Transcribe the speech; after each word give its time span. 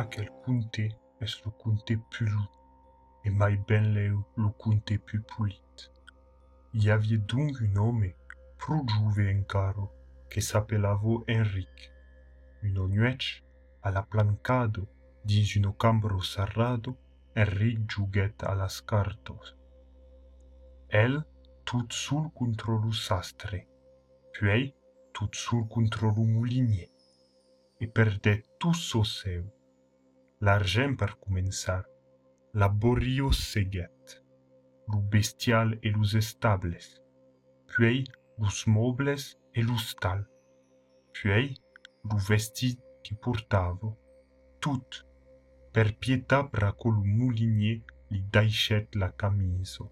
achelcunte 0.00 0.96
es 1.20 1.32
lucunte 1.44 1.94
pulu, 2.10 2.44
et 3.24 3.30
mai 3.30 3.56
ben 3.68 3.84
leu 3.94 4.16
lucunte 4.36 4.98
pupulit. 4.98 5.76
Iavie 6.72 7.18
dung 7.18 7.54
un 7.60 7.76
homme 7.76 8.14
pro 8.56 8.82
giuve 8.86 9.30
in 9.30 9.44
caro, 9.44 9.86
che 10.28 10.40
s'appellavo 10.40 11.26
Enric, 11.26 11.92
un 12.62 12.78
ognuec 12.78 13.42
alla 13.80 14.02
plancado 14.02 14.88
dis 15.22 15.54
un 15.56 15.66
ocambro 15.66 16.20
sarrado, 16.20 16.96
Enric 17.34 17.78
giuget 17.86 18.42
alas 18.42 18.80
cartos. 18.82 19.54
El 20.88 21.22
tut 21.64 21.92
sul 21.92 22.32
controlu 22.32 22.92
sastre, 22.92 23.68
puei 24.32 24.74
tut 25.12 25.34
sul 25.34 25.66
controlu 25.68 26.24
mulinie, 26.24 26.88
e 27.78 27.86
perdet 27.86 28.42
tus 28.58 28.78
seu 28.88 29.59
L'argent 30.42 30.96
per 30.96 31.18
començar, 31.20 31.82
laborio 32.54 33.30
seguet, 33.30 34.14
lo 34.88 35.00
bestial 35.12 35.74
e 35.82 35.90
los 35.90 36.14
estables, 36.14 37.02
puis 37.66 38.06
los 38.38 38.66
mobles 38.66 39.36
e 39.52 39.62
lo 39.62 39.76
stal, 39.76 40.24
puis 41.12 41.60
lo 42.04 42.16
vestit 42.16 42.80
che 43.02 43.16
portavo, 43.16 43.98
tout, 44.58 45.04
per 45.72 45.96
pietà 45.98 46.42
braco 46.42 46.88
lo 46.88 47.04
mulinier 47.04 47.84
li 48.08 48.24
daichet 48.30 48.94
la 48.96 49.12
camiso. 49.12 49.90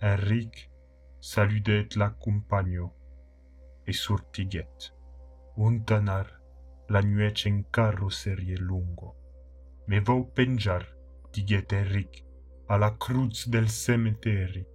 Enric 0.00 0.70
saludet 1.18 1.96
la 1.96 2.10
compagno 2.12 2.94
e 3.84 3.92
sortiguet. 3.92 4.92
Untanar 5.56 6.26
la 6.88 7.00
nuece 7.00 7.48
en 7.48 7.62
carrosserie 7.70 8.56
lungo. 8.56 9.15
me 9.86 10.00
vou 10.00 10.24
penjar 10.24 10.84
Tigheteric 11.30 12.24
alla 12.66 12.96
cruz 12.96 13.46
del 13.46 13.68
cemeteri. 13.68 14.66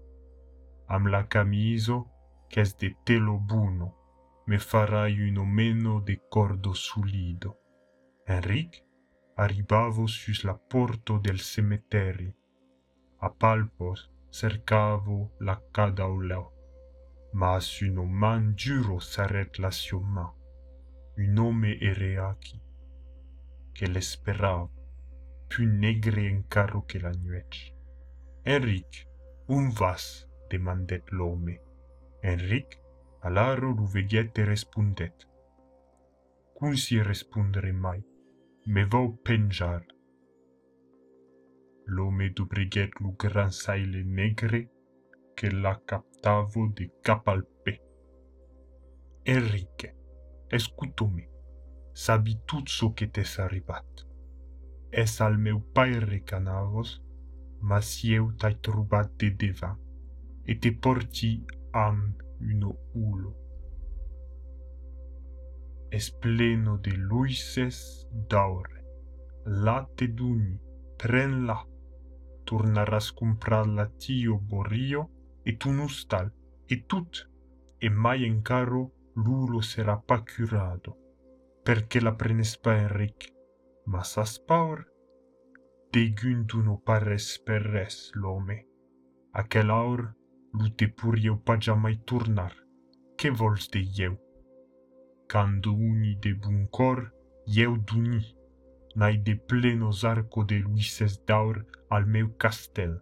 Am 0.87 1.07
la 1.07 1.27
camiso 1.27 1.97
ch'es 2.47 2.75
de 2.77 2.95
telo 3.03 3.37
buno, 3.37 3.87
me 4.45 4.57
farai 4.57 5.29
un 5.29 5.37
omeno 5.37 5.99
de 6.01 6.15
cordo 6.29 6.73
sulido. 6.73 7.57
Enric 8.25 8.83
arribavo 9.35 10.07
sus 10.07 10.43
la 10.43 10.55
porto 10.55 11.17
del 11.19 11.39
cemeteri. 11.39 12.33
A 13.19 13.29
palpos 13.29 14.09
cercavo 14.29 15.31
la 15.39 15.61
cadaulo, 15.71 16.53
ma 17.33 17.59
su 17.59 17.91
no 17.91 18.05
man 18.05 18.53
giuro 18.55 18.99
s'arret 18.99 19.57
la 19.57 19.71
sioma. 19.71 20.33
Un 21.17 21.33
nome 21.33 21.77
ereachi, 21.79 22.61
che 23.73 23.87
l'esperavo 23.87 24.80
più 25.51 25.67
negre 25.67 26.29
in 26.29 26.47
carro 26.47 26.85
que 26.85 26.97
la 26.97 27.11
nuèch. 27.11 27.73
Enric, 28.45 29.05
un 29.47 29.69
vas? 29.69 30.25
demandet 30.49 31.03
l'homme. 31.11 31.59
Enric, 32.23 32.79
a 33.19 33.29
l'aro 33.29 33.71
l'uvegliette 33.71 34.45
respondet. 34.45 35.27
Cum 36.53 36.73
si 36.73 37.01
respondere 37.01 37.73
mai? 37.73 38.01
Me 38.67 38.85
vau 38.85 39.11
penjar. 39.23 39.83
L'home 41.87 42.29
dubriguet 42.29 42.99
lu 43.01 43.13
gran 43.17 43.51
saile 43.51 44.03
negre 44.03 44.69
que 45.35 45.51
la 45.51 45.75
captavo 45.85 46.67
de 46.67 46.87
cap 47.01 47.27
al 47.27 47.43
pe. 47.63 47.75
Enrique, 49.23 49.95
escutome, 50.47 51.27
sabi 51.91 52.39
tutto 52.45 52.71
so 52.71 52.93
che 52.93 53.09
t'es 53.09 53.37
arribat 53.39 54.10
es 54.91 55.21
al 55.21 55.37
meu 55.37 55.61
paire 55.73 56.23
canavos, 56.23 57.01
mas 57.61 58.03
eu 58.03 58.33
t'ai 58.37 58.55
trubat 58.55 59.09
de 59.17 59.29
deva, 59.31 59.77
e 60.45 60.55
te 60.59 60.71
porti 60.71 61.45
am 61.71 62.13
uno 62.39 62.75
ulo. 62.93 63.31
Es 65.89 66.11
pleno 66.11 66.77
de 66.77 66.91
luises 66.91 68.07
daure, 68.29 68.83
late 69.45 70.07
duni, 70.07 70.59
prenla, 70.97 71.65
turnaras 72.43 73.11
comprar 73.11 73.67
la 73.67 73.87
tio 73.87 74.37
borio, 74.39 75.09
et 75.45 75.57
tu 75.57 75.71
nostal, 75.71 76.31
et 76.67 76.87
tut, 76.87 77.27
e 77.79 77.89
mai 77.89 78.25
en 78.25 78.41
caro 78.41 78.91
l'ulo 79.15 79.61
sarà 79.61 79.97
pa 79.97 80.21
curado, 80.21 80.97
perché 81.63 82.01
la 82.01 82.13
prenespa 82.13 82.75
Enric 82.75 83.39
mas 83.85 84.17
aspaur 84.17 84.85
deguntuno 85.91 86.77
pares 86.85 87.37
per 87.45 87.61
res 87.61 88.11
l'ome. 88.15 88.65
Achelaur 89.33 90.13
lute 90.53 90.87
pur 90.87 91.17
eu 91.17 91.37
pagea 91.37 91.73
tornar. 91.73 92.01
turnar, 92.05 92.53
che 93.17 93.29
de 93.71 94.03
eu. 94.03 94.17
Cando 95.27 95.73
uni 95.73 96.15
de 96.15 96.33
bun 96.33 96.67
cor, 96.67 97.13
eu 97.47 97.77
duni, 97.77 98.35
nai 98.95 99.17
de 99.17 99.35
plenos 99.35 100.03
arco 100.03 100.43
de 100.43 100.59
luises 100.59 101.23
daur 101.25 101.65
al 101.89 102.05
meu 102.05 102.35
castel, 102.37 103.01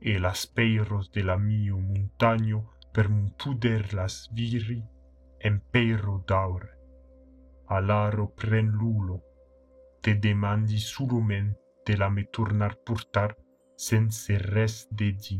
e 0.00 0.18
las 0.18 0.46
peiros 0.46 1.10
de 1.10 1.22
la 1.22 1.36
mio 1.36 1.78
montagno 1.78 2.70
per 2.92 3.08
mun 3.08 3.34
puder 3.36 3.94
las 3.94 4.28
viri 4.32 4.82
en 5.40 5.60
peiro 5.60 6.24
daur. 6.26 6.68
Alaro 7.66 8.34
pren 8.34 8.70
lulo, 8.70 9.22
te 10.08 10.14
demandi 10.14 10.78
de 11.86 11.94
la 11.96 12.08
me 12.08 12.24
tornar 12.24 12.74
portar 12.76 13.36
sense 13.76 14.38
res 14.38 14.88
de 14.90 15.12
di. 15.12 15.36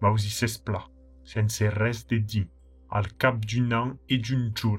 Mausis 0.00 0.44
espla, 0.44 0.84
sense 1.24 1.68
res 1.70 2.06
de 2.06 2.20
di, 2.20 2.44
al 2.90 3.08
cap 3.18 3.40
d'un 3.44 3.72
an 3.72 3.98
e 4.08 4.18
d'un 4.18 4.52
jour, 4.54 4.78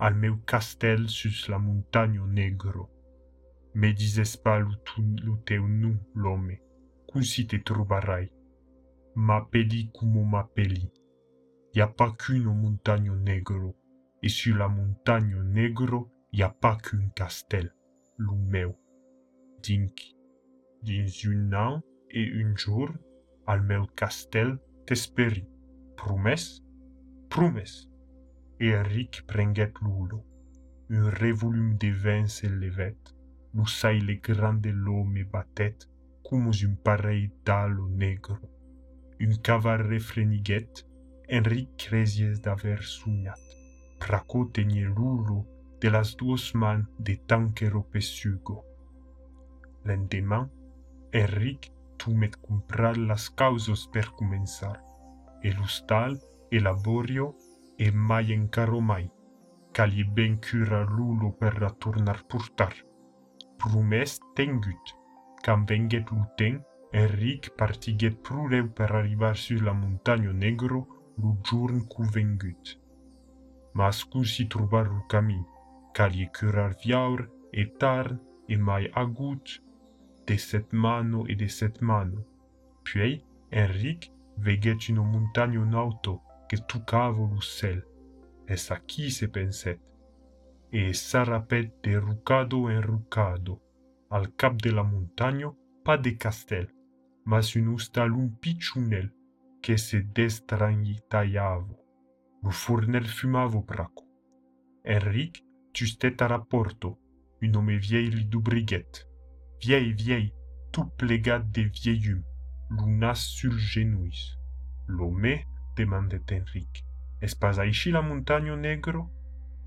al 0.00 0.16
meu 0.16 0.40
castel 0.44 1.08
sus 1.08 1.46
la 1.48 1.58
montagno 1.58 2.26
negro. 2.26 2.88
Me 3.74 3.92
dises 3.92 4.36
pas 4.36 4.58
lu 4.58 5.36
teu 5.46 5.62
nu, 5.68 5.94
l'homme, 6.16 6.58
cum 7.06 7.22
si 7.22 7.46
te 7.46 7.62
trobarai. 7.62 8.28
M'appeli 9.14 9.90
como 9.94 10.24
m'appeli. 10.24 10.90
Y 11.74 11.80
a 11.80 11.86
pas 11.86 12.10
qu'une 12.18 12.52
montagno 12.52 13.14
negro, 13.14 13.76
et 14.20 14.28
sur 14.28 14.56
la 14.56 14.66
montagno 14.66 15.44
negro 15.44 16.10
y 16.32 16.42
a 16.42 16.48
pas 16.48 16.76
qu'un 16.76 17.08
castel, 17.14 17.72
meu. 18.18 18.74
Dinc, 19.62 20.14
dins 20.82 21.24
un 21.26 21.52
an 21.52 21.82
et 22.10 22.30
un 22.32 22.56
jour, 22.56 22.90
al 23.46 23.62
meu 23.62 23.86
castel 23.94 24.58
t'esperi. 24.86 25.44
Promes? 25.96 26.62
Promes. 27.28 27.88
Et 28.60 28.68
Eric 28.68 29.24
prenguet 29.26 29.72
l'ulo. 29.82 30.24
Un 30.90 31.10
revolum 31.10 31.76
de 31.76 31.90
vin 31.90 32.26
se 32.26 32.46
levet, 32.46 32.98
l'ussai 33.54 34.00
le 34.00 34.14
grande 34.14 34.66
l'homme 34.66 35.24
batet, 35.24 35.88
cumus 36.24 36.64
un 36.64 36.74
pareil 36.76 37.30
dalo 37.44 37.88
negro. 37.88 38.38
Un 39.20 39.36
cavar 39.42 39.80
refreniguet, 39.86 40.86
Enric 41.28 41.76
cresies 41.76 42.40
d'aver 42.40 42.82
sognat. 42.82 43.40
Praco 43.98 44.50
l'ulo 44.56 45.57
de 45.80 45.90
las 45.90 46.16
duos 46.16 46.54
man 46.54 46.88
de 46.98 47.16
tanquero 47.16 47.82
pesugo. 47.84 48.64
L'endemain, 49.84 50.50
Enric 51.12 51.70
tu 51.96 52.14
met 52.14 52.36
comprar 52.40 52.96
las 52.96 53.30
causos 53.30 53.88
per 53.88 54.10
comenzar. 54.12 54.82
E 55.42 55.52
l'ustal 55.52 56.18
e 56.50 56.60
laborio 56.60 57.34
e 57.76 57.90
mai 57.92 58.32
encaro 58.32 58.80
mai, 58.80 59.10
cali 59.72 60.04
ben 60.04 60.40
cura 60.40 60.82
l'ulo 60.82 61.32
per 61.32 61.60
la 61.60 61.70
tornar 61.70 62.24
portar. 62.26 62.74
Promes 63.56 64.18
tengut, 64.34 64.94
cam 65.42 65.64
venget 65.64 66.10
luten, 66.10 66.62
Enric 66.90 67.50
partiget 67.54 68.16
pruleu 68.22 68.70
per 68.72 68.90
arribar 68.92 69.36
sur 69.36 69.62
la 69.62 69.72
montagno 69.72 70.32
negro 70.32 70.86
giorn 71.42 71.86
cu 71.86 72.02
vengut. 72.04 72.80
Ma 73.74 73.90
scusi 73.92 74.46
trobar 74.46 74.88
lu 74.88 75.04
camin, 75.06 75.44
cali 75.44 75.57
curar 76.32 76.76
viaur 76.80 77.28
e 77.52 77.66
tarn 77.66 78.20
e 78.48 78.56
mai 78.56 78.90
agut 78.94 79.60
de 80.26 80.38
set 80.38 80.72
mano 80.72 81.26
e 81.26 81.34
de 81.34 81.48
set 81.48 81.80
mano. 81.80 82.24
Puis, 82.84 83.24
Enric 83.50 84.12
veget 84.36 84.88
une 84.88 85.02
montagne 85.02 85.58
en 85.58 85.74
auto 85.74 86.22
que 86.48 86.56
tucavo 86.56 87.26
lu 87.26 87.42
cel. 87.42 87.82
Es 88.46 88.70
aquí 88.70 89.10
se 89.10 89.26
penset? 89.26 89.80
E 90.70 90.92
s'arrapet 90.94 91.72
de 91.82 91.98
rucado 91.98 92.70
en 92.70 92.82
rucado. 92.82 93.60
Al 94.10 94.34
cap 94.36 94.54
de 94.62 94.70
la 94.70 94.84
montagne, 94.84 95.50
pas 95.84 95.98
de 95.98 96.16
castel, 96.16 96.68
mas 97.24 97.56
un 97.56 97.68
ustal 97.68 98.12
un 98.12 98.30
picciunel 98.40 99.12
que 99.60 99.76
se 99.76 100.02
destrangitaiavo. 100.02 101.76
Lu 102.42 102.50
furnel 102.50 103.06
fumavo 103.06 103.64
praco. 103.64 104.04
Enric 104.84 105.47
giustet 105.78 106.20
a 106.22 106.26
rapporto, 106.26 106.98
un 107.40 107.54
homme 107.54 107.76
vieil 107.78 108.10
li 108.16 108.24
dubriguet. 108.24 109.06
vieille, 109.60 109.92
vieille, 109.92 110.32
tout 110.72 110.90
plegat 110.96 111.38
de 111.54 111.62
vieillum, 111.62 112.22
lunas 112.70 113.14
sur 113.14 113.52
genouis. 113.52 114.36
L'homme, 114.88 115.38
demandait 115.76 116.32
Henrique, 116.32 116.84
est 117.20 117.38
pas 117.38 117.58
aici 117.58 117.92
la 117.92 118.02
montagne 118.02 118.54
negro? 118.54 119.08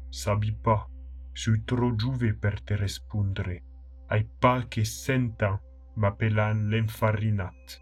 Sabi 0.10 0.52
pas, 0.52 0.90
suis 1.34 1.64
trop 1.64 1.98
juve 1.98 2.34
per 2.34 2.62
te 2.66 2.74
respondre, 2.74 3.62
ai 4.10 4.28
pas 4.42 4.64
que 4.64 4.84
cent 4.84 5.42
ans 5.44 5.60
m'appelan 5.96 6.70
l'infarinat. 6.70 7.80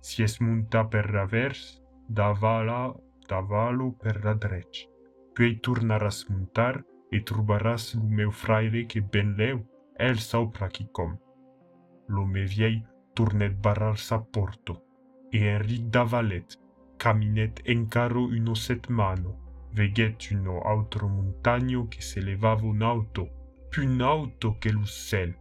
Si 0.00 0.22
es 0.22 0.40
munta 0.40 0.84
per 0.84 1.06
ravers, 1.06 1.80
davala, 2.08 2.92
davalo 3.28 3.92
per 3.92 4.24
la 4.24 4.34
drech. 4.34 4.88
Puis 5.34 5.60
tornaràs 5.60 6.26
muntar 6.30 6.82
e 7.10 7.20
trobaràs 7.20 7.94
lo 7.94 8.04
meu 8.08 8.32
que 8.88 9.00
ben 9.00 9.36
leu, 9.36 9.64
el 9.98 10.18
saupra 10.18 10.68
qui 10.68 10.86
com. 10.92 11.16
L'homme 12.08 12.44
vieil 12.44 12.82
tournet 13.14 13.54
barrar 13.62 13.98
sa 13.98 14.18
porto, 14.18 14.82
e 15.32 15.38
Enric 15.38 15.88
Davalet 15.90 16.58
caminet 16.98 17.62
encaro 17.64 18.24
uno 18.24 18.54
setmano, 18.54 19.68
veget 19.72 20.30
uno 20.30 20.60
altro 20.60 21.08
montagno 21.08 21.88
che 21.88 22.00
se 22.00 22.20
levava 22.20 22.64
un'auto, 22.64 23.28
più 23.68 23.84
un'auto 23.84 24.56
che 24.58 24.70
l'uccel. 24.70 25.34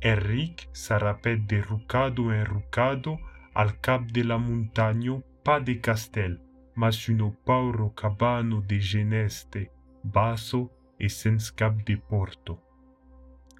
Enric 0.00 0.68
s'arrapet 0.72 1.40
de 1.46 1.60
rucado 1.60 2.32
en 2.32 2.44
rucado 2.44 3.18
al 3.54 3.80
cap 3.80 4.02
de 4.10 4.24
la 4.24 4.38
montagno 4.38 5.22
pas 5.42 5.62
de 5.62 5.80
castel, 5.80 6.40
mas 6.74 7.08
uno 7.08 7.36
pauro 7.44 7.92
cabano 7.94 8.60
de 8.60 8.78
geneste, 8.80 9.70
basso 10.02 10.70
e 11.00 11.08
sens 11.08 11.50
cap 11.50 11.74
de 11.86 11.96
porto. 11.96 12.58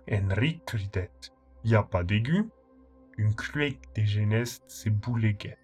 Enric 0.07 0.65
cridet, 0.65 1.33
y 1.65 1.75
a 1.75 1.83
pas 1.83 2.05
d'aigu? 2.05 2.49
Un 3.19 3.33
cruec 3.33 3.79
de 3.95 4.05
geneste 4.05 4.65
se 4.69 4.89
bouleguet 4.91 5.59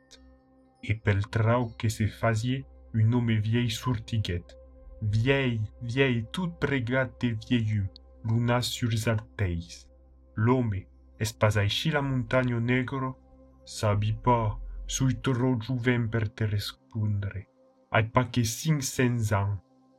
et 0.82 0.94
peltrau 0.94 1.72
que 1.78 1.88
se 1.88 2.06
faisait 2.06 2.64
un 2.94 3.12
homme 3.12 3.32
vieille 3.32 3.70
sourtiguette. 3.70 4.56
Vieille, 5.02 5.60
vieille, 5.82 6.26
toute 6.32 6.58
pregate 6.58 7.20
de 7.20 7.36
vieillum, 7.46 7.86
luna 8.24 8.62
sur 8.62 8.90
zarteis. 8.90 9.86
L'homme, 10.34 10.74
est 11.18 11.38
pas 11.38 11.56
aici 11.56 11.90
la 11.90 12.02
montagne 12.02 12.58
negro? 12.58 13.16
Sabi 13.64 14.12
pas, 14.12 14.58
sui 14.86 15.16
trop 15.16 15.60
juven 15.60 16.08
per 16.08 16.28
te 16.34 16.44
respondre. 16.44 17.46
Ai 17.92 18.04
pas 18.04 18.24
que 18.24 18.44
cinq 18.44 18.82
cents 18.82 19.32
ans, 19.32 19.58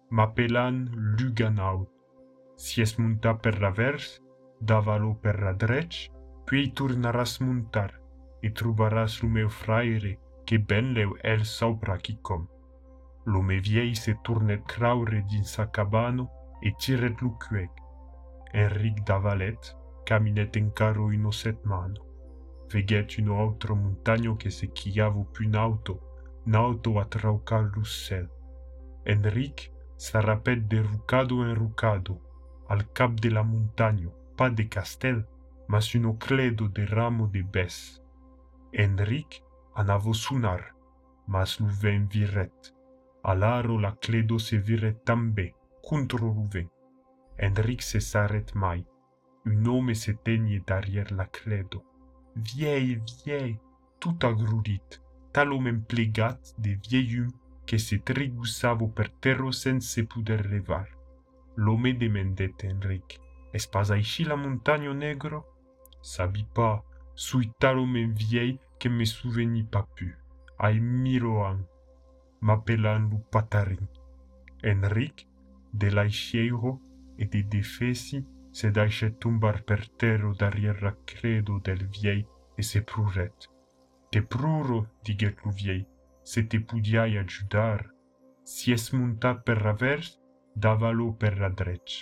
m'appelan 0.09 0.89
Luganaut. 1.19 1.89
Si 2.55 2.81
es 2.81 2.97
monta 2.97 3.35
per 3.35 3.59
la 3.61 3.71
vers, 3.71 4.21
davalo 4.59 5.13
per 5.21 5.41
la 5.41 5.53
drech, 5.53 6.09
puis 6.45 6.71
tornaràs 6.73 7.39
montar, 7.41 7.91
et 8.41 8.55
trobaràs 8.55 9.21
lo 9.21 9.29
meu 9.29 9.49
fraire, 9.49 10.17
que 10.45 10.57
ben 10.57 10.93
leu 10.95 11.17
el 11.23 11.43
saupra 11.45 11.97
qui 11.97 12.17
com. 12.21 12.47
L'homme 13.25 13.59
vieil 13.59 13.95
se 13.95 14.15
tournet 14.23 14.63
craure 14.65 15.21
din 15.27 15.43
sa 15.43 15.67
cabano 15.67 16.29
e 16.61 16.71
tiret 16.79 17.21
lu 17.21 17.35
cuec. 17.37 17.71
Enric 18.53 19.03
Davalet 19.03 19.75
caminet 20.05 20.55
encaro 20.55 21.05
uno 21.11 21.31
setmano. 21.31 22.05
Veget 22.71 23.17
uno 23.17 23.41
altro 23.41 23.75
montagno 23.75 24.37
che 24.37 24.49
se 24.49 24.71
chiavo 24.71 25.25
più 25.25 25.49
n'auto, 25.49 25.99
n'auto 26.45 26.99
a 26.99 27.05
traucar. 27.05 27.69
Enric 29.03 29.71
s'arrapet 29.97 30.57
de 30.67 30.81
rucado 30.81 31.43
en 31.43 31.55
rucado, 31.55 32.21
al 32.69 32.91
cap 32.91 33.19
de 33.19 33.31
la 33.31 33.43
montagno, 33.43 34.13
pas 34.35 34.51
de 34.55 34.69
castel, 34.69 35.25
mas 35.67 35.93
uno 35.95 36.17
cledo 36.17 36.69
de 36.69 36.85
ramo 36.85 37.27
de 37.27 37.43
bes. 37.43 38.01
Enric 38.71 39.43
anavo 39.75 40.13
sunar, 40.13 40.75
mas 41.27 41.59
luven 41.59 42.07
viret. 42.07 42.73
Alaro 43.23 43.77
la 43.79 43.95
cledo 43.95 44.39
se 44.39 44.57
viret 44.57 45.03
tambe, 45.03 45.55
contro 45.81 46.27
luven. 46.27 46.69
Enric 47.37 47.81
se 47.81 47.99
saret 47.99 48.53
mai. 48.55 48.85
Un 49.45 49.65
homme 49.65 49.95
se 49.95 50.11
teigne 50.11 50.61
derrière 50.65 51.13
la 51.13 51.25
cledo. 51.25 51.83
Vieille, 52.35 53.01
vieille, 53.23 53.59
tout 53.99 54.17
agrudit, 54.21 55.01
tal 55.31 55.53
homme 55.53 55.81
plegat 55.81 56.39
de 56.57 56.77
vieillum 56.87 57.31
que 57.67 57.77
se 57.77 57.99
trigussavo 57.99 58.87
per 58.89 59.09
terro 59.09 59.51
sense 59.51 60.03
puder 60.05 60.47
levar. 60.47 60.87
L'homme 61.55 61.93
demendet 61.93 62.63
Enric, 62.63 63.19
es 63.53 63.67
pas 63.67 63.91
aici 63.91 64.23
la 64.23 64.35
montagne 64.35 64.93
negro? 64.93 65.45
Sabi 66.01 66.45
pas, 66.53 66.83
sui 67.13 67.51
tal 67.59 67.79
homme 67.79 68.13
vieille 68.13 68.59
que 68.79 68.89
me 68.89 69.05
souveni 69.05 69.63
pas 69.63 69.85
pu. 69.95 70.15
Ai 70.59 70.79
miroan, 70.79 71.65
m'appelan 72.41 73.09
lu 73.09 73.19
patarin. 73.31 73.87
Enric, 74.63 75.27
de 75.73 75.89
l'aixeiro 75.89 76.79
e 77.17 77.25
de 77.25 77.43
defesi, 77.43 78.25
se 78.51 78.71
deixe 78.71 79.11
tumbar 79.19 79.63
per 79.63 79.89
terro 79.89 80.33
derrière 80.33 80.81
la 80.81 80.95
credo 81.05 81.59
del 81.59 81.85
viei 81.87 82.25
e 82.55 82.63
se 82.63 82.81
pruret. 82.81 83.49
Te 84.09 84.21
pruro, 84.21 84.87
diguet 85.03 85.43
lu 85.43 85.51
viei, 85.51 85.85
se 86.27 86.43
te 86.43 86.59
podiai 86.59 87.17
ajudar, 87.17 87.93
si 88.43 88.73
es 88.75 88.89
montat 88.91 89.45
per 89.47 89.57
revers, 89.61 90.09
davalo 90.65 91.13
per 91.21 91.37
la 91.39 91.47
drech. 91.61 91.93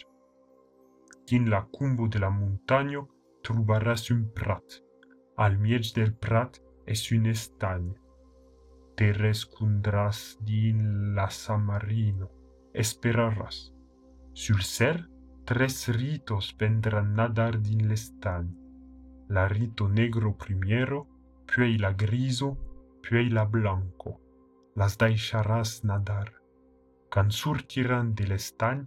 Quin 1.27 1.45
la 1.54 1.62
cumbo 1.75 2.07
de 2.07 2.24
la 2.24 2.31
montagno 2.33 3.04
trobaràs 3.45 4.10
un 4.16 4.24
prat. 4.39 4.80
Al 5.45 5.60
mig 5.62 5.94
del 5.94 6.16
prat 6.25 6.57
es 6.88 7.06
un 7.13 7.30
estany. 7.36 7.88
Te 8.98 9.12
rescondràs 9.13 10.25
din 10.50 11.13
la 11.18 11.30
Samarino. 11.30 12.31
Esperaràs. 12.74 13.57
Sul 14.33 14.62
ser, 14.66 14.95
tres 15.45 15.83
ritos 16.01 16.56
vendran 16.60 17.13
nadar 17.13 17.60
din 17.62 17.89
l'estany. 17.89 18.50
La 19.30 19.45
rito 19.54 19.88
negro 19.88 20.33
primiero, 20.33 21.06
puei 21.45 21.77
la 21.77 21.94
griso 21.94 22.56
pueila 23.07 23.46
blanco, 23.46 24.20
las 24.75 24.98
deixarás 24.98 25.84
nadar. 25.84 26.34
Quand 27.10 27.32
sortiran 27.32 28.15
de 28.15 28.25
l'estany, 28.25 28.82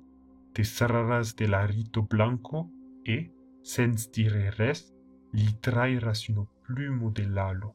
te 0.53 0.65
serraràs 0.65 1.37
de 1.39 1.47
l'arito 1.47 2.03
blanco 2.03 2.65
e, 3.05 3.31
sens 3.63 4.11
dire 4.11 4.51
res, 4.59 4.81
li 5.33 5.49
trairas 5.63 6.29
una 6.33 6.45
plumo 6.67 7.11
de 7.11 7.29
l'alo. 7.29 7.75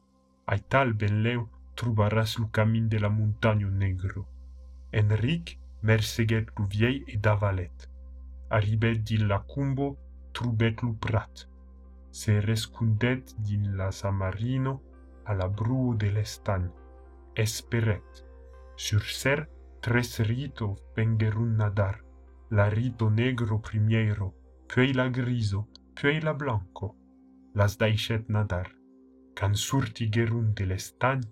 Ai 0.52 0.60
tal 0.68 0.94
ben 0.94 1.24
leu, 1.24 1.48
trobaràs 1.80 2.38
lo 2.40 2.50
camin 2.52 2.90
de 2.90 3.00
la 3.00 3.10
muntanya 3.10 3.70
negro. 3.70 4.28
Enric 4.92 5.58
merseguèt 5.82 6.52
lo 6.58 6.68
viei 6.68 7.04
e 7.08 7.18
davalet. 7.18 7.90
Arribèt 8.50 9.00
din 9.08 9.28
la 9.32 9.40
cumbo, 9.40 9.96
trobèt 10.34 10.84
lo 10.84 10.94
prat. 10.94 11.48
Se 12.12 12.40
rescundèt 12.40 13.34
din 13.40 13.76
la 13.78 13.90
Samarino, 13.92 14.74
marino, 14.74 14.93
à 15.26 15.34
la 15.34 15.48
broue 15.48 15.96
de 15.96 16.08
l'estagne, 16.08 16.70
espérette. 17.36 18.26
Sur 18.76 19.04
ser 19.04 19.48
tres 19.82 20.20
rito 20.20 20.76
vengerun 20.96 21.58
nadar, 21.58 22.04
la 22.50 22.70
rito 22.70 23.10
negro 23.10 23.60
primiero, 23.60 24.34
puis 24.68 24.94
la 24.94 25.10
griso, 25.10 25.68
puis 25.96 26.20
la 26.22 26.34
blanco, 26.34 26.96
las 27.54 27.78
daichet 27.78 28.30
nadar. 28.30 28.72
Can 29.36 29.56
surti 29.56 30.10
gerun 30.12 30.54
de 30.56 30.66
l'estagne, 30.66 31.24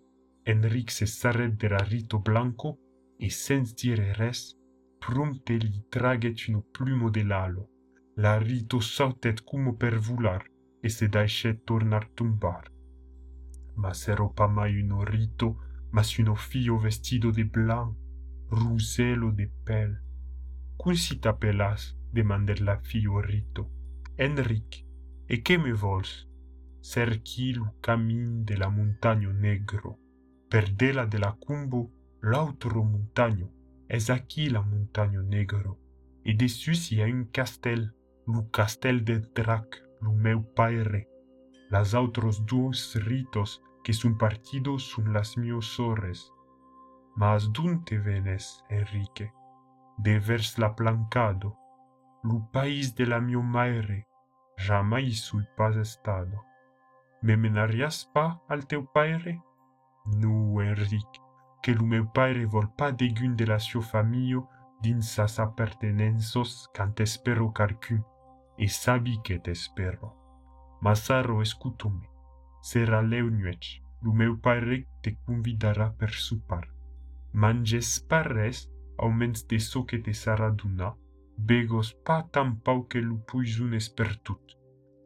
Enric 0.45 0.89
se 0.89 1.05
s'arrête 1.05 1.57
de 1.57 1.67
la 1.67 1.77
rito 1.77 2.19
blanco, 2.19 2.79
e 3.19 3.29
sens 3.29 3.75
dire 3.75 4.13
res, 4.17 4.57
prompte 4.99 5.53
li 5.57 5.83
traget 5.89 6.47
uno 6.49 6.63
plume 6.73 7.11
de 7.11 7.21
l'alo. 7.21 7.67
La 8.17 8.39
rito 8.39 8.79
sautet 8.79 9.43
cum 9.45 9.75
per 9.77 9.99
volar, 9.99 10.43
e 10.81 10.89
se 10.89 11.07
daichet 11.07 11.63
tornar 11.63 12.09
tumbar. 12.15 12.70
Mas 13.75 14.07
ero 14.07 14.33
pa 14.33 14.47
mai 14.47 14.81
uno 14.81 15.03
rito, 15.03 15.57
mas 15.91 16.17
uno 16.19 16.35
fio 16.35 16.77
vestido 16.77 17.31
de 17.31 17.43
blanc, 17.43 17.95
ruselo 18.49 19.31
de 19.31 19.47
pel. 19.65 19.99
Cum 20.77 20.95
si 20.95 21.19
t'apelas? 21.19 21.97
la 22.13 22.77
fio 22.79 23.21
rito. 23.21 23.69
Enric, 24.17 24.85
e 25.27 25.41
che 25.41 25.57
me 25.57 25.73
vols? 25.73 26.27
cerqui 26.81 27.53
lo 27.53 27.75
camin 27.79 28.43
de 28.43 28.57
la 28.57 28.69
montagne 28.69 29.31
negro. 29.33 29.99
Perdela 30.49 31.05
de 31.05 31.19
la 31.19 31.31
cumbo 31.33 31.91
l'altro 32.21 32.83
montagne. 32.83 33.49
Es 33.87 34.09
aquí 34.09 34.49
la 34.49 34.61
montagne 34.61 35.23
negro. 35.23 35.79
E 36.23 36.33
dessus 36.33 36.91
y 36.91 37.01
a 37.01 37.05
un 37.05 37.25
castel, 37.25 37.93
lo 38.27 38.49
castel 38.51 39.05
de 39.05 39.19
drac, 39.19 39.83
lo 40.01 40.13
meu. 40.13 40.45
Las 41.71 41.93
outros 41.93 42.45
dos 42.45 42.95
ritos 42.95 43.63
que 43.81 43.93
son 43.93 44.17
partidos 44.17 44.83
son 44.83 45.13
las 45.13 45.37
mios 45.37 45.79
ores. 45.79 46.29
Mas 47.15 47.49
dunte 47.49 47.97
venes, 47.97 48.61
Enrique? 48.69 49.31
De 49.97 50.19
vers 50.19 50.57
la 50.57 50.75
plancado, 50.75 51.55
lo 52.23 52.45
país 52.51 52.93
de 52.93 53.05
la 53.05 53.21
mio 53.21 53.41
maire, 53.41 54.05
jamais 54.57 55.15
sui 55.15 55.45
pas 55.55 55.77
estado. 55.77 56.43
Me 57.21 57.37
menarias 57.37 58.03
pa 58.13 58.41
al 58.49 58.67
teu 58.67 58.85
paire? 58.85 59.41
Nu, 60.05 60.61
Enrique, 60.61 61.21
que 61.63 61.71
lu 61.71 61.85
meu 61.85 62.05
paire 62.05 62.45
vol 62.45 62.67
pa 62.75 62.91
degun 62.91 63.33
de 63.35 63.45
la 63.45 63.59
sio 63.59 63.81
famillo 63.81 64.49
din 64.81 65.01
sas 65.01 65.39
appartenenzos 65.39 66.67
cant 66.73 66.99
espero 66.99 67.49
calcun, 67.53 68.03
e 68.57 68.67
sabi 68.67 69.21
que 69.21 69.39
t'espero. 69.39 70.20
Masaro 70.81 71.43
escutome, 71.43 72.09
Sera 72.59 73.01
leuniec, 73.01 73.83
lumeu 74.01 74.35
parec 74.37 74.87
te 75.03 75.15
convidara 75.27 75.91
per 75.91 76.09
supar. 76.09 76.63
Manges 77.33 77.99
parres, 77.99 78.67
aumens 78.97 79.43
de 79.45 79.59
soce 79.59 79.99
te 80.01 80.13
saraduna, 80.13 80.95
begos 81.37 81.93
pa 82.05 82.23
tam 82.33 82.55
pau 82.55 82.81
pauce 82.81 83.01
lu 83.01 83.19
per 83.27 83.75
espertut. 83.75 84.57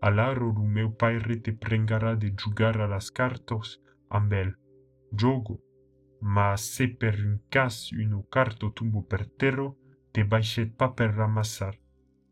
Alaro 0.02 0.54
lumeu 0.54 0.92
paire 0.92 1.36
te 1.42 1.52
prengara 1.52 2.16
de 2.16 2.34
jugar 2.38 2.80
a 2.80 2.88
las 2.88 3.12
cartos, 3.12 3.82
ambel, 4.10 4.56
giogo. 5.12 5.60
Ma 6.22 6.56
se 6.56 6.88
per 6.88 7.16
un 7.20 7.42
cas 7.50 7.92
uno 7.92 8.24
carto 8.32 8.72
tumbo 8.72 9.04
per 9.04 9.28
terro, 9.28 9.76
te 10.14 10.24
baixet 10.24 10.78
pa 10.78 10.88
per 10.96 11.12
ramassar. 11.16 11.76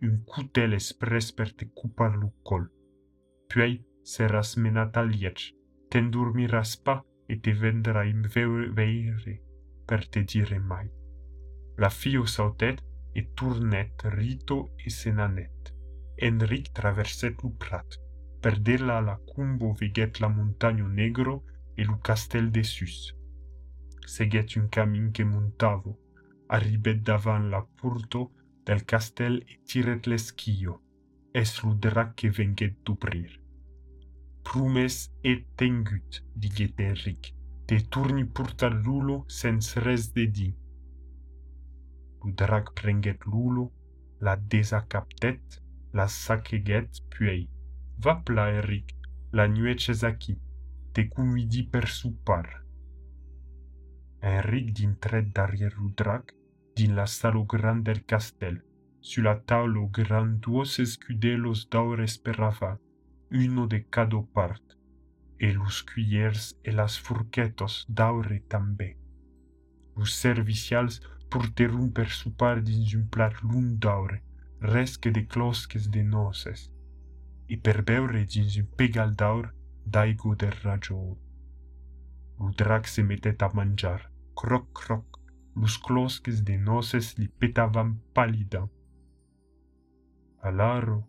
Un 0.02 0.24
cutel 0.24 0.74
espres 0.74 1.34
per 1.34 1.52
te 1.52 1.70
cupar 1.74 2.16
lu 2.16 2.32
col. 2.44 2.70
Tuei 3.54 3.86
seras 4.02 4.56
menataliec, 4.58 5.54
ten 5.88 6.10
dormiraspa 6.10 7.06
e 7.30 7.36
te 7.38 7.54
veu 7.54 8.74
veire 8.74 9.42
per 9.86 10.08
te 10.10 10.24
dire 10.24 10.58
mai. 10.58 10.90
La 11.78 11.90
fio 11.90 12.26
sautet 12.26 12.82
et 13.14 13.28
tournet 13.36 14.06
rito 14.06 14.74
e 14.84 14.90
senanet. 14.90 15.70
Enric 16.18 16.72
traverset 16.72 17.44
lu 17.44 17.52
prat, 17.56 18.00
per 18.42 18.58
della 18.60 19.00
la 19.02 19.20
cumbo 19.24 19.74
veget 19.74 20.18
la 20.18 20.30
montagno 20.30 20.88
negro 20.88 21.44
e 21.76 21.84
lu 21.84 22.00
castel 22.00 22.50
de 22.50 22.64
sus. 22.64 23.14
Seguet 24.04 24.56
un 24.56 24.68
camin 24.70 25.12
che 25.12 25.24
montavo, 25.24 26.00
arribet 26.48 27.04
davan 27.04 27.52
la 27.52 27.62
porto 27.62 28.32
del 28.64 28.84
castel 28.84 29.44
e 29.46 29.62
tiret 29.64 30.08
l'eschio, 30.08 30.82
es 31.32 31.62
lu 31.62 31.76
drac 31.78 32.16
che 32.16 32.32
venget 32.32 32.82
d'uprir. 32.82 33.43
Prumes 34.44 35.10
et 35.24 35.46
tengut, 35.58 36.22
diget 36.36 36.80
Enric, 36.80 37.34
te 37.66 37.80
turni 37.90 38.26
purta 38.26 38.70
lulo 38.70 39.24
sens 39.28 39.78
res 39.86 40.12
de 40.14 40.26
din. 40.28 40.54
Lu 42.22 42.34
drac 42.42 42.74
prenget 42.76 43.26
lulo, 43.26 43.72
la 44.22 44.36
desacaptet, 44.36 45.62
la 45.94 46.08
saceget, 46.08 47.02
puis, 47.10 47.50
va 48.04 48.16
pla 48.26 48.50
Enric, 48.52 48.94
la 49.32 49.48
nueces 49.48 50.04
aquí, 50.04 50.38
te 50.94 51.08
convidi 51.10 51.64
per 51.64 51.88
supar. 51.88 52.46
Enric 54.22 54.72
d'intret 54.76 55.34
darrière 55.36 55.76
lu 55.80 55.90
drac, 55.98 56.36
din 56.76 56.96
la 56.96 57.06
salo 57.08 57.44
grand 57.46 57.84
del 57.84 58.06
castel, 58.06 58.62
su 59.02 59.22
la 59.22 59.36
taulo 59.40 59.88
granduos 59.88 60.80
escudelos 60.80 61.68
daur 61.70 62.02
esperava, 62.02 62.78
uno 63.34 63.68
de 63.68 63.84
cada 63.90 64.22
part, 64.34 64.62
e 65.40 65.52
los 65.52 65.82
cuillers 65.82 66.58
e 66.64 66.72
las 66.72 66.98
furquetos 66.98 67.86
daure 67.90 68.40
també. 68.48 68.96
Los 69.98 70.14
servicials 70.14 71.02
por 71.30 71.50
terrumper 71.50 72.10
supar 72.10 72.62
dins 72.62 72.94
un 72.94 73.08
plat 73.10 73.34
lung 73.42 73.80
daure, 73.80 74.22
resque 74.62 75.12
de 75.12 75.26
closques 75.26 75.90
de 75.90 76.04
noces, 76.04 76.70
e 77.50 77.58
per 77.58 77.82
beure 77.82 78.24
dins 78.26 78.56
un 78.62 78.70
pegal 78.78 79.16
daur 79.16 79.50
daigo 79.86 80.36
del 80.36 80.54
rajol. 80.64 81.18
Lo 82.40 82.52
drac 82.56 82.88
se 82.88 83.04
metet 83.04 83.42
a 83.42 83.50
manjar, 83.54 84.12
croc 84.36 84.70
croc, 84.74 85.20
los 85.56 85.78
closques 85.78 86.44
de 86.44 86.58
noces 86.58 87.18
li 87.18 87.28
petavam 87.28 87.98
pálida. 88.14 88.70
Alaro, 90.42 91.04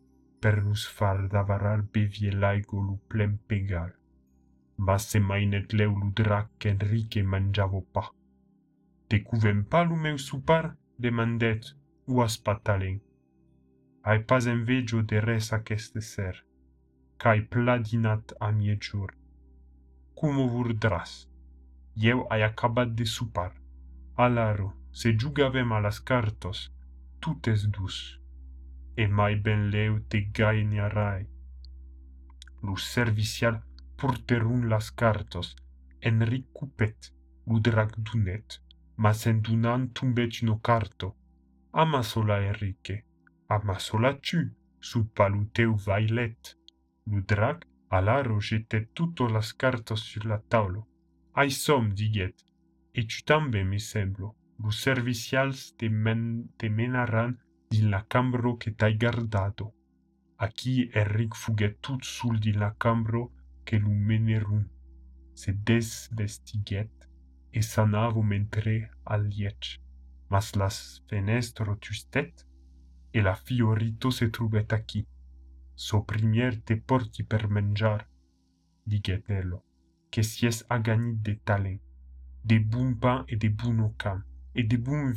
per 0.45 0.57
perrus 0.57 0.87
far 0.87 1.29
davarar 1.33 1.83
bevielaigolu 1.93 2.99
plen 3.09 3.39
pegar. 3.49 3.95
Ma 4.77 4.97
leu 5.73 5.93
lu 6.01 6.11
drac 6.13 6.67
Enrique 6.67 7.23
mangiavo 7.23 7.81
pa. 7.93 8.11
Te 9.09 9.23
cuvem 9.23 9.65
palu 9.65 9.97
meu 9.97 10.19
supar, 10.19 10.77
demandet, 10.99 11.75
uas 12.07 12.37
patalen. 12.37 13.01
Ai 14.03 14.19
pas 14.19 14.47
en 14.47 14.65
vegio 14.67 15.03
de 15.03 15.21
res 15.21 15.51
aceste 15.53 16.01
ser, 16.03 16.45
cae 17.17 17.41
pladinat 17.41 18.35
a 18.41 18.53
mie 18.53 18.77
jur. 18.81 19.15
Cum 20.15 20.39
o 20.41 20.49
vur 20.49 20.75
dras? 20.75 21.27
Eu 21.97 22.27
ai 22.31 22.43
acabat 22.43 22.89
de 22.95 23.07
supar. 23.07 23.53
Alaro, 24.17 24.75
se 24.93 25.17
giugavem 25.19 25.73
alas 25.73 25.99
cartos, 26.01 26.71
tutes 27.21 27.67
dus. 27.67 28.24
E 28.97 29.07
mai 29.07 29.37
ben 29.37 29.71
leu 29.71 30.01
te 30.09 30.19
gainiarai. 30.33 31.27
Lu 32.63 32.77
servicial 32.77 33.63
porterun 33.97 34.69
las 34.69 34.91
cartos, 34.91 35.57
Enric 36.01 36.47
cupet, 36.53 37.13
lu 37.47 37.61
drag 37.61 37.91
dunet, 37.97 38.61
ma 38.97 39.13
sen 39.13 39.41
dunan 39.41 39.93
tumbet 39.93 40.43
no 40.43 40.59
carto. 40.61 41.17
Ama 41.73 42.03
sola 42.03 42.37
Enrique, 42.41 43.05
ama 43.49 43.79
sola 43.79 44.13
tu, 44.15 44.41
su 44.81 44.99
palu 45.17 45.49
teu 45.53 45.75
vailet. 45.87 46.57
Lu 47.07 47.23
drag 47.23 47.65
alaro 47.89 48.39
jetet 48.41 48.93
tuto 48.93 49.29
las 49.29 49.53
cartos 49.55 50.01
sur 50.01 50.25
la 50.27 50.39
taulo. 50.39 50.87
Ai 51.33 51.51
som, 51.51 51.91
diget, 51.91 52.37
e 52.93 53.01
tu 53.07 53.25
tambe 53.25 53.65
mi 53.65 53.81
semblo, 53.81 54.37
lu 54.59 54.71
servicials 54.71 55.75
te, 55.77 55.89
men, 55.89 56.49
te 56.57 56.69
menaran 56.69 57.39
din 57.75 57.89
la 57.91 58.05
cambro 58.07 58.57
che 58.57 58.75
t'hai 58.75 58.97
guardato. 58.97 59.75
Aquí 60.37 60.89
Enric 60.93 61.35
fuget 61.35 61.81
tut 61.81 62.05
sul 62.05 62.39
din 62.39 62.59
la 62.59 62.73
cambro 62.77 63.33
che 63.65 63.79
lu 63.79 63.93
menerun. 63.93 64.65
Se 65.33 65.51
desvestiguet 65.53 67.09
e 67.51 67.61
sanavo 67.63 68.23
mentre 68.23 68.75
al 69.03 69.27
liec. 69.27 69.81
Mas 70.29 70.55
las 70.55 71.03
fenestro 71.09 71.77
tustet 71.79 72.47
e 73.11 73.21
la 73.21 73.35
fiorito 73.35 74.11
se 74.11 74.29
trubet 74.29 74.73
aquí. 74.73 75.07
So 75.75 76.05
primier 76.05 76.63
te 76.63 76.77
porti 76.77 77.25
per 77.25 77.49
menjar, 77.49 78.09
diget 78.85 79.27
Nello, 79.29 79.65
che 80.11 80.23
sies 80.23 80.65
aganit 80.69 81.19
de 81.23 81.35
talen, 81.43 81.81
de 82.45 82.59
bon 82.59 82.95
pain 82.95 83.25
et 83.27 83.37
de 83.37 83.49
bon 83.49 83.93
et 84.55 84.63
de 84.63 84.77
bon. 84.77 85.13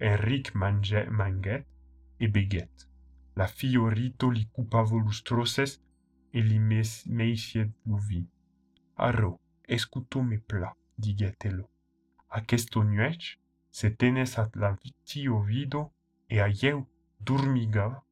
Enric 0.00 0.54
manget 0.54 1.08
manget 1.10 1.66
e 2.20 2.28
beget. 2.28 2.88
La 3.36 3.46
fiorito 3.46 4.30
li 4.30 4.48
cupavo 4.52 4.98
lustroses 4.98 5.80
e 6.32 6.40
li 6.40 6.58
mes 6.58 7.06
meisiet 7.06 7.70
luvi. 7.86 8.22
Arro, 8.96 9.40
escuto 9.66 10.22
me 10.22 10.38
pla, 10.38 10.70
digetelo. 10.96 11.68
Aquesto 12.28 12.82
nuec, 12.82 13.38
se 13.70 13.90
tenes 13.90 14.38
at 14.38 14.56
la 14.56 14.76
tio 15.04 15.40
vido, 15.40 15.92
e 16.28 16.40
a 16.40 16.48
eu 16.62 16.86
dormiga, 17.20 18.02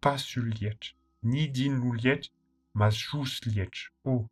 pas 0.00 0.18
sul 0.18 0.48
liec, 0.48 0.94
ni 1.22 1.48
din 1.48 1.80
mas 2.74 2.94
jus 2.96 3.40
liec, 3.46 3.92
o, 4.04 4.10
oh. 4.10 4.28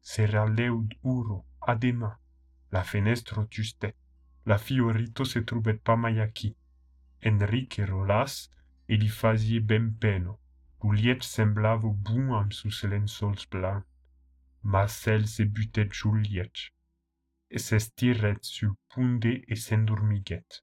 Sera 0.00 0.44
leu 0.44 0.86
uro, 1.02 1.44
adema, 1.60 2.18
la 2.70 2.82
fenestro 2.84 3.46
tustet, 3.46 3.96
la 4.44 4.58
fiorito 4.58 5.24
se 5.24 5.44
trubettama 5.44 6.10
yaqui. 6.10 6.56
Enrique 7.20 7.84
Rolas 7.84 8.50
e 8.86 8.96
lhe 8.96 9.08
fazia 9.08 9.60
ben 9.60 9.96
peno. 9.96 10.40
Juliette 10.82 11.24
semblavo 11.24 11.92
bom 11.92 12.34
am 12.34 12.50
sus 12.50 12.82
lençóis 12.82 13.46
blancs. 13.46 13.86
Marcel 14.62 15.26
se 15.28 15.44
butait 15.44 15.90
Juliette. 15.92 16.72
E 17.48 17.58
s'estirret 17.58 18.42
sur 18.42 18.74
punde 18.88 19.44
e 19.46 19.54
s'endormiguet. 19.56 20.62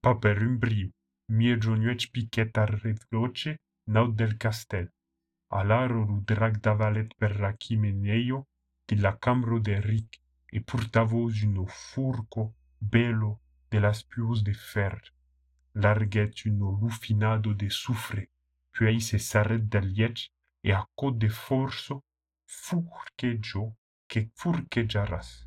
Pa 0.00 0.14
per 0.14 0.38
un 0.42 0.56
brio, 0.58 0.90
mie 1.28 1.56
Joniuet 1.58 2.10
piquet 2.12 2.58
ar 2.58 2.70
redloce 2.84 3.56
naut 3.86 4.14
del 4.14 4.36
castel. 4.36 4.88
Alaro 5.50 6.22
drag 6.28 6.60
davalet 6.60 7.10
per 7.18 7.40
la 7.40 7.52
chimeneio 7.54 8.46
de 8.86 8.96
la 8.96 9.16
camro 9.16 9.58
de 9.58 9.80
Rick 9.80 10.20
e 10.52 10.60
purtavos 10.60 11.42
uno 11.42 11.66
furco 11.66 12.54
bello 12.80 13.40
de 13.70 13.80
las 13.80 14.02
pius 14.02 14.42
de 14.42 14.54
fer. 14.54 15.00
Larget 15.74 16.46
uno 16.46 16.78
lufinado 16.80 17.54
de 17.54 17.70
soufre, 17.70 18.28
puis 18.72 19.00
se 19.00 19.18
s'arret 19.18 19.68
del 19.68 19.92
liec 19.92 20.32
e 20.62 20.72
a 20.72 20.88
cot 20.94 21.16
de 21.16 21.28
forso 21.28 22.04
furqueggio 22.46 23.76
che 24.06 24.30
furqueggiaras. 24.34 25.46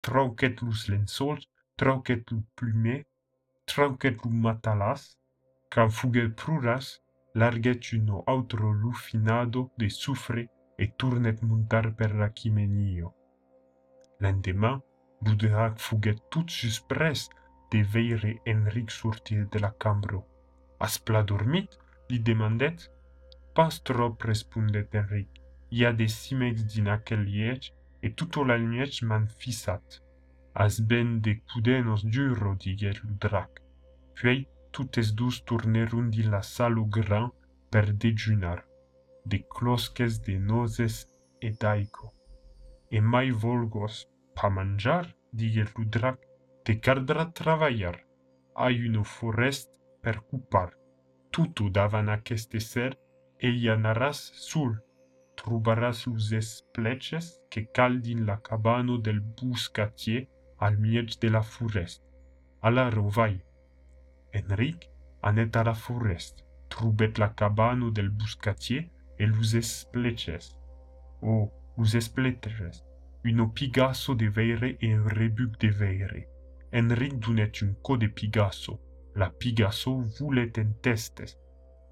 Trauquet 0.00 0.62
lus 0.62 0.88
lençols, 0.88 1.46
trauquet 1.76 2.24
lu 2.30 2.42
plume, 2.54 3.06
trauquet 3.66 4.16
lu 4.24 4.30
matalas, 4.30 5.18
can 5.70 5.90
fuget 5.90 6.34
pruras, 6.34 7.02
larget 7.34 7.92
uno 7.92 8.22
autro 8.26 8.72
lufinado 8.72 9.70
de 9.76 9.90
sufre 9.90 10.48
e 10.78 10.86
tournet 10.96 11.42
montar 11.42 11.94
per 11.94 12.14
la 12.14 12.30
chimenio. 12.32 13.14
Ludrac 15.22 15.78
fuget 15.78 16.16
tout 16.30 16.46
de 17.70 17.78
veire 17.82 18.40
Enric 18.46 18.90
sortir 18.90 19.46
de 19.50 19.58
la 19.58 19.70
cambro. 19.70 20.24
As 20.80 20.98
pla 20.98 21.22
dormit? 21.22 21.68
li 22.08 22.20
demandet. 22.20 22.90
Pas 23.54 23.80
trop, 23.84 24.16
respondet 24.22 24.88
Enric. 24.94 25.28
I 25.70 25.84
a 25.84 25.92
des 25.92 26.08
cimex 26.08 26.64
din 26.64 26.88
aquel 26.88 27.24
liege, 27.24 27.74
e 28.00 28.14
tutto 28.14 28.44
la 28.44 28.56
liege 28.56 29.04
man 29.04 29.26
fissat. 29.26 30.00
As 30.54 30.80
ben 30.80 31.20
de 31.20 31.42
cudenos 31.52 32.04
duro, 32.04 32.54
diget 32.54 33.02
Ludrac. 33.02 33.60
Puis, 34.14 34.48
toutes 34.72 35.14
dus 35.14 35.44
tournerunt 35.44 36.10
din 36.10 36.30
la 36.30 36.42
salo 36.42 36.84
gran 36.86 37.30
per 37.70 37.92
dejunar, 37.92 38.64
de 39.26 39.38
closques 39.54 40.20
de 40.22 40.38
nozes 40.38 41.06
e 41.40 41.50
daico. 41.50 42.14
E 42.90 43.00
mai 43.00 43.30
volgos 43.30 44.08
pa 44.38 44.48
mangiar, 44.48 45.16
diget 45.32 45.74
Ludrac, 45.76 46.18
te 46.64 46.78
cardra 46.78 47.24
traballar. 47.32 47.96
Hai 48.54 48.86
uno 48.86 49.02
forest 49.02 49.68
per 50.00 50.20
cupar. 50.28 50.70
Tutto 51.30 51.68
davan 51.68 52.08
aqueste 52.08 52.60
ser 52.60 52.94
e 53.38 53.50
i 53.50 53.68
anaràs 53.68 54.20
sul. 54.48 54.76
Trobaràs 55.38 56.06
luses 56.06 56.62
pleches 56.74 57.26
que 57.50 57.66
caldin 57.74 58.26
la 58.26 58.38
cabano 58.48 58.98
del 58.98 59.20
buscatier 59.20 60.28
al 60.58 60.78
mieg 60.78 61.18
de 61.22 61.30
la 61.30 61.42
forest. 61.42 62.02
Ala 62.60 62.90
rovai. 62.90 63.40
Enric 64.32 64.86
anet 65.22 65.56
a 65.56 65.62
la 65.64 65.74
forest, 65.74 66.44
trubet 66.68 67.18
la 67.18 67.34
cabano 67.34 67.90
del 67.90 68.10
buscatier 68.10 68.90
e 69.18 69.26
luses 69.26 69.88
pleches. 69.92 70.54
Oh, 71.22 71.50
luses 71.76 72.08
pleches, 72.08 72.84
uno 73.28 73.50
pigasso 73.50 74.14
de 74.14 74.28
veire 74.28 74.76
e 74.80 74.94
un 74.94 75.08
rebuc 75.08 75.58
de 75.58 75.70
veire. 75.70 76.28
Enric 76.72 77.14
dunet 77.18 77.62
un 77.62 77.74
co 77.82 77.96
de 77.96 78.08
pigasso, 78.08 78.78
la 79.14 79.30
pigasso 79.30 80.02
vulet 80.18 80.58
en 80.58 80.72
testes. 80.82 81.36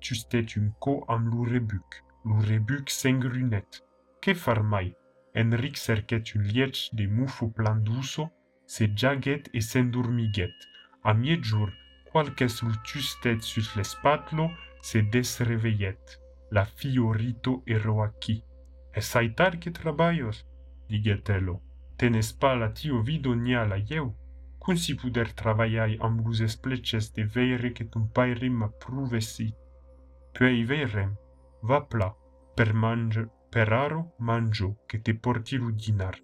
Tustet 0.00 0.56
un 0.56 0.72
co 0.78 1.04
am 1.08 1.28
lu 1.28 1.44
rebuc, 1.44 2.02
lu 2.24 2.40
rebuc 2.40 2.90
sengrunet. 2.90 3.82
Que 4.20 4.34
far 4.34 4.62
mai? 4.62 4.94
Enric 5.34 5.76
cerquet 5.76 6.34
un 6.34 6.42
liech 6.42 6.90
de 6.92 7.06
mufo 7.06 7.48
plan 7.48 7.76
d'uso, 7.76 8.30
se 8.66 8.88
jaget 8.94 9.48
e 9.52 9.60
s'endurmiguet. 9.60 10.54
A 11.04 11.14
miejur, 11.14 11.70
qualques 12.10 12.62
lutustet 12.62 13.40
sus 13.42 13.74
l'espatlo, 13.76 14.50
se 14.82 14.98
desreveillet. 15.02 16.20
La 16.50 16.64
fiorito 16.64 17.62
ero 17.66 18.02
aquí. 18.02 18.44
Es 18.92 19.14
aitar 19.16 19.58
que 19.58 19.70
traballos? 19.70 20.46
ligatelo. 20.88 21.60
Tenes 21.96 22.32
pala 22.32 22.70
tio 22.72 23.00
vido 23.02 23.34
niala 23.34 23.78
eu, 23.90 24.14
cum 24.58 24.76
si 24.76 24.94
puder 24.94 25.32
travaiai 25.32 25.96
ambus 26.00 26.56
pleces 26.56 27.12
de 27.12 27.24
veire 27.24 27.72
que 27.72 27.84
tum 27.84 28.08
pairim 28.08 28.62
approvesi. 28.62 29.54
Puei 30.34 30.64
verem, 30.64 31.14
va 31.62 31.80
pla, 31.80 32.14
per 32.56 32.74
mange, 32.74 33.28
per 33.50 33.72
aro 33.72 34.14
mangio, 34.18 34.76
che 34.86 35.00
te 35.00 35.14
portiru 35.14 35.70
dinar. 35.70 36.18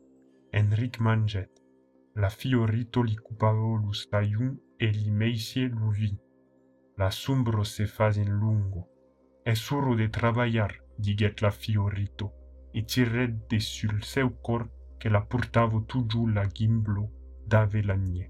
Enric 0.50 0.99
manget. 0.99 1.50
La 2.14 2.28
fiorito 2.28 3.01
li 3.03 3.16
cupavolus 3.16 4.03
staiun 4.03 4.59
e 4.77 4.87
li 4.90 5.11
meisie 5.11 5.68
lu 5.68 5.90
vi. 5.90 6.12
La 6.96 7.11
sumbro 7.11 7.62
se 7.64 7.87
fas 7.87 8.16
in 8.16 8.31
lungo. 8.31 8.88
È 9.42 9.55
suro 9.55 9.94
de 9.94 10.09
travaiar, 10.11 10.77
diget 10.96 11.40
la 11.40 11.51
fiorito. 11.51 12.41
e 12.75 12.81
tirèt 12.91 13.33
de 13.51 13.59
sul 13.61 14.03
seu 14.13 14.31
cor 14.47 14.63
que 14.99 15.09
la 15.11 15.23
portava 15.31 15.79
tujo 15.91 16.27
la 16.37 16.45
gimblo 16.57 17.05
d'ave 17.51 17.83
l'anè. 17.89 18.25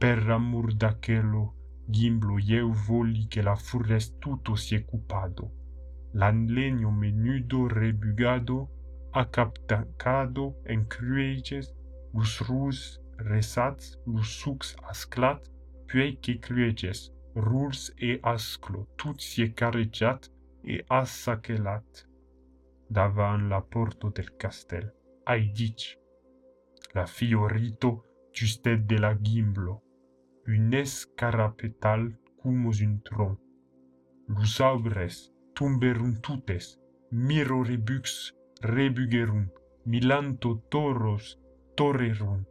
Per 0.00 0.18
amor 0.38 0.66
d'aquelo 0.80 1.44
gimblo 1.88 2.38
eu 2.58 2.70
voli 2.86 3.26
que 3.32 3.42
la 3.48 3.56
furrès 3.66 4.06
tuto 4.22 4.56
si 4.56 4.76
ocupado. 4.76 5.50
L'anlenio 6.14 6.90
menudo 6.90 7.68
rebugado 7.68 8.58
a 9.12 9.24
captacado 9.24 10.56
en 10.64 10.84
crueges, 10.84 11.74
los 12.14 12.40
rus 12.48 13.00
resats, 13.18 13.98
los 14.06 14.28
sucs 14.40 14.76
asclats, 14.88 15.50
puei 15.88 16.16
que 16.16 16.38
crueges, 16.38 17.12
rus 17.34 17.92
e 17.98 18.18
asclo, 18.22 18.88
tut 18.96 19.20
si 19.20 19.42
e 19.42 19.48
carejat 19.52 20.30
e 20.64 20.84
assaquelat. 20.88 22.06
Davan 22.92 23.48
la 23.48 23.60
porto 23.60 24.10
del 24.10 24.36
castel. 24.36 24.90
Ai 25.24 25.50
dic, 25.54 25.98
la 26.94 27.06
fiorito 27.06 28.04
justet 28.32 28.86
de 28.86 28.98
la 28.98 29.14
gimblo, 29.14 29.82
un 30.46 30.72
escarapetal 30.74 32.18
cumos 32.40 32.80
un 32.80 33.00
tron. 33.02 33.36
Lus 34.28 34.60
aubres 34.60 35.32
tumberunt 35.54 36.20
tutes, 36.22 36.78
miro 37.10 37.62
rebux 37.62 38.34
rebugerunt, 38.62 39.50
milanto 39.86 40.62
toros 40.70 41.38
torerunt, 41.76 42.46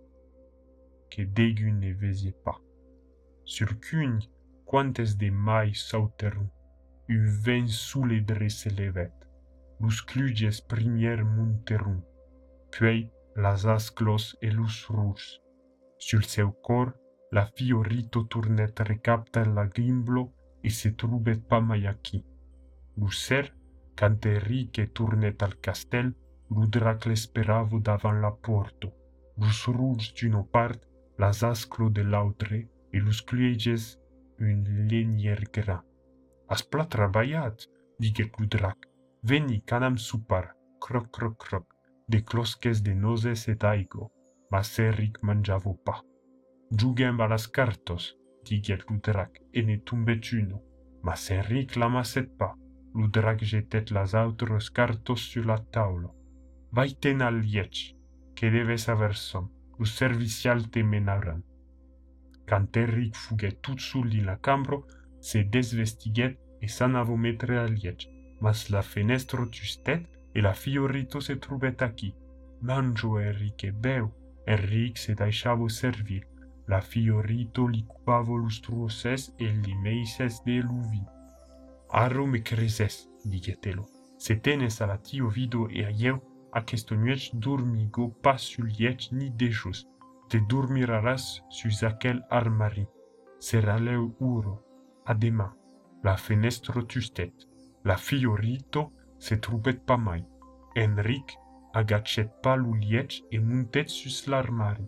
que 1.10 1.25
degun 1.25 1.80
ne 1.80 1.93
vesie 1.93 2.34
pas. 2.43 2.60
Sur 3.43 3.80
quantes 4.65 5.17
de 5.17 5.30
mai 5.30 5.73
sauterunt, 5.73 6.51
un 7.10 7.25
vent 7.43 7.67
levet. 8.77 9.12
Lus 9.12 9.21
cluges 10.06 10.62
primier 10.62 11.24
munterunt, 11.24 12.04
puis 12.70 13.10
las 13.36 13.65
asclos 13.65 14.38
e 14.41 14.52
lus 14.52 14.88
rus. 14.89 15.41
Sul 15.98 16.24
seu 16.24 16.52
cor, 16.62 17.00
la 17.32 17.46
fiorito 17.46 18.26
turnet 18.28 18.80
recapta 18.80 19.46
la 19.46 19.67
gimblo 19.67 20.34
e 20.62 20.70
se 20.70 20.91
trubet 20.91 21.48
pa 21.48 21.60
mai 21.60 21.86
aquí. 21.88 22.24
Lucer, 22.98 23.54
cante 23.96 24.39
riche 24.39 24.91
turnet 24.91 25.41
al 25.41 25.60
castel, 25.60 26.15
ludrac 26.50 27.06
l'esperavo 27.06 27.80
davan 27.80 28.22
la 28.22 28.32
porto. 28.32 28.91
Lus 29.38 29.65
rus 29.67 30.13
d'uno 30.13 30.44
part, 30.44 30.80
las 31.17 31.44
asclo 31.44 31.89
de 31.89 32.04
l'autre, 32.04 32.67
e 32.91 32.98
lus 33.00 33.22
cluges 33.24 33.98
un 34.39 34.88
lenier 34.89 35.50
gra. 35.52 35.80
As 36.48 36.62
pla 36.63 36.86
traballat, 36.86 37.56
diget 37.98 38.38
ludrac. 38.39 38.90
Veni 39.24 39.62
canam 39.62 39.98
supar, 39.98 40.56
croc 40.80 41.12
croc 41.12 41.38
croc, 41.38 41.76
de 42.10 42.20
closques 42.24 42.82
de 42.82 42.94
noses 42.94 43.48
et 43.48 43.64
aigo, 43.64 44.12
ma 44.50 44.64
serric 44.64 45.20
manjavo 45.22 45.76
pa. 45.86 46.02
Juguem 46.72 47.22
a 47.22 47.28
las 47.28 47.46
cartos, 47.48 48.16
diguèt 48.44 48.82
lo 48.90 48.98
drac, 48.98 49.38
e 49.54 49.62
ne 49.62 49.78
tombet 49.78 50.32
uno. 50.34 50.58
Ma 51.04 51.14
serric 51.16 51.76
l'amasset 51.76 52.32
pa, 52.40 52.56
lo 52.96 53.06
drac 53.08 53.44
jetet 53.52 53.92
las 53.92 54.16
autres 54.16 54.72
cartos 54.72 55.22
sur 55.30 55.46
la 55.46 55.60
taula. 55.72 56.10
Vaiten 56.72 57.22
al 57.22 57.44
lieig, 57.44 57.94
que 58.36 58.50
deves 58.50 58.88
haver 58.90 59.14
som, 59.14 59.52
lo 59.78 59.86
servicial 59.86 60.66
te 60.72 60.82
menaran. 60.82 61.44
Quand 62.48 62.76
Eric 62.76 63.14
fuguèt 63.16 63.62
tout 63.62 63.78
sul 63.80 64.10
din 64.10 64.26
la 64.26 64.38
cambro, 64.38 64.88
se 65.22 65.44
desvestiguèt 65.44 66.40
e 66.60 66.68
s'anavo 66.68 67.16
metre 67.18 67.60
al 67.60 67.78
lieig, 67.78 68.08
mas 68.41 68.69
la 68.69 68.82
fenestro 68.82 69.45
tustet 69.47 70.08
e 70.34 70.41
la 70.41 70.54
fiorito 70.54 71.21
se 71.21 71.36
trubet 71.36 71.82
aquí. 71.82 72.13
Mangio 72.62 73.19
Enrique 73.19 73.71
beu, 73.71 74.12
Enric 74.45 74.97
se 74.97 75.15
daixavo 75.15 75.69
servir, 75.69 76.27
la 76.67 76.82
fiorito 76.82 77.67
li 77.67 77.84
cupavo 77.86 78.36
lustruoses 78.38 79.34
e 79.38 79.45
li 79.45 79.75
meises 79.75 80.41
de 80.45 80.62
luvi. 80.62 81.01
Arro 81.89 82.25
me 82.25 82.41
creses, 82.41 83.10
digetelo, 83.23 83.88
se 84.17 84.36
tenes 84.36 84.82
a 84.82 84.88
la 84.88 84.97
tio 84.97 85.27
vido 85.27 85.67
e 85.69 85.86
a 85.86 85.91
ieu, 85.91 86.21
aquesto 86.51 86.95
nuech 86.95 87.32
dormigo 87.34 88.10
pas 88.21 88.41
sul 88.41 88.67
liech 88.67 89.12
ni 89.12 89.30
dejos, 89.30 89.88
te 90.30 90.39
dormirarás 90.39 91.43
sus 91.49 91.84
aquel 91.84 92.23
armari. 92.30 92.88
Sera 93.39 93.77
leu 93.77 94.15
uro, 94.19 94.63
adema, 95.06 95.56
la 96.04 96.15
fenestro 96.17 96.86
tustet. 96.86 97.51
La 97.84 97.98
fiorito 97.98 98.91
se 99.17 99.38
trubet 99.38 99.80
pa 99.86 99.98
mai. 99.98 100.24
Enric 100.76 101.38
agacet 101.74 102.30
pa 102.41 102.56
l'uliec 102.56 103.22
e 103.32 103.39
muntet 103.39 103.89
sus 103.89 104.28
l'armari. 104.28 104.88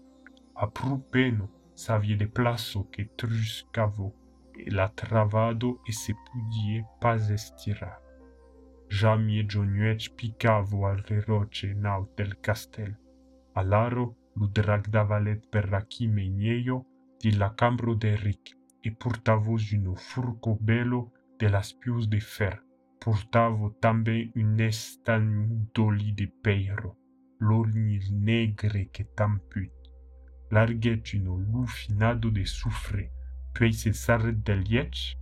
A 0.56 0.68
pru 0.68 1.00
peno 1.12 1.50
savie 1.74 2.16
de 2.16 2.28
plaso 2.28 2.88
que 2.92 3.10
truscavo 3.16 4.14
e 4.56 4.70
la 4.72 4.88
travado 4.90 5.82
e 5.88 5.92
se 5.92 6.14
pudie 6.14 6.86
pas 7.00 7.30
estirar. 7.30 8.00
Jamie 8.88 9.46
Jonuec 9.46 10.14
picavo 10.16 10.86
al 10.86 11.00
reroce 11.10 11.74
naut 11.74 12.16
del 12.16 12.40
castel. 12.40 12.96
Alaro 13.54 14.16
ludrag 14.36 14.88
davalet 14.88 15.48
per 15.50 15.70
la 15.70 15.82
chimenieio 15.82 16.86
di 17.20 17.36
la 17.36 17.54
cambro 17.54 17.96
de 17.96 18.16
Ric 18.16 18.56
e 18.82 18.92
portavos 18.92 19.72
uno 19.72 19.96
furco 19.96 20.56
bello 20.60 21.12
de 21.40 21.50
las 21.50 21.74
pius 21.74 22.08
de 22.08 22.20
fer. 22.20 22.62
Portavo 23.04 23.68
també 23.84 24.14
un 24.40 24.62
estany 24.64 25.32
d'oli 25.76 26.14
de 26.16 26.24
peiro, 26.46 26.94
l'oli 27.42 27.98
negre 28.28 28.86
que 28.96 29.04
tamput. 29.04 29.90
Larguet 30.52 31.12
un 31.18 31.42
lufinado 31.52 32.32
de 32.32 32.46
soufre, 32.46 33.10
puis 33.54 33.74
se 33.74 33.92
s'arrête 33.92 34.42
de 34.46 34.54
lietch, 34.54 35.18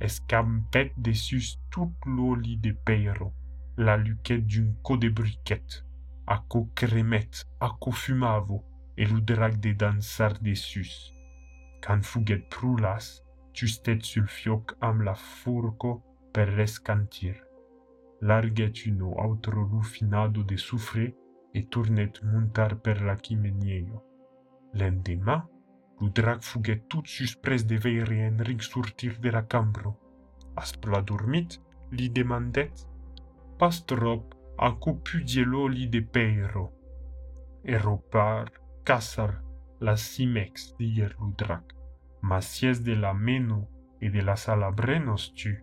escampet 0.00 0.94
dessus 0.96 1.58
tout 1.70 1.92
l'oli 2.06 2.56
de 2.56 2.72
peiro, 2.72 3.34
la 3.76 3.98
luquette 3.98 4.46
d'une 4.46 4.74
co 4.82 4.96
de 4.96 5.10
briquette, 5.10 5.84
a 6.26 6.38
co 6.48 6.70
cremette, 6.74 7.44
a 7.60 7.68
co 7.78 7.90
fumavo, 7.90 8.64
et 8.96 9.04
le 9.04 9.20
de 9.20 9.72
dansar 9.72 10.40
dessus. 10.40 11.12
Quand 11.82 12.02
fuguet 12.02 12.48
prulas, 12.48 13.20
justet 13.52 14.00
sul 14.00 14.26
fioc 14.26 14.74
am 14.80 15.02
la 15.02 15.14
furco 15.14 16.02
per 16.34 16.48
rescantir. 16.48 17.36
Larget 18.20 18.86
uno 18.86 19.14
autro 19.22 19.62
lufinado 19.62 20.42
de 20.42 20.56
soufre 20.56 21.14
e 21.52 21.68
tournet 21.68 22.20
montar 22.24 22.74
per 22.80 23.02
la 23.02 23.14
chimenieio. 23.14 24.02
L'endemà, 24.72 25.36
lo 26.00 26.08
drag 26.08 26.42
fuguet 26.42 26.88
tout 26.88 27.06
sus 27.06 27.36
pres 27.36 27.62
de 27.64 27.76
veire 27.78 28.16
Enric 28.26 28.62
sortir 28.62 29.20
de 29.20 29.30
la 29.30 29.42
cambro. 29.42 29.94
Aspla 30.56 31.00
dormit, 31.02 31.60
li 31.92 32.08
demandet, 32.10 32.74
pas 33.58 33.84
trop, 33.86 34.34
a 34.58 34.72
copudielo 34.72 35.68
li 35.68 35.86
de 35.88 36.00
peiro? 36.02 36.72
Eropar, 37.62 38.50
casar, 38.82 39.40
la 39.80 39.94
simex, 39.96 40.74
dier 40.78 41.14
lo 41.20 41.30
drag. 41.38 41.62
Ma 42.22 42.40
si 42.40 42.66
es 42.66 42.82
de 42.82 42.96
la 42.96 43.14
meno 43.14 43.68
e 44.00 44.10
de 44.10 44.22
la 44.22 44.34
sala 44.34 44.70
brenos 44.70 45.32
tu, 45.34 45.54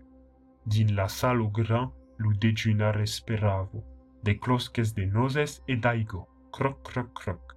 din 0.64 0.96
la 0.96 1.08
salo 1.08 1.50
gran 1.50 1.92
lu 2.18 2.34
dejunar 2.34 3.02
esperavo, 3.02 3.84
de 4.24 4.38
closques 4.40 4.94
de 4.94 5.06
nozes 5.06 5.64
e 5.68 5.76
daigo, 5.76 6.28
croc, 6.52 6.82
croc, 6.84 7.14
croc. 7.14 7.56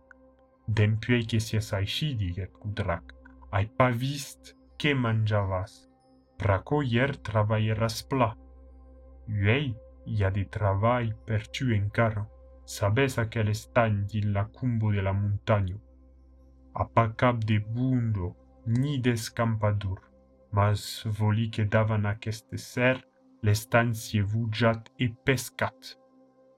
Dempuei 0.67 1.27
che 1.27 1.41
si 1.41 1.57
es 1.57 1.73
aici, 1.73 2.15
diget 2.17 2.51
Udrac, 2.65 3.13
ai 3.51 3.67
pa 3.67 3.91
vist 3.91 4.57
che 4.77 4.95
mangiavas. 4.95 5.91
Praco 6.37 6.83
ier 6.83 7.17
travailleras 7.17 8.03
pla. 8.03 8.35
Uei, 9.29 9.77
i 10.07 10.25
ha 10.25 10.31
de 10.31 10.45
travail 10.45 11.15
per 11.27 11.47
tu 11.49 11.71
encara. 11.73 12.25
Sabes 12.65 13.19
aquel 13.19 13.49
estany 13.49 14.05
din 14.09 14.33
la 14.33 14.47
cumbo 14.47 14.91
de 14.91 15.03
la 15.03 15.13
montagno. 15.13 15.79
A 16.73 16.85
pa 16.89 17.13
cap 17.13 17.45
de 17.45 17.59
bundo, 17.59 18.35
ni 18.67 18.99
d'escampador, 18.99 20.01
mas 20.55 21.03
voli 21.19 21.51
che 21.51 21.65
davan 21.65 22.07
aqueste 22.07 22.57
ser, 22.57 23.03
si 23.93 24.21
vugiat 24.21 24.91
e 24.99 25.09
pescat. 25.25 25.99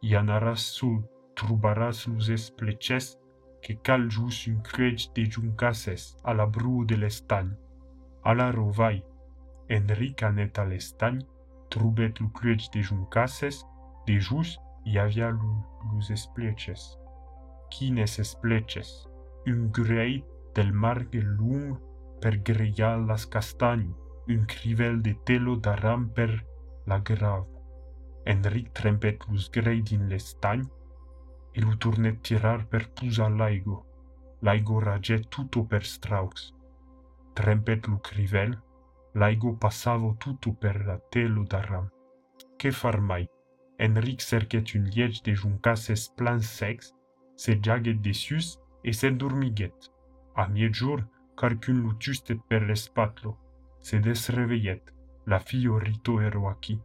I 0.03 0.15
anaras 0.15 0.61
sul, 0.61 1.03
trubaras 1.35 2.07
lus 2.07 2.29
espleces, 2.29 3.19
que 3.63 3.75
cal 3.83 4.09
jus 4.09 4.47
un 4.47 4.61
crueg 4.63 4.99
de 5.15 5.25
juncases 5.25 6.17
a 6.25 6.35
la 6.35 6.47
bru 6.47 6.85
de 6.85 6.97
l'estany. 6.97 7.51
A 8.23 8.35
la 8.35 8.51
rovai, 8.53 9.03
Enric 9.69 10.23
anet 10.23 10.59
a 10.59 10.65
l'estany, 10.65 11.19
trubet 11.71 12.21
lu 12.21 12.29
crueg 12.31 12.61
de 12.73 12.83
juncases, 12.83 13.65
de 14.07 14.21
jus 14.21 14.59
i 14.85 14.99
avia 14.99 15.31
lu, 15.31 15.57
lus 15.91 16.11
espleces. 16.11 16.99
Quines 17.71 18.19
espleces? 18.19 19.09
Un 19.47 19.71
greit 19.73 20.25
del 20.55 20.73
marge 20.73 21.21
lung 21.23 21.77
per 22.21 22.43
grillar 22.43 22.99
las 22.99 23.27
castagnes, 23.27 23.95
un 24.29 24.45
crivel 24.47 25.03
de 25.03 25.15
telo 25.25 25.57
d'aram 25.57 26.09
per 26.13 26.45
la 26.87 26.99
grave. 26.99 27.47
Enric 28.25 28.73
trempet 28.73 29.27
lus 29.29 29.49
grei 29.51 29.83
din 29.83 30.09
l'estany 30.09 30.65
e 31.53 31.61
lu 31.61 31.77
tournet 31.77 32.21
tirar 32.23 32.67
per 32.67 32.91
pusa 32.93 33.29
l'aigo. 33.29 33.85
L'aigo 34.43 34.81
raget 34.81 35.29
tutto 35.29 35.65
per 35.65 35.85
straux. 35.85 36.53
Trempet 37.35 37.87
lu 37.87 37.99
crivel, 38.01 38.59
l'aigo 39.15 39.55
passavo 39.57 40.17
tutto 40.19 40.53
per 40.53 40.85
la 40.85 40.99
telo 41.11 41.45
d'aram. 41.45 41.89
Che 42.57 42.71
far 42.71 43.01
mai? 43.01 43.29
Enric 43.79 44.21
cerquet 44.21 44.75
un 44.75 44.85
liege 44.85 45.23
de 45.23 45.35
juncasses 45.35 46.09
plan 46.17 46.41
sex, 46.41 46.95
se 47.37 47.59
jaget 47.61 48.01
dessus 48.01 48.59
e 48.83 48.93
se 48.93 49.11
dormiguet. 49.11 49.91
A 50.35 50.47
lu 51.69 51.97
giustet 51.99 52.41
per 52.49 52.63
l'espatlo. 52.63 53.37
Se 53.81 53.99
desreveillet, 54.01 54.83
la 55.27 55.39
fio 55.39 55.79
rito 55.79 56.21
ero 56.21 56.49
aquí. 56.49 56.81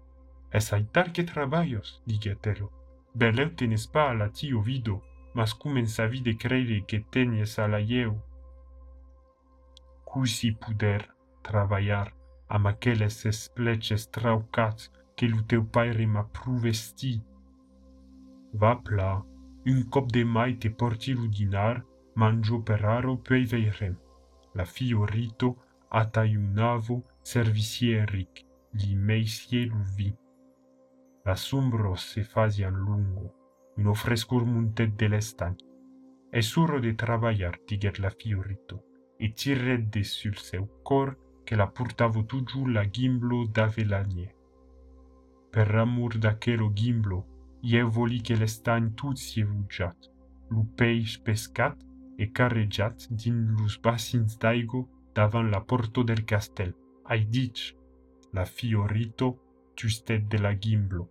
Es 0.51 0.73
aitar 0.73 1.11
que 1.13 1.23
traballos, 1.23 2.01
digetelo. 2.05 2.69
Beleu 3.13 3.55
tenes 3.55 3.87
pa 3.87 4.13
la 4.13 4.29
tio 4.29 4.61
vido, 4.61 5.01
mas 5.33 5.53
cum 5.53 5.77
en 5.77 5.87
sa 5.87 6.07
vide 6.07 6.37
creire 6.37 6.85
que 6.85 6.99
tenies 6.99 7.59
a 7.59 7.67
la 7.67 7.79
ieu? 7.79 8.21
Cusi 10.03 10.51
puder 10.51 11.09
traballar 11.41 12.13
am 12.49 12.67
aqueles 12.67 13.25
espleces 13.25 14.07
traucats 14.07 14.91
que 15.15 15.27
lu 15.27 15.43
teu 15.43 15.63
paire 15.63 16.05
ma 16.05 16.23
pruvesti. 16.23 17.21
Va 18.53 18.75
pla, 18.75 19.23
un 19.65 19.83
cop 19.89 20.11
de 20.11 20.23
mai 20.25 20.57
te 20.57 20.69
porti 20.69 21.13
lu 21.13 21.27
dinar, 21.27 21.83
mangio 22.15 22.61
per 22.61 22.83
aro 22.85 23.15
veirem 23.25 23.95
la 24.53 24.65
fiorito 24.65 25.55
ata 25.89 26.21
un 26.21 26.51
novo 26.53 27.03
servicieric 27.21 28.45
li 28.73 28.95
meisielu 28.95 29.81
vi. 29.95 30.15
La 31.23 31.35
sombro 31.35 31.95
se 31.95 32.23
fazia 32.23 32.69
lungo, 32.69 33.33
un 33.77 33.87
ofrescor 33.87 34.45
muntet 34.45 34.95
de 34.95 35.07
l'estan. 35.07 35.55
E 36.31 36.41
suro 36.41 36.79
de 36.79 36.93
travaiar, 36.95 37.59
diguer 37.67 37.99
la 37.99 38.09
fiorito, 38.09 38.77
e 39.19 39.33
tirret 39.33 39.89
de 39.93 40.03
sul 40.03 40.37
seu 40.37 40.65
cor 40.83 41.17
que 41.45 41.55
la 41.55 41.67
portavo 41.67 42.23
tujou 42.23 42.67
la 42.67 42.85
gimblo 42.89 43.45
d'Avelanie. 43.47 44.31
Per 45.51 45.67
amour 45.75 46.15
d'aquelo 46.17 46.71
gimblo, 46.73 47.25
ie 47.61 47.83
voli 47.83 48.21
que 48.21 48.35
l'estan 48.39 48.93
tout 48.95 49.17
s'ie 49.17 49.43
vujat, 49.43 50.07
lo 50.49 50.63
peix 50.77 51.17
pescat, 51.19 51.75
e 52.21 52.25
carreggiat 52.37 53.07
din 53.19 53.37
daigo 54.39 54.81
davant 55.13 55.49
la 55.49 55.61
porto 55.61 56.03
del 56.03 56.23
castel. 56.23 56.71
ai 57.11 57.25
dic, 57.25 57.57
la 58.31 58.45
fiorito 58.45 59.27
giuste 59.75 60.15
de 60.29 60.37
la 60.37 60.53
gimblo. 60.53 61.09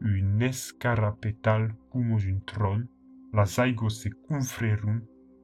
Un 0.00 0.40
escarapetal 0.42 1.64
cumus 1.90 2.24
un 2.24 2.40
tron, 2.44 2.88
la 3.32 3.44
saigo 3.44 3.88
se 3.88 4.10
confrerun, 4.26 4.98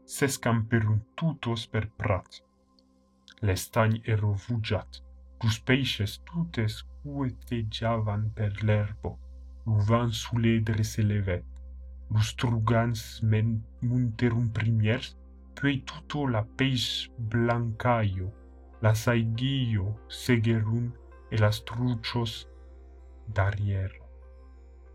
s'escamperun 0.04 1.00
tutos 1.14 1.66
per 1.72 1.84
prat. 2.00 2.40
L'estagn 3.42 4.00
ero 4.14 4.32
vugiat, 4.46 4.90
cus 5.38 5.60
peixes 5.60 6.18
tutes 6.24 6.82
cuetegiavan 7.02 8.30
per 8.34 8.52
l'erbo, 8.64 9.18
l'uvan 9.66 10.10
suledre 10.10 10.82
se 10.82 11.02
levet, 11.02 11.46
los 12.10 12.36
trugans 12.36 13.20
men 13.22 13.62
munterum 13.82 14.50
primiers, 14.52 15.16
puis 15.54 15.82
tutto 15.84 16.26
la 16.26 16.44
peix 16.44 17.10
blancaio, 17.18 18.32
la 18.82 18.94
saiguillo 18.94 19.96
seguerun 20.08 20.92
e 21.30 21.36
las 21.38 21.64
truchos 21.64 22.48
d'arrière. 23.34 23.96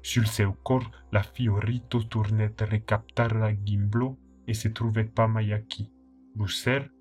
Sul 0.01 0.25
seu 0.25 0.53
cor 0.63 0.89
la 1.11 1.23
fiorito 1.23 2.07
tournet 2.07 2.61
recaptar 2.61 3.35
la 3.35 3.51
gimblo 3.53 4.17
e 4.47 4.53
se 4.53 4.69
trouvet 4.69 5.13
pas 5.13 5.29
aquí. 5.53 5.91
Lucer, 6.35 6.91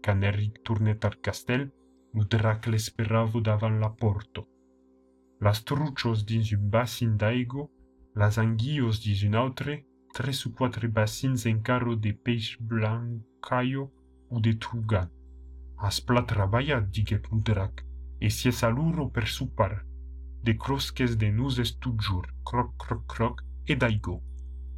can 0.00 0.22
Eric 0.22 0.62
tournet 0.62 1.04
al 1.04 1.20
castel, 1.20 1.72
lu 2.14 2.24
drac 2.24 2.66
l'esperavo 2.66 3.40
davant 3.40 3.78
la 3.80 3.90
porto. 3.90 4.48
Las 5.40 5.64
truchos 5.64 6.24
dins 6.24 6.52
un 6.52 6.70
bassin 6.70 7.16
d'aigo 7.16 7.70
las 8.16 8.38
anguillos 8.38 9.00
dis 9.02 9.24
un 9.24 9.34
autre, 9.34 9.84
tres 10.14 10.46
ou 10.46 10.50
quatre 10.50 10.88
bassins 10.88 11.44
encarro 11.44 11.94
de 11.96 12.12
peix 12.12 12.56
blancaio 12.58 13.92
ou 14.30 14.40
de 14.40 14.54
trugan. 14.54 15.10
As 15.76 16.00
pla 16.00 16.22
traballat, 16.22 16.80
diguet 16.80 17.28
Mudrac, 17.30 17.84
e 18.18 18.30
si 18.30 18.48
es 18.48 18.64
aluro 18.64 19.10
per 19.10 19.28
supar, 19.28 19.84
de 20.42 20.56
crosques 20.56 21.18
de 21.18 21.28
nuzes 21.30 21.76
toujours, 21.78 22.26
croc, 22.42 22.72
croc, 22.78 23.04
croc, 23.06 23.42
e 23.68 23.76
daigo. 23.76 24.22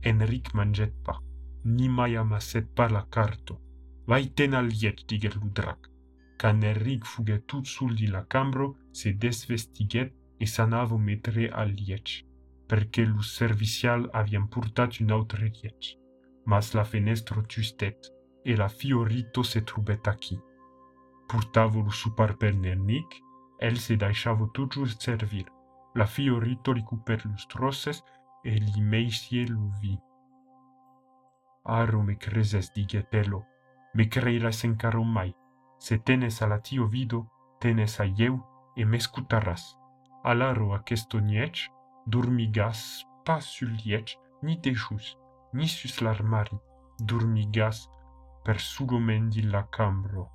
Enric 0.03 0.53
manget 0.55 0.95
pa, 1.05 1.21
ni 1.65 1.89
mai 1.89 2.17
amasset 2.17 2.67
pa 2.75 2.89
la 2.89 3.07
carto. 3.09 3.61
Vai 4.07 4.33
ten 4.35 4.55
al 4.55 4.67
liet, 4.67 5.07
Ludrac. 5.37 5.87
Can 6.39 6.63
Enric 6.63 7.05
fuget 7.05 7.47
tout 7.47 7.65
sul 7.65 7.95
di 7.95 8.07
la 8.07 8.25
cambro, 8.25 8.77
se 8.91 9.13
desvestiguet 9.13 10.13
e 10.39 10.47
s'anavo 10.47 10.99
metre 10.99 11.49
al 11.51 11.75
perché 12.69 13.05
lo 13.05 13.23
servicial 13.23 14.09
avian 14.13 14.47
purtat 14.49 15.01
un 15.01 15.11
autre 15.11 15.49
riech. 15.49 15.97
Mas 16.45 16.73
la 16.75 16.85
fenestro 16.85 17.43
tustet, 17.43 18.13
e 18.45 18.57
la 18.57 18.69
fiorito 18.69 19.43
se 19.43 19.63
trubet 19.63 20.07
qui. 20.19 20.39
Purtavo 21.27 21.81
lo 21.81 21.91
supar 21.91 22.37
per 22.37 22.55
nernic, 22.55 23.21
el 23.59 23.77
se 23.79 23.97
daisavo 23.97 24.51
tugius 24.51 24.97
servir. 24.99 25.47
La 25.95 26.07
fiorito 26.07 26.73
ricuper 26.73 27.27
los 27.27 27.47
trosses, 27.47 28.05
e 28.45 28.51
li 28.51 28.81
meisie 28.81 29.45
vi. 29.81 29.99
Aro 31.65 32.03
me 32.03 32.17
creses 32.17 32.73
digetelo, 32.73 33.45
me 33.95 34.09
creiras 34.09 34.65
en 34.65 34.77
caro 34.77 35.05
mai, 35.05 35.35
se 35.79 35.99
tenes 35.99 36.41
alla 36.41 36.61
tio 36.61 36.87
vido, 36.87 37.29
tenes 37.61 38.01
a 38.01 38.05
ieu, 38.07 38.43
e 38.77 38.85
me 38.85 39.01
scutarras. 39.01 39.77
Alaro 40.25 40.75
aquesto 40.75 41.21
niec, 41.21 41.69
dormigas 42.09 43.05
pas 43.25 43.45
sul 43.45 43.73
liech, 43.85 44.19
ni 44.43 44.59
dejus, 44.59 45.17
ni 45.53 45.69
sus 45.69 46.01
l'armari, 46.01 46.57
dormigas 46.97 47.89
per 48.43 48.59
sulo 48.61 48.99
mendi 48.99 49.43
la 49.43 49.67
cambro. 49.69 50.31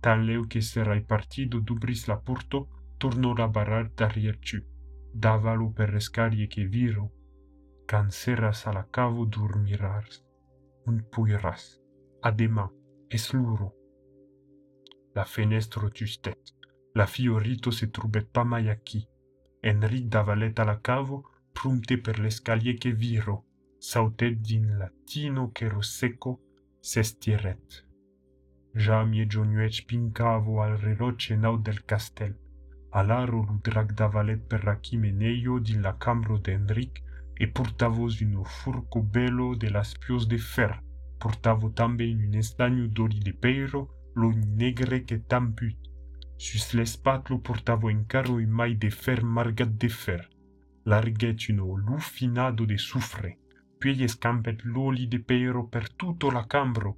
Tan 0.00 0.24
leu 0.24 0.46
che 0.46 0.60
serai 0.60 1.02
partido 1.02 1.58
dubris 1.58 2.06
la 2.06 2.18
porto, 2.18 2.68
torno 2.96 3.34
la 3.34 3.48
barar 3.48 3.90
darrier 3.90 4.38
tu. 4.38 4.62
Davalo 5.12 5.70
per 5.70 5.88
rescarie 5.90 6.46
che 6.46 6.64
viro, 6.64 7.10
canceras 7.86 8.66
a 8.66 8.72
la 8.72 8.86
cavo 8.90 9.24
dormirars. 9.24 10.24
Un 10.86 11.08
puiras. 11.10 11.80
Adema, 12.20 12.70
es 13.08 13.32
luro. 13.32 13.74
La 15.14 15.24
fenestro 15.24 15.90
tustet. 15.90 16.54
La 16.94 17.06
fiorito 17.06 17.70
se 17.70 17.88
trubet 17.88 18.36
aquí. 18.36 19.08
Enric 19.70 20.08
davalet 20.08 20.58
a 20.58 20.64
la 20.64 20.78
cavo, 20.78 21.30
prumte 21.52 21.96
per 21.98 22.18
l'escalier 22.18 22.76
che 22.76 22.92
viro, 22.92 23.44
sautet 23.78 24.34
din 24.38 24.76
latino 24.76 25.52
che 25.52 25.68
roseco 25.68 26.40
s'estiret. 26.80 27.86
Ja 28.74 29.04
mie 29.04 29.26
gionuec 29.26 29.84
pincavo 29.86 30.60
al 30.60 30.76
reloce 30.76 31.36
nau 31.36 31.56
del 31.56 31.84
castel. 31.84 32.34
Alaro 32.90 33.42
ludrac 33.42 33.92
davalet 33.94 34.42
per 34.46 34.68
aquí 34.68 34.98
meneio 34.98 35.58
din 35.58 35.80
la 35.80 35.96
cambro 35.96 36.36
d'Enric 36.38 37.02
e 37.34 37.48
portavos 37.48 38.20
un 38.20 38.44
furco 38.44 39.00
bello 39.02 39.56
de 39.56 39.70
las 39.70 39.96
pios 39.96 40.26
de 40.26 40.38
fer. 40.38 40.82
Portavo 41.18 41.70
também 41.70 42.16
un 42.26 42.34
estagno 42.34 42.86
d'oli 42.86 43.18
de 43.18 43.32
peiro, 43.32 43.88
lo 44.14 44.30
negre 44.30 45.04
que 45.04 45.18
tamput. 45.18 45.78
Sus 46.36 46.72
l'espatlo 46.74 47.38
portavo 47.38 47.88
encaro 47.88 48.34
un 48.34 48.50
mai 48.50 48.74
de 48.74 48.90
fer 48.90 49.22
margat 49.24 49.70
de 49.78 49.88
fer. 49.88 50.28
Larguet 50.84 51.48
uno 51.48 51.76
lufinado 51.76 52.66
de 52.66 52.76
soufre, 52.76 53.38
puis 53.78 54.02
escampet 54.02 54.58
l'oli 54.64 55.06
de 55.08 55.18
peiro 55.18 55.66
per 55.66 55.88
tutto 55.94 56.30
la 56.30 56.44
cambro. 56.44 56.96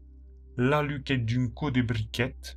La 0.57 0.81
d'un 0.83 1.53
co 1.53 1.71
de 1.71 1.83
briquet, 1.83 2.57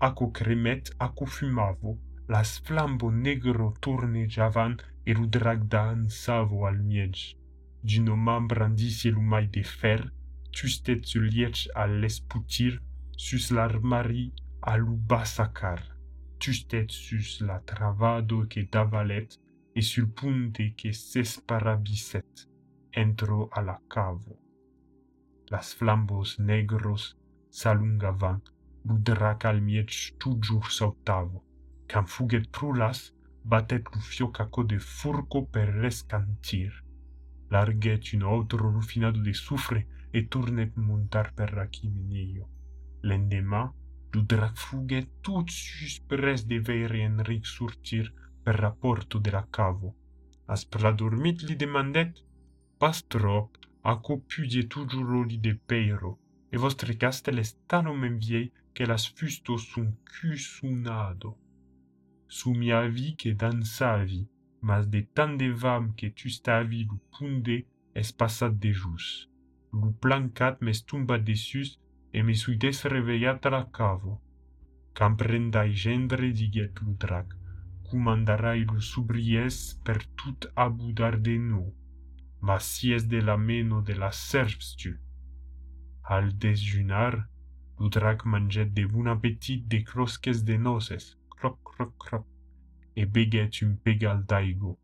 aco 0.00 0.30
cremet, 0.30 0.90
aco 0.98 1.24
fumavo, 1.24 1.98
las 2.28 2.60
flambo 2.60 3.10
negro 3.10 3.74
tornejavan 3.80 4.76
e 5.04 5.14
ludrag 5.14 5.64
dansavo 5.68 6.66
al 6.66 6.82
miege. 6.82 7.36
D'un 7.82 8.16
man 8.16 8.46
brandissi 8.46 9.10
lumai 9.10 9.46
de 9.46 9.62
fer, 9.62 10.12
tustet 10.50 11.06
sul 11.06 11.26
liech 11.26 11.68
al 11.74 12.00
l'esputir, 12.00 12.82
sus 13.16 13.50
l'armari 13.50 14.32
alubasacar. 14.60 15.97
Tustet 16.38 16.90
sus 16.90 17.40
la 17.40 17.58
travado 17.60 18.46
que 18.46 18.68
davalet 18.70 19.38
e 19.74 19.82
sul 19.82 20.08
punte 20.08 20.74
que 20.74 20.92
s'esparabisset 20.92 22.48
entro 22.92 23.48
a 23.52 23.60
la 23.60 23.80
cavo. 23.88 24.38
Las 25.50 25.74
flambos 25.74 26.38
negros 26.38 27.16
s'allungavan, 27.50 28.42
ludrac 28.84 29.44
al 29.44 29.60
toujours 30.18 30.70
sautavo. 30.70 31.44
Cam 31.86 32.06
fuget 32.06 32.50
prulas, 32.50 33.14
batet 33.44 33.84
lu 33.94 34.00
fiocaco 34.00 34.62
de 34.62 34.78
furco 34.78 35.46
per 35.46 35.68
rescantir. 35.68 36.72
Larget 37.50 38.12
un 38.14 38.22
outro 38.22 38.70
rufinado 38.70 39.22
de 39.22 39.32
soufre 39.32 39.86
e 40.12 40.28
turnet 40.28 40.76
montar 40.76 41.32
per 41.34 41.50
rachimenio. 41.50 42.46
L'endemà, 43.02 43.72
Lo 44.14 44.22
drac 44.30 44.54
fuguèt 44.64 45.08
tot 45.26 45.50
sus 45.50 45.94
pres 46.10 46.46
de 46.50 46.58
veire 46.68 47.00
Enric 47.08 47.44
sortir 47.46 48.06
per 48.44 48.56
la 48.64 48.72
porta 48.82 49.18
de 49.24 49.30
la 49.36 49.44
cavo. 49.56 49.90
As 50.54 50.62
per 50.70 50.80
la 50.84 50.92
dormit 51.00 51.42
li 51.46 51.56
demandèt 51.62 52.12
«Pas 52.80 52.98
trop, 53.14 53.48
a 53.90 53.94
copudie 53.96 54.68
toujours 54.74 55.04
l'oli 55.10 55.38
de 55.46 55.52
peiro, 55.68 56.12
e 56.52 56.56
vostre 56.64 56.92
castel 57.02 57.38
est 57.44 57.56
tan 57.70 57.84
omen 57.92 58.16
viei 58.24 58.52
que 58.74 58.84
las 58.90 59.04
fustos 59.16 59.62
son 59.72 59.88
cusunado. 60.12 61.30
Sumi 62.28 62.72
a 62.72 62.82
vi 62.94 63.08
que 63.20 63.34
dansavi, 63.34 64.22
mas 64.60 64.86
de 64.86 65.02
tant 65.16 65.34
de 65.40 65.48
vam 65.62 65.92
que 65.98 66.08
tu 66.18 66.28
stavi 66.38 66.80
lo 66.84 66.96
punde 67.12 67.56
es 67.94 68.10
passat 68.20 68.52
de 68.64 68.72
jus. 68.72 69.06
Lo 69.72 69.92
plancat 70.02 70.60
m'estumba 70.64 71.16
de 71.18 71.36
sus 71.36 71.68
e 71.74 71.78
e 72.12 72.22
me 72.22 72.34
suites 72.34 72.84
reveiat 72.84 73.46
a 73.46 73.50
la 73.50 73.64
cavo. 73.78 74.20
Camprenda 74.98 75.64
i 75.64 75.74
gendre 75.84 76.30
diguèt 76.32 76.80
lo 76.84 76.94
drac, 77.04 77.34
comandarai 77.88 78.64
lo 78.64 78.80
subriès 78.80 79.58
per 79.84 79.98
tot 80.18 80.48
abudar 80.54 81.16
de 81.26 81.36
nou, 81.38 81.68
ma 82.40 82.58
si 82.58 82.92
es 82.96 83.06
de 83.12 83.20
la 83.28 83.36
meno 83.36 83.80
de 83.82 83.94
la 83.94 84.10
serps 84.12 84.74
tu. 84.80 84.94
Al 86.16 86.32
desjunar, 86.44 87.28
lo 87.78 87.88
drac 87.88 88.24
manget 88.24 88.72
de 88.74 88.84
bon 88.86 89.06
apetit 89.06 89.68
de 89.68 89.82
crosques 89.84 90.42
de 90.44 90.56
noces, 90.56 91.16
croc, 91.28 91.58
croc, 91.62 91.92
croc, 92.04 92.26
e 92.96 93.06
beguèt 93.06 93.62
un 93.62 93.76
pegal 93.84 94.24
d'aigo. 94.26 94.78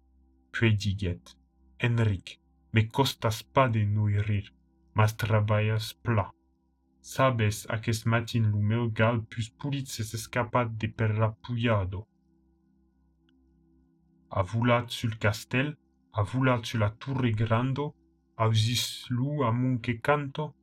Puè 0.52 0.70
diguèt, 0.70 1.34
Enric, 1.80 2.38
me 2.72 2.86
costas 2.86 3.42
pas 3.42 3.68
de 3.68 3.82
nourrir, 3.84 4.52
mas 4.94 5.16
trabalhas 5.16 5.92
plat. 6.04 6.30
Sabes 7.04 7.56
aquest 7.68 8.06
matin 8.06 8.44
lu 8.50 8.60
meu 8.70 8.84
gal 8.98 9.18
pus 9.30 9.50
pulit 9.60 9.86
ses 9.94 10.14
escapat 10.18 10.70
de 10.80 10.88
per 10.88 11.10
rappuiado. 11.20 12.00
A 14.38 14.40
volat 14.42 14.88
sul 14.98 15.18
castel, 15.24 15.68
a 16.18 16.22
volat 16.22 16.64
sul 16.64 16.80
la 16.80 16.88
turre 16.90 17.32
grando, 17.42 17.84
ausis 18.44 18.84
lu 19.10 19.44
a 19.44 19.50
mon 19.52 19.76
que 19.84 20.00
canto, 20.00 20.54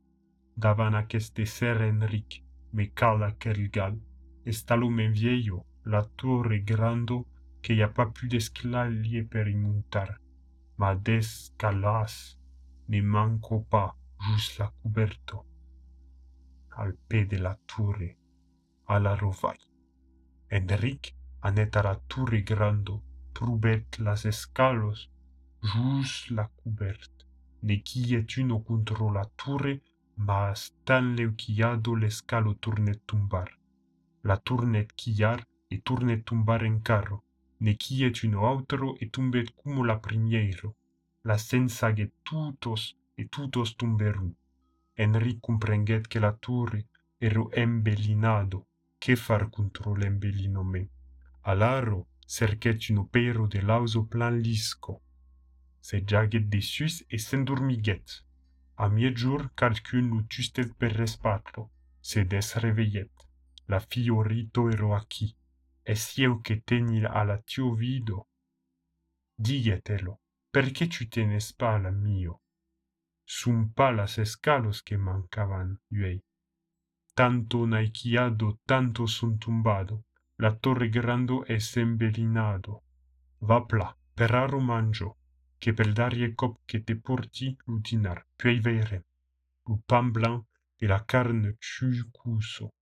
davan 0.56 0.94
aquest 1.02 1.38
ser 1.46 1.76
Enric, 1.90 2.42
me 2.72 2.88
cala 2.90 3.30
quel 3.38 3.70
gal, 3.70 3.94
me 4.96 5.06
viejo, 5.08 5.64
la 5.84 6.02
torre 6.02 6.58
grando 6.64 7.24
que 7.62 7.76
ya 7.76 7.88
pa 7.88 8.06
pu 8.14 8.26
d'esclalier 8.26 9.24
per 9.30 9.46
y 9.46 9.54
ma 10.76 10.90
ne 12.88 13.00
manco 13.00 13.56
pa 13.70 13.84
jus 14.18 14.58
la 14.58 14.66
cuberto. 14.82 15.51
al 16.76 16.96
piede 17.06 17.38
la 17.38 17.58
torre 17.64 18.16
alla 18.84 19.14
rovai. 19.14 19.58
Enric 20.48 21.14
aneta 21.40 21.82
la 21.82 21.94
torre 22.06 22.42
grando 22.42 23.02
prubet 23.32 23.98
las 23.98 24.24
escalos 24.24 25.10
jus 25.60 26.30
la 26.30 26.46
cubert. 26.48 27.26
Nequiet 27.62 28.36
uno 28.36 28.62
contro 28.62 29.10
la 29.12 29.24
torre 29.36 29.80
ma 30.14 30.52
stan 30.54 31.14
leuciado 31.14 31.94
l'escalo 31.94 32.56
turnet 32.56 33.00
tumbar. 33.04 33.50
La 34.22 34.36
turnet 34.36 34.92
chiar 34.94 35.40
e 35.68 35.80
turnet 35.80 36.24
tumbar 36.24 36.64
en 36.64 36.80
carro. 36.82 37.24
Ne 37.58 37.76
quiet 37.76 38.22
uno 38.24 38.46
autro 38.46 38.96
e 38.98 39.08
tumbet 39.10 39.54
cum 39.54 39.84
la 39.84 39.98
primiero. 39.98 40.74
La 41.22 41.38
senza 41.38 41.92
che 41.92 42.12
tutos 42.22 42.96
e 43.14 43.28
tutos 43.28 43.76
tumberunt. 43.76 44.36
Enricum-Prenget 45.02 46.06
che 46.06 46.18
la 46.18 46.32
turri 46.32 46.86
ero 47.18 47.50
embellinado, 47.50 48.68
che 48.98 49.16
far 49.16 49.50
contro 49.50 49.94
l'embellinome? 49.94 50.88
Alaro 51.42 52.08
cerquet 52.24 52.88
un 52.90 52.98
opero 52.98 53.46
de 53.46 53.60
lauso 53.60 54.06
plan 54.06 54.38
lisco. 54.38 55.02
Se 55.80 56.02
jaget 56.04 56.46
dessus 56.46 57.04
e 57.08 57.18
s'endormiget. 57.18 58.24
A 58.74 58.88
miejur 58.88 59.50
calcul 59.54 60.04
nutustet 60.04 60.74
per 60.76 60.92
respatlo, 60.92 61.70
Se 62.00 62.24
desreveillet. 62.24 63.12
La 63.66 63.78
fiorito 63.80 64.68
ero 64.68 64.94
aqui. 64.94 65.34
Es 65.82 66.16
io 66.16 66.40
che 66.40 66.62
tenil 66.64 67.02
la 67.02 67.38
tio 67.44 67.74
vido. 67.74 68.28
Digetelo, 69.34 70.20
perché 70.50 70.86
tu 70.86 71.06
tenes 71.08 71.52
pala 71.52 71.90
mio? 71.90 72.41
Sun 73.24 73.72
pa 73.72 73.92
las 73.92 74.18
escalos 74.18 74.82
que 74.82 74.96
mancavan, 74.96 75.80
uei. 75.90 76.22
Tanto 77.14 77.66
naiquiado, 77.66 78.60
tanto 78.66 79.06
sun 79.06 79.38
tumbado, 79.38 80.04
la 80.38 80.56
torre 80.58 80.88
grando 80.88 81.44
es 81.46 81.76
embellinado. 81.76 82.84
Va 83.40 83.64
pla, 83.64 83.96
per 84.14 84.34
aro 84.34 84.60
mangio, 84.60 85.18
che 85.58 85.72
per 85.72 85.92
darie 85.92 86.34
cop 86.34 86.60
che 86.64 86.82
te 86.82 86.96
porti 86.96 87.56
l'utinar, 87.66 88.26
puis 88.36 88.60
verrem. 88.60 89.02
Lu 89.66 89.80
pan 89.86 90.10
blanc 90.10 90.46
e 90.76 90.86
la 90.86 91.04
carne 91.04 91.56
ciucuso, 91.58 92.74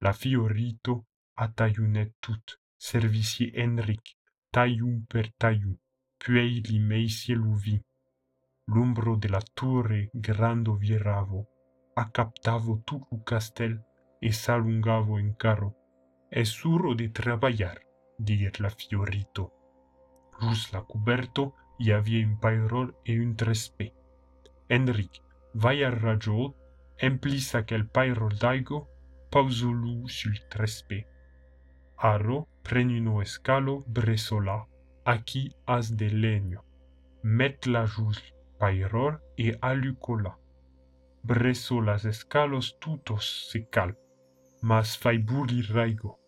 la 0.00 0.12
fiorito 0.12 1.06
atayunet 1.34 2.16
tout, 2.20 2.60
servici 2.76 3.50
Enric, 3.54 4.16
taium 4.50 5.04
per 5.06 5.32
taium, 5.36 5.76
puei 6.18 6.60
li 6.60 6.78
meisie. 6.78 7.84
De 8.68 9.28
la 9.28 9.40
torre 9.54 10.10
grando 10.12 10.74
viravo, 10.74 11.46
accaptavo 11.94 12.82
tutto 12.84 13.14
il 13.14 13.22
castel 13.22 13.80
e 14.18 14.32
s'allungavo 14.32 15.18
in 15.18 15.36
carro. 15.36 15.74
È 16.28 16.42
suro 16.42 16.92
di 16.92 17.12
traballar, 17.12 17.80
dir 18.16 18.58
la 18.58 18.68
fiorito. 18.68 19.52
Rus 20.40 20.72
la 20.72 20.82
cuberto, 20.82 21.54
y 21.78 21.92
havia 21.92 22.26
un 22.26 22.38
pairol 22.38 22.94
e 23.04 23.18
un 23.20 23.36
trespé. 23.36 23.92
Enric, 24.68 25.20
vai 25.54 25.84
a 25.84 25.90
ragiol, 25.90 26.54
emplisa 26.98 27.64
que 27.64 27.74
el 27.76 27.86
pairol 27.86 28.34
d'aigo, 28.36 28.88
pausolu 29.30 30.08
sul 30.08 30.40
trespé. 30.48 31.06
Aro, 31.98 32.48
prenino 32.62 33.22
escalo, 33.22 33.84
bresola, 33.86 34.66
aquí 35.04 35.54
has 35.66 35.96
de 35.96 36.10
leño. 36.10 36.64
Met 37.22 37.66
la 37.66 37.84
Pairor 38.58 39.20
e 39.36 39.56
Alucola. 39.60 40.38
Breso 41.22 41.82
las 41.82 42.06
escalos 42.06 42.78
tutos 42.80 43.50
se 43.50 43.66
cal, 43.66 43.98
mas 44.62 44.96
fai 44.96 45.18
burli 45.18 45.60
raigo. 45.60 46.18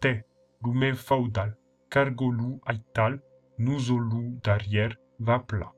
Te, 0.00 0.24
lume 0.62 0.94
faudal, 0.94 1.58
cargo 1.90 2.30
lu 2.30 2.58
aital, 2.64 3.22
nuso 3.58 3.98
lu 3.98 4.40
darier 4.42 4.98
va 5.20 5.38
pla. 5.40 5.70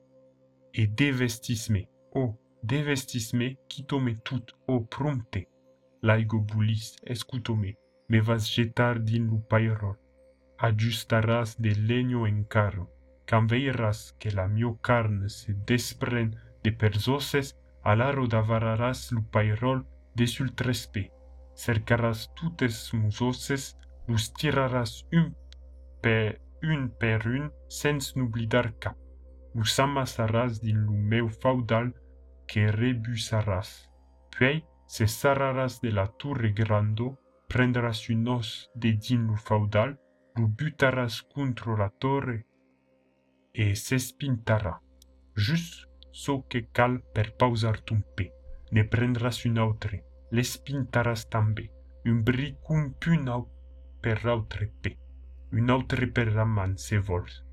E 0.73 0.87
devestisme, 0.87 1.89
o, 2.13 2.19
oh, 2.19 2.39
devestisme, 2.63 3.57
quitome 3.67 4.15
tut, 4.23 4.55
o, 4.65 4.75
oh, 4.75 4.81
prompte. 4.81 5.47
Laigo 6.01 6.39
bulis, 6.39 6.95
escutome, 7.03 7.75
me 8.07 8.21
vas 8.21 8.47
jetar 8.47 8.99
din 8.99 9.27
lu 9.27 9.41
pairor. 9.41 9.99
Ajustarás 10.57 11.59
de 11.59 11.75
leño 11.75 12.25
en 12.25 12.45
carro. 12.45 12.96
Camveirás 13.27 14.15
que 14.19 14.31
la 14.31 14.47
mio 14.47 14.79
carne 14.81 15.29
se 15.29 15.53
despren 15.53 16.35
de 16.63 16.71
persoses, 16.71 17.59
alaro 17.83 18.25
davararás 18.27 19.11
lu 19.11 19.21
pairol 19.29 19.85
de 20.15 20.25
sul 20.27 20.55
trespe. 20.55 21.11
Cercarás 21.53 22.31
tutes 22.35 22.93
musoses, 22.93 23.77
lus 24.07 24.33
tirarás 24.33 25.05
un 25.11 25.35
pe 26.01 26.39
un 26.63 26.89
per 26.99 27.27
un, 27.27 27.51
sens 27.67 28.15
n'oblidar 28.15 28.71
cap. 28.79 28.97
Us 29.53 29.77
amassaràs 29.79 30.61
din 30.63 30.79
lo 30.87 30.95
meu 31.11 31.27
faudal 31.27 31.91
que 32.47 32.71
rebusaràs. 32.71 33.89
Puis, 34.31 34.63
cessaràs 34.87 35.81
de 35.83 35.91
la 35.91 36.07
torre 36.07 36.53
grando, 36.55 37.17
prendràs 37.51 38.07
un 38.13 38.27
os 38.39 38.69
de 38.75 38.93
din 38.95 39.35
faudal, 39.47 39.97
lo 40.37 40.47
butaràs 40.47 41.21
contra 41.33 41.75
la 41.75 41.89
torre 41.89 42.46
e 43.63 43.73
s'espintarà. 43.75 44.75
Just 45.35 45.87
so 46.11 46.43
que 46.49 46.67
cal 46.77 47.01
per 47.13 47.31
pausar 47.41 47.81
ton 47.81 48.05
pe. 48.15 48.29
Ne 48.71 48.83
prendràs 48.93 49.43
un 49.49 49.57
autre, 49.65 50.03
l'espintaràs 50.35 51.27
també, 51.33 51.67
un 52.05 52.23
bric 52.29 52.71
un 52.77 52.89
punau 53.01 53.49
per 54.03 54.19
autre 54.35 54.71
pe 54.81 54.97
un 55.51 55.69
autre 55.69 56.07
per 56.07 56.33
la 56.33 56.45
man 56.45 56.77
se 56.77 56.99
vols. 56.99 57.43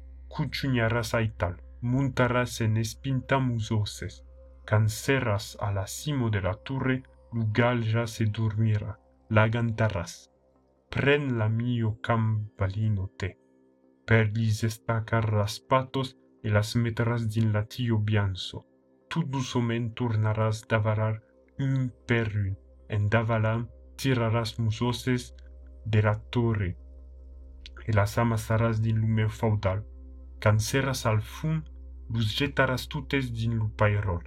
Aital, 1.12 1.56
montarás 1.80 2.60
en 2.60 2.76
espintamuzoses, 2.76 4.24
canceras 4.64 5.56
a 5.60 5.70
la 5.70 5.86
cimo 5.86 6.30
de 6.30 6.40
la 6.40 6.54
torre, 6.54 7.02
lugal 7.32 7.82
ya 7.84 8.06
se 8.06 8.26
dormirá, 8.26 8.98
la 9.28 9.48
gantarás. 9.48 10.30
Pren 10.90 11.38
la 11.38 11.48
mio 11.48 12.00
cambalino 12.00 13.10
te. 13.16 13.43
Per 14.06 14.32
lis 14.36 14.64
estacar 14.64 15.32
las 15.32 15.60
patos 15.60 16.18
e 16.42 16.50
las 16.50 16.76
meterás 16.76 17.30
din 17.30 17.52
la 17.52 17.64
tio 17.64 17.98
bianzo. 17.98 18.66
Tu 19.08 19.22
dusomen 19.22 19.94
tornarás 19.94 20.68
davarar 20.68 21.22
un 21.58 21.90
per 22.06 22.56
en 22.88 23.08
davalam 23.08 23.68
tirarás 23.96 24.58
musoses 24.58 25.34
de 25.86 26.02
la 26.02 26.20
torre, 26.30 26.76
e 27.86 27.92
las 27.92 28.18
amasarás 28.18 28.82
din 28.82 29.00
lume 29.00 29.28
feudal. 29.28 29.86
Canceras 30.38 31.06
al 31.06 31.22
fun, 31.22 31.64
lus 32.10 32.36
jetarás 32.36 32.88
tutes 32.88 33.32
din 33.32 33.56
lu 33.56 33.70
pairol. 33.70 34.24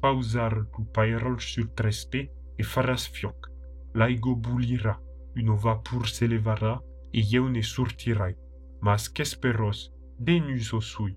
Pausar 0.00 0.68
pairol 0.94 1.40
sur 1.40 1.68
trespe 1.74 2.30
e 2.56 2.62
farás 2.62 3.08
fioc. 3.08 3.50
Laigo 3.94 4.36
bulira, 4.36 5.00
uno 5.36 5.56
vapur 5.56 6.08
se 6.08 6.26
levara 6.26 6.80
e 7.12 7.20
eu 7.36 7.48
ne 7.48 7.62
sortirai. 7.62 8.36
Mas 8.82 9.08
qu'esperos, 9.08 9.92
denus 10.18 10.72
o 10.72 10.80
sui. 10.80 11.16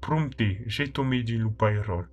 Prompte, 0.00 0.64
jetome 0.66 1.22
din 1.22 1.42
lu 1.42 1.52
pairol. 1.52 2.06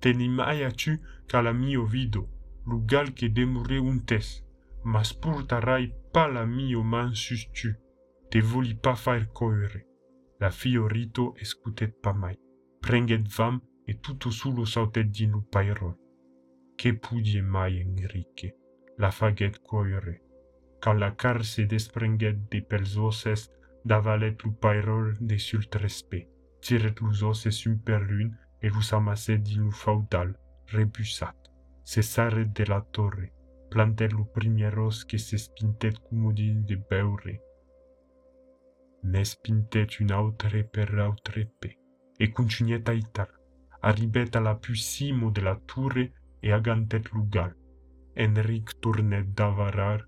Tenimaya 0.00 0.70
tu 0.70 0.98
ca 1.26 1.42
la 1.42 1.52
mio 1.52 1.84
vido, 1.84 2.28
lugal 2.64 3.12
que 3.12 3.28
demure 3.28 3.78
un 3.78 3.98
tes, 4.04 4.44
mas 4.82 5.12
purtarai 5.12 5.92
la 6.26 6.46
mio 6.46 6.82
man 6.82 7.12
tu, 7.52 7.76
te 8.30 8.40
voli 8.40 8.74
pas 8.74 8.96
faire 8.96 9.28
coere. 9.32 9.86
La 10.40 10.50
fiorito 10.50 11.34
escutet 11.36 12.00
pa 12.00 12.12
mai. 12.12 12.36
Prenget 12.80 13.28
vam 13.36 13.60
e 13.86 13.98
tutto 14.00 14.30
sulo 14.30 14.64
sautet 14.64 15.10
din 15.10 15.30
lu 15.30 15.42
pairol. 15.42 15.96
Che 16.76 16.94
pudie 16.94 17.42
mai 17.42 17.80
Enrique, 17.80 18.56
la 18.96 19.10
faget 19.10 19.60
coere. 19.62 20.22
Quand 20.80 20.98
la 20.98 21.10
car 21.14 21.44
se 21.44 21.62
desprenget 21.62 22.50
de 22.50 22.60
pels 22.60 22.96
osses, 23.78 23.84
davalet 23.84 24.42
lu 24.44 24.52
pairol 24.52 25.16
de 25.20 25.36
sul 25.38 25.64
trespe. 25.68 26.26
Tiret 26.60 27.00
lus 27.00 27.22
osses 27.22 27.66
un 27.66 27.78
per 27.78 28.00
lun 28.00 28.36
e 28.60 28.68
lus 28.68 28.92
amasset 28.92 29.42
din 29.42 29.62
lu 29.62 29.70
faudal, 29.70 30.36
rebusat. 30.66 31.36
Se 31.84 32.02
saret 32.02 32.52
de 32.54 32.64
la 32.64 32.80
torre 32.80 33.32
plantello 33.68 34.24
primieros 34.32 35.04
que 35.04 35.18
se 35.18 35.36
spintet 35.36 35.98
cumodin 35.98 36.64
de 36.64 36.76
beure. 36.76 37.40
Ne 39.02 39.24
spintet 39.24 40.00
un 40.00 40.10
autre 40.10 40.64
per 40.64 40.98
autre 40.98 41.44
pe, 41.60 41.76
e 42.18 42.32
cunciniet 42.32 42.88
aitar, 42.88 43.28
arribet 43.82 44.36
a 44.36 44.40
la 44.40 44.54
pusimo 44.54 45.30
de 45.30 45.42
la 45.42 45.54
toure 45.54 46.12
e 46.42 46.52
agantet 46.52 47.12
lugal. 47.12 47.54
Enric 48.16 48.80
tornet 48.80 49.26
d'avarar, 49.36 50.00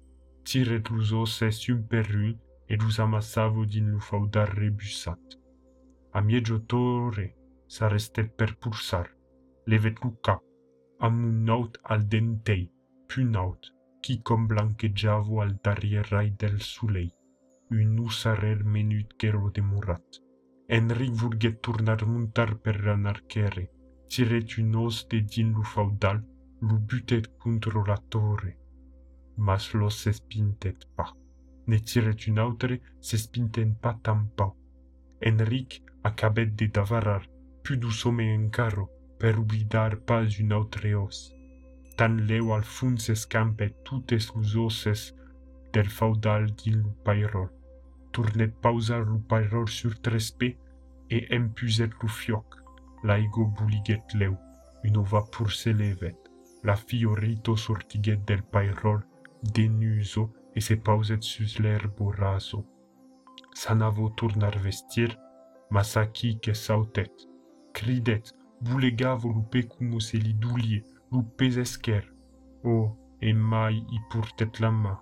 tiret 0.42 0.90
lus 0.90 1.12
osses 1.12 1.68
un 1.68 1.82
per 2.70 2.76
un, 2.76 2.76
e 2.76 2.76
lus 2.76 2.98
amassavo 2.98 3.64
din 3.64 3.90
lu 3.90 3.98
faudar 3.98 4.54
rebusat. 4.54 5.38
A 6.12 6.20
mieggio 6.20 6.64
torre 6.64 7.34
s'arrestet 7.66 8.34
per 8.34 8.56
pulsar, 8.58 9.08
levet 9.66 10.02
lu 10.02 10.18
cap, 10.20 10.42
am 10.98 11.24
un 11.24 11.44
naut 11.44 11.78
al 11.82 12.02
dentei, 12.06 12.70
punaut, 13.06 13.72
qui 14.00 14.22
com 14.22 14.46
blanquejavo 14.46 15.40
al 15.40 15.58
darierai 15.62 16.34
del 16.36 16.60
sulei, 16.60 17.12
un 17.70 17.98
usarer 17.98 18.64
menut 18.64 19.14
gero 19.18 19.50
demurat. 19.50 20.20
Enric 20.68 21.12
vulguet 21.12 21.60
tornar 21.60 22.06
muntar 22.06 22.58
per 22.58 22.76
ranarchere, 22.76 23.70
tiret 24.08 24.58
un 24.58 24.74
os 24.74 25.06
de 25.08 25.20
din 25.20 25.52
lu 25.52 25.62
faudal, 25.62 26.22
lu 26.60 26.78
butet 26.78 27.36
contro 27.38 27.84
la 27.84 27.96
torre. 27.96 28.58
Mas 29.36 29.72
lo 29.74 29.88
se 29.88 30.12
spintet 30.12 30.86
pa. 30.94 31.19
Ne 31.70 31.78
tiret 31.88 32.28
un 32.30 32.38
autre 32.46 32.80
se 33.08 33.16
spinten 33.24 33.74
pa 33.82 33.92
tampau. 34.04 34.54
Enric 35.28 35.82
acabet 36.10 36.56
de 36.58 36.66
davarar, 36.76 37.28
pu 37.62 37.76
dusome 37.76 38.26
en 38.36 38.48
carro, 38.56 38.88
per 39.20 39.36
oblidar 39.42 40.00
pas 40.08 40.40
un 40.44 40.56
autre 40.60 40.96
os 41.06 41.28
tan 42.00 42.16
leu 42.28 42.54
al 42.54 42.62
fund 42.64 42.98
se 43.04 43.14
scampet 43.14 43.74
tutes 43.84 44.30
lus 44.34 44.54
osses 44.56 45.00
del 45.74 45.88
faudal 45.96 46.46
din 46.60 46.78
lu 46.82 46.92
pairol. 47.04 47.50
Turnet 48.12 48.54
pausar 48.62 49.02
lu 49.10 49.18
pairol 49.30 49.68
sur 49.68 49.92
trespe 50.00 50.48
e 51.10 51.18
empuset 51.36 51.92
lu 52.00 52.08
fioc. 52.08 52.56
Laigo 53.04 53.44
buliget 53.56 54.14
leu, 54.14 54.34
uno 54.88 55.02
vapur 55.10 55.52
se 55.52 55.74
levet. 55.74 56.16
La 56.64 56.76
fiorito 56.76 57.54
sortiget 57.56 58.24
del 58.24 58.42
pairol 58.44 59.04
denuso 59.42 60.24
e 60.54 60.60
se 60.60 60.76
pauset 60.76 61.22
sus 61.22 61.58
l'erbo 61.58 62.10
raso. 62.10 62.64
Sanavo 63.54 64.10
turnar 64.10 64.58
vestir, 64.58 65.18
masaki 65.70 66.38
que 66.40 66.54
sautet. 66.54 67.12
Cridet, 67.72 68.34
bulegavo 68.60 69.28
lu 69.28 69.42
pecumo 69.48 70.00
se 70.00 70.18
li 70.18 70.34
dulie, 70.34 70.82
lu 71.10 71.22
pesescher, 71.36 72.04
o 72.64 72.96
e 73.20 73.32
mai 73.32 73.76
i 73.76 73.98
purtet 74.08 74.60
la 74.60 74.70
ma, 74.70 74.94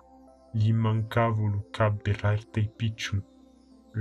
gli 0.53 0.73
mancavo 0.73 1.45
lu 1.45 1.61
cap 1.71 2.03
de 2.03 2.13
l'arte 2.21 2.61
picciun, 2.77 3.21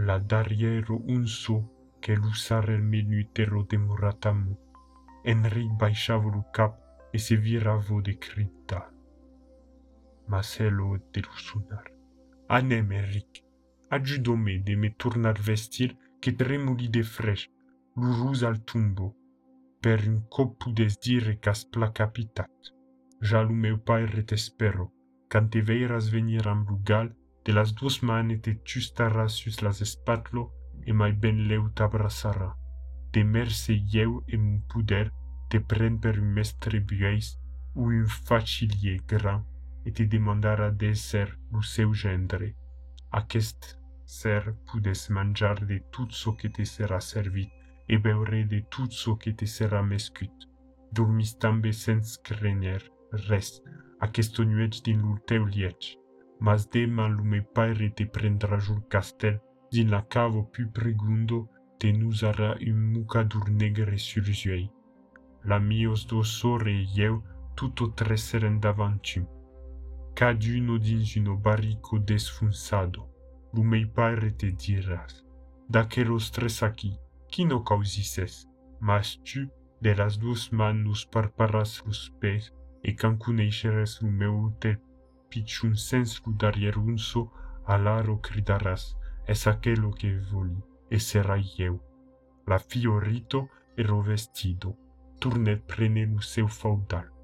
la 0.06 0.18
darriero 0.18 1.00
un 1.06 1.26
so 1.26 1.58
che 2.00 2.14
lu 2.14 2.32
sare 2.32 2.74
il 2.74 2.82
menutero 2.82 3.62
demuratamu, 3.62 4.56
Enric 5.24 5.70
baixavo 5.76 6.28
lu 6.28 6.44
cap 6.50 6.78
e 7.10 7.18
se 7.18 7.36
viravo 7.36 8.00
de 8.00 8.16
cripta. 8.18 8.57
Marcelo 10.28 10.98
de 11.12 11.22
Rusunar. 11.22 11.84
Anem, 12.48 12.92
Eric. 12.92 13.42
Ajudo-me 13.90 14.58
de 14.58 14.76
me 14.76 14.90
tornar 14.90 15.40
vestir 15.40 15.96
que 16.20 16.32
tremoli 16.32 16.88
de 16.88 17.02
fresh, 17.02 17.50
lo 17.96 18.12
rus 18.12 18.42
al 18.42 18.62
tombo. 18.62 19.16
Per 19.80 20.00
un 20.06 20.20
cop 20.28 20.58
pudes 20.62 21.00
dire 21.00 21.38
qu'has 21.40 21.64
pla 21.64 21.88
capitat. 21.92 22.52
Ja 23.22 23.40
lo 23.42 23.54
meu 23.54 23.78
paire 23.78 24.22
t'espero, 24.22 24.92
quand 25.30 25.48
te 25.50 25.60
veiras 25.62 26.10
venir 26.10 26.46
amb 26.46 26.68
lo 26.68 26.76
gal, 26.84 27.08
de 27.44 27.52
las 27.52 27.74
dues 27.74 28.02
manes 28.02 28.42
te 28.42 28.52
tu 28.66 28.80
staras 28.80 29.32
sus 29.32 29.62
las 29.62 29.80
espatlo 29.80 30.52
e 30.84 30.92
mai 30.92 31.12
ben 31.12 31.48
leu 31.48 31.70
t'abraçara. 31.70 32.50
De 33.12 33.24
merce 33.24 33.72
lleu 33.92 34.22
e 34.28 34.36
mon 34.36 34.60
puder 34.68 35.06
te 35.48 35.58
pren 35.60 35.96
per 35.98 36.18
un 36.20 36.34
mestre 36.36 36.80
bueis 36.80 37.38
ou 37.74 37.88
un 37.88 38.06
facilier 38.06 39.00
grand 39.06 39.44
e 39.88 39.92
te 39.96 40.04
demandara 40.14 40.68
d'èsser 40.80 41.28
lo 41.52 41.62
seu 41.74 41.94
gendre. 42.04 42.48
Aquest 43.20 43.78
ser 44.04 44.42
pudes 44.68 45.08
manjar 45.16 45.56
de 45.70 45.78
tot 45.96 46.12
ce 46.20 46.30
que 46.40 46.50
te 46.56 46.64
serà 46.74 47.00
servit 47.00 47.50
e 47.88 47.96
beure 48.04 48.42
de 48.52 48.60
tot 48.76 48.92
ce 48.92 49.16
que 49.22 49.32
te 49.32 49.46
serà 49.56 49.80
mescut. 49.92 50.48
Dormis 50.92 51.34
també 51.44 51.72
sens 51.72 52.16
crener 52.28 52.80
res 53.28 53.50
aquest 54.06 54.40
nuet 54.50 54.80
din 54.84 55.00
lo 55.06 55.16
teu 55.26 55.46
lieig. 55.54 55.94
Mas 56.40 56.68
dema 56.72 57.08
lo 57.08 57.24
me 57.24 57.40
paire 57.54 57.88
te 57.96 58.04
prendra 58.16 58.58
jo 58.66 58.76
castel 58.92 59.40
din 59.72 59.90
la 59.94 60.02
cavo 60.14 60.44
pu 60.52 60.68
pregundo 60.78 61.38
te 61.78 61.92
nous 61.92 62.22
ara 62.30 62.50
un 62.72 62.78
mucadur 62.92 63.50
negre 63.62 63.98
sur 63.98 64.24
jui. 64.42 64.70
La 65.44 65.58
mios 65.58 66.06
dos 66.06 66.28
sore 66.38 66.76
e 66.82 67.02
eu 67.08 67.22
tutto 67.56 67.90
tres 67.98 68.22
seren 68.28 68.60
davantim. 68.60 69.26
cagino 70.18 70.80
d'ingino 70.80 71.36
barico 71.36 71.96
desfunsado, 71.96 73.08
lumei 73.54 73.86
pare 73.86 74.32
te 74.32 74.50
diras. 74.50 75.24
Daque 75.70 76.02
stress 76.18 76.64
aqui, 76.64 76.98
qui 77.28 77.44
no 77.44 77.62
causises, 77.62 78.48
mas 78.80 79.14
tu, 79.18 79.48
de 79.80 79.94
las 79.94 80.16
duas 80.18 80.50
manus 80.50 81.04
parparas 81.04 81.80
os 81.86 82.08
pés, 82.18 82.52
e 82.82 82.92
cancuneixeres 82.92 84.00
o 84.00 84.08
meu 84.08 84.52
te 84.58 84.76
picium 85.30 85.76
sens 85.76 86.20
ludarierunso 86.26 87.30
alaro 87.64 88.18
cridaras, 88.18 88.98
es 89.24 89.46
aquello 89.46 89.92
que 89.92 90.18
voli, 90.18 90.60
e 90.90 90.98
serai 90.98 91.44
eu. 91.60 91.80
La 92.44 92.58
fiorito 92.58 93.48
e 93.76 93.84
vestido, 94.02 94.76
turnet 95.20 95.62
prene 95.64 96.06
no 96.06 96.20
seu 96.20 96.48
faudal. 96.48 97.17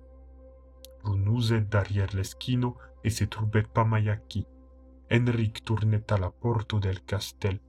Lunuse 1.05 1.67
derrière 1.69 2.15
l'eschino 2.15 2.77
e 3.03 3.11
se 3.11 3.27
trubet 3.29 3.67
pa 3.73 3.85
mai 3.85 4.09
acchi. 4.09 4.45
Enric 5.09 5.63
turnet 5.63 6.11
alla 6.13 6.31
porto 6.31 6.79
del 6.79 7.05
castel. 7.05 7.61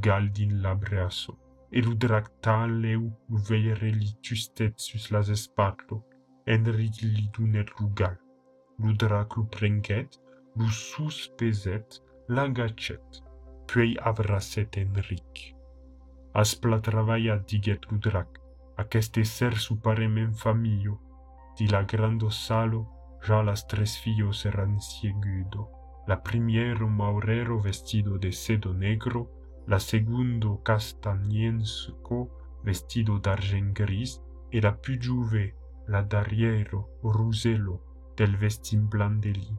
Galdin 0.00 0.60
l'abreasso, 0.60 1.32
e 1.68 1.82
lu 1.82 1.94
dractaleu 1.94 3.02
lu 3.28 3.36
veire 3.48 3.90
li 3.90 4.16
sus 4.76 5.10
las 5.10 5.28
espatlo. 5.28 6.04
Enric 6.44 7.02
li 7.02 7.28
dunet 7.32 7.68
lu 7.78 7.92
gal. 7.92 8.16
Lu 8.78 8.92
drac 8.92 9.36
lu 9.36 9.46
prenget, 9.46 10.20
lu 10.54 10.68
sus 10.68 11.28
peset, 11.36 12.02
la 12.28 12.48
gacet. 12.48 13.22
Puis 13.66 13.98
abraset 13.98 14.76
Enric. 14.76 15.54
Aspla 16.32 16.78
travaia 16.80 17.38
diget 17.38 17.90
lu 17.90 17.98
drac, 17.98 18.28
Aquest 18.76 19.24
ser 19.24 19.54
famillo, 20.34 21.00
di 21.56 21.68
la 21.68 21.82
grando 21.82 22.28
salo, 22.28 23.18
già 23.20 23.42
las 23.42 23.66
tres 23.66 23.96
fillos 23.96 24.44
eran 24.44 24.78
ciegudo. 24.78 25.70
La 26.06 26.20
primero 26.20 26.86
maurero 26.86 27.60
vestido 27.60 28.18
de 28.18 28.30
sedo 28.30 28.72
negro, 28.72 29.30
la 29.66 29.78
segundo 29.78 30.60
castañensco 30.62 32.28
vestido 32.62 33.18
d'argent 33.18 33.72
gris, 33.72 34.22
e 34.50 34.60
la 34.60 34.72
più 34.72 34.96
giuve, 34.98 35.56
la 35.86 36.02
d'arriero 36.02 36.98
ruselo 37.02 38.10
del 38.14 38.36
vestim 38.36 38.86
blandeli. 38.88 39.56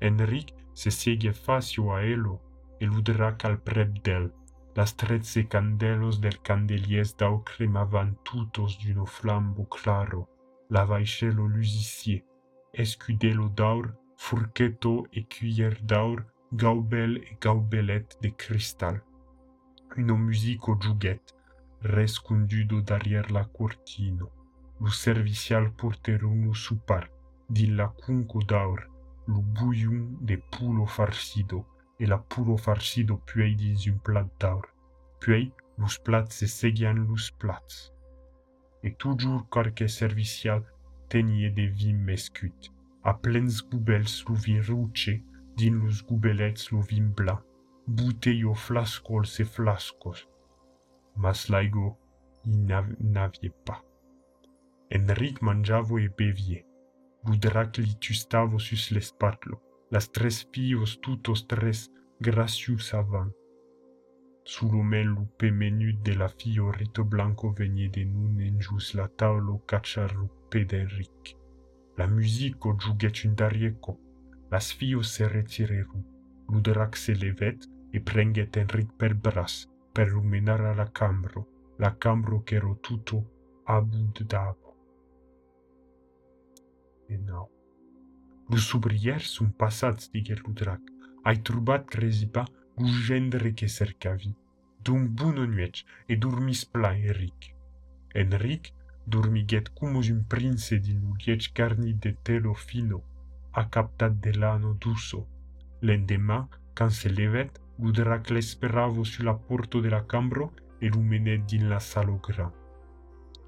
Enric 0.00 0.52
se 0.72 0.90
segue 0.90 1.32
facio 1.32 1.92
a 1.94 2.02
elo, 2.02 2.40
e 2.78 2.86
ludra 2.86 3.36
cal 3.36 3.60
preb 3.60 4.00
del, 4.02 4.32
las 4.74 4.94
trece 4.94 5.46
candelos 5.46 6.20
del 6.20 6.40
candelies 6.42 7.14
dau 7.16 7.42
cremavan 7.42 8.16
tutos 8.22 8.78
d'uno 8.78 9.06
flambo 9.06 9.64
claro, 9.66 10.28
la 10.70 10.84
vaixello 10.84 11.46
lusicier, 11.46 12.24
escudelo 12.72 13.48
d'aur, 13.48 13.86
furqueto 14.16 15.06
e 15.12 15.24
cuillère 15.24 15.80
d'aur, 15.82 16.22
gaubel 16.52 17.18
e 17.18 17.36
gaubelet 17.40 18.06
de 18.20 18.30
cristal. 18.30 19.02
Uno 19.96 20.16
musico 20.16 20.76
giuguet, 20.78 21.34
rescondudo 21.80 22.80
derrière 22.80 23.30
la 23.30 23.44
cortino, 23.44 24.30
lo 24.80 24.90
servicial 24.90 25.72
porteruno 25.72 26.52
supar, 26.52 27.10
di 27.48 27.74
la 27.74 27.88
cunco 27.88 28.42
d'aur, 28.42 28.80
lo 29.26 29.40
bouillon 29.40 30.18
de 30.20 30.36
pulo 30.36 30.86
farcido, 30.86 31.64
et 31.98 32.06
la 32.06 32.18
poule 32.18 32.58
farcido 32.58 33.16
puei 33.26 33.54
dins 33.54 33.86
un 33.88 33.98
plat 33.98 34.28
d'aur. 34.38 34.66
Puis, 35.20 35.52
lus 35.78 35.98
plats 36.04 36.28
se 36.30 36.46
seguian 36.46 36.94
lus 36.94 37.30
plats. 37.38 37.92
Et 38.82 38.94
toujours 38.94 39.48
qualque 39.48 39.88
servicial 39.88 40.62
tenie 41.08 41.50
de 41.50 41.66
vin 41.66 41.98
mescut, 42.04 42.70
a 43.02 43.14
plens 43.14 43.62
gubels 43.70 44.24
lu 44.28 44.36
vin 44.36 44.60
ruce, 44.62 45.22
din 45.56 45.74
lus 45.80 46.02
gubelets 46.02 46.70
lu 46.70 46.82
vin 46.82 47.08
blanc, 47.16 47.40
buteio 47.86 48.54
flascols 48.54 49.40
e 49.40 49.44
flascos. 49.44 50.28
Mas 51.16 51.48
laigo 51.48 51.96
n'avie 52.44 53.50
pas. 53.64 53.82
Enric 54.90 55.40
mangiavo 55.42 55.98
e 55.98 56.08
bevie. 56.08 56.64
Budrac 57.24 57.78
li 57.78 57.94
tustavo 57.98 58.58
sus 58.58 58.90
l'espatlo, 58.90 59.60
las 59.90 60.10
tres 60.12 60.46
fios 60.52 61.00
tutos 61.00 61.46
tres 61.48 61.90
gracius 62.20 62.94
avant. 62.94 63.30
Sous 64.48 64.70
l'omel 64.70 65.08
lupe 65.08 65.50
menut 65.50 66.00
de 66.04 66.12
la 66.12 66.28
fiorito 66.28 67.02
blanco 67.04 67.50
venie 67.50 67.88
de 67.88 68.04
nun 68.04 68.38
en 68.38 68.60
jus 68.60 68.92
la 68.94 69.08
taulo 69.08 69.64
cacciarupe 69.66 70.60
d'Enric. 70.64 71.36
La 71.96 72.06
musico 72.06 72.76
darieco, 73.34 73.98
las 74.48 74.72
fios 74.72 75.08
se 75.14 75.26
retireru, 75.26 76.00
l'uderac 76.48 76.94
se 76.96 77.14
levet 77.14 77.66
e 77.90 78.00
prenget 78.00 78.56
Enric 78.56 78.92
per 78.96 79.14
bras, 79.14 79.68
per 79.92 80.10
rumenar 80.10 80.60
a 80.60 80.74
la 80.74 80.86
cambro, 80.92 81.74
la 81.78 81.96
cambro 81.96 82.44
che 82.44 82.54
ero 82.54 82.78
tutto 82.78 83.62
abud 83.64 84.22
d'avo. 84.22 84.76
E 87.08 87.16
now. 87.16 87.50
Lus 88.48 88.72
obriers 88.74 89.24
sunt 89.24 89.56
passats, 89.56 90.08
diguet 90.12 90.38
l'udrac. 90.46 90.82
Ai 91.24 91.42
trubat 91.42 91.84
crezi 91.84 92.28
pa 92.28 92.46
che 93.54 93.68
cercavi. 93.68 94.34
Dum 94.82 95.14
buno 95.14 95.46
nuec 95.46 95.82
e 96.06 96.16
dormis 96.16 96.66
pla 96.66 96.94
Enric. 96.94 98.72
Dormiguet 99.08 99.72
cumus 99.72 100.08
un 100.08 100.24
prince 100.26 100.80
din 100.80 101.00
uliec 101.02 101.52
carni 101.52 101.94
de 101.94 102.16
telo 102.22 102.54
fino, 102.54 103.02
a 103.52 103.68
captat 103.68 104.12
de 104.20 104.32
lano 104.32 104.74
duso. 104.74 105.26
L'endemà, 105.80 106.48
quand 106.74 106.90
se 106.90 107.08
levet, 107.08 107.60
l'udrac 107.78 108.30
l'esperavo 108.30 109.04
sulla 109.04 109.34
porto 109.34 109.80
de 109.80 109.88
la 109.88 110.04
cambro 110.04 110.52
e 110.80 110.88
lumenet 110.88 111.44
din 111.46 111.68
la 111.68 111.78
salo 111.78 112.18
gran. 112.18 112.50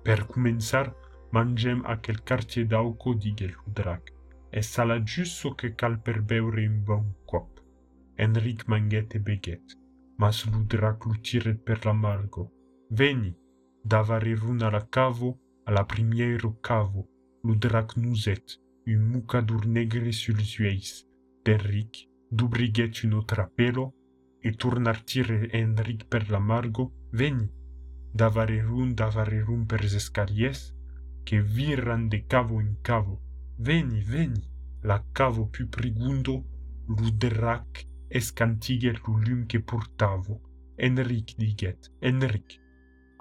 Per 0.05 0.26
començar, 0.26 0.95
mangem 1.33 1.83
aquel 1.85 2.22
quartier 2.22 2.66
d'auco 2.66 3.14
diguet 3.14 3.51
l'udrac 3.51 4.12
e 4.51 4.62
sala 4.62 5.03
giusto 5.03 5.55
che 5.55 5.74
cal 5.74 5.99
per 5.99 6.22
beure 6.22 6.66
un 6.66 6.83
bon. 6.85 7.58
Enric 8.19 8.66
manget 8.66 9.14
e 9.14 9.21
beget, 9.21 9.77
mas 10.16 10.45
ludrac 10.51 11.05
lutiret 11.07 11.62
per 11.62 11.85
l'amargo. 11.85 12.51
Veni, 12.91 13.33
davare 13.83 14.35
runa 14.35 14.71
la 14.71 14.85
cavo, 14.89 15.39
alla 15.64 15.85
primiero 15.85 16.59
cavo, 16.61 17.09
ludrac 17.43 17.97
nuset, 17.97 18.61
un 18.87 19.03
mucadur 19.11 19.66
negre 19.66 20.11
sul 20.12 20.41
zueis. 20.41 21.07
D'Enric, 21.45 22.09
dubriget 22.29 23.03
un 23.05 23.25
trapelo, 23.25 23.95
e 24.41 24.53
tornar 24.53 25.03
tire 25.03 25.51
Enric 25.53 26.07
per 26.07 26.29
l'amargo, 26.31 27.07
veni, 27.12 27.49
davare 28.12 28.61
run, 28.61 28.95
davare 28.95 29.41
run 29.41 29.64
per 29.64 29.85
escaliers, 29.85 30.75
che 31.23 31.41
viran 31.43 32.09
de 32.09 32.25
cavo 32.27 32.61
in 32.61 32.81
cavo, 32.81 33.23
Veni, 33.61 34.03
veni, 34.03 34.41
la 34.83 35.05
cavo 35.12 35.49
più 35.49 35.69
prigundo, 35.69 36.45
l'uderac 36.87 37.88
escantiger 38.09 39.01
l'ulum 39.07 39.47
che 39.47 39.61
portavo. 39.61 40.41
Enric 40.77 41.35
diget, 41.37 41.91
Enric. 42.01 42.61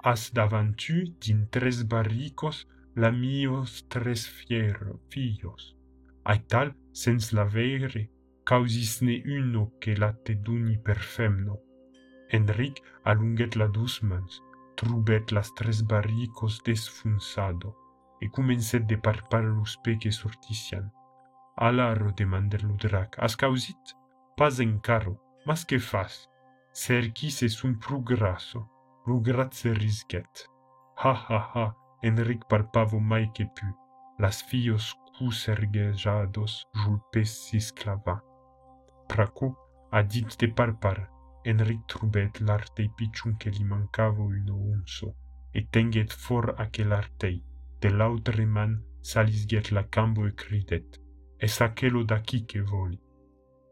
As 0.02 0.30
davantu 0.30 1.02
din 1.18 1.48
tres 1.50 1.82
barricos 1.82 2.66
lamios 2.94 3.84
tres 3.88 4.26
fiero 4.26 5.00
fios. 5.08 5.76
Aital, 6.24 6.74
sens 6.92 7.32
lavere, 7.32 8.10
causis 8.44 9.00
ne 9.02 9.22
uno 9.26 9.72
che 9.78 9.94
te 10.24 10.34
duni 10.34 10.78
per 10.78 10.98
femno. 10.98 11.58
Enric 12.30 12.82
allunget 13.04 13.54
la 13.56 13.66
dus 13.66 14.00
mans, 14.02 14.42
trubet 14.76 15.30
las 15.30 15.52
tres 15.54 15.82
barricos 15.82 16.62
desfunsado, 16.62 17.74
e 18.20 18.28
comencet 18.28 18.86
de 18.86 18.96
parpar 18.96 19.44
lus 19.44 19.76
peques 19.82 20.16
sortisian. 20.16 20.90
Alaro 21.56 22.12
demander 22.12 22.62
ludrac, 22.62 23.16
as 23.18 23.34
causit? 23.36 23.96
Pas 24.38 24.60
encaro, 24.60 25.18
mas 25.44 25.64
que 25.64 25.80
fas? 25.80 26.30
Cerquis 26.72 27.42
es 27.42 27.64
un 27.64 27.74
pru 27.74 28.00
grasso, 28.00 28.68
lugrat 29.04 29.52
se 29.52 29.72
risquet. 29.74 30.46
Ha 30.96 31.12
ha 31.12 31.40
ha, 31.54 31.74
Enric 32.04 32.44
palpavo 32.48 33.00
mai 33.00 33.32
que 33.34 33.46
pu, 33.46 33.66
las 34.16 34.44
fios 34.44 34.94
cusergejados 35.18 36.68
julpes 36.72 37.30
s'isclava. 37.48 38.22
Praco, 39.08 39.56
adit 39.90 40.38
de 40.38 40.46
parpar, 40.46 41.10
Enric 41.44 41.80
trubet 41.88 42.38
l'artei 42.38 42.92
piciun 42.96 43.36
che 43.38 43.50
li 43.50 43.64
mancavo 43.64 44.22
uno 44.22 44.54
unso, 44.54 45.16
e 45.50 45.66
tenget 45.68 46.12
for 46.12 46.54
aquel 46.58 46.92
artei, 46.92 47.42
de 47.80 47.90
l'autre 47.90 48.46
man 48.46 48.80
salisget 49.00 49.72
la 49.72 49.82
cambo 49.88 50.26
e 50.26 50.32
cridet, 50.34 51.02
e 51.36 51.48
saquelo 51.48 52.04
qui 52.24 52.44
che 52.44 52.62
voli? 52.62 53.07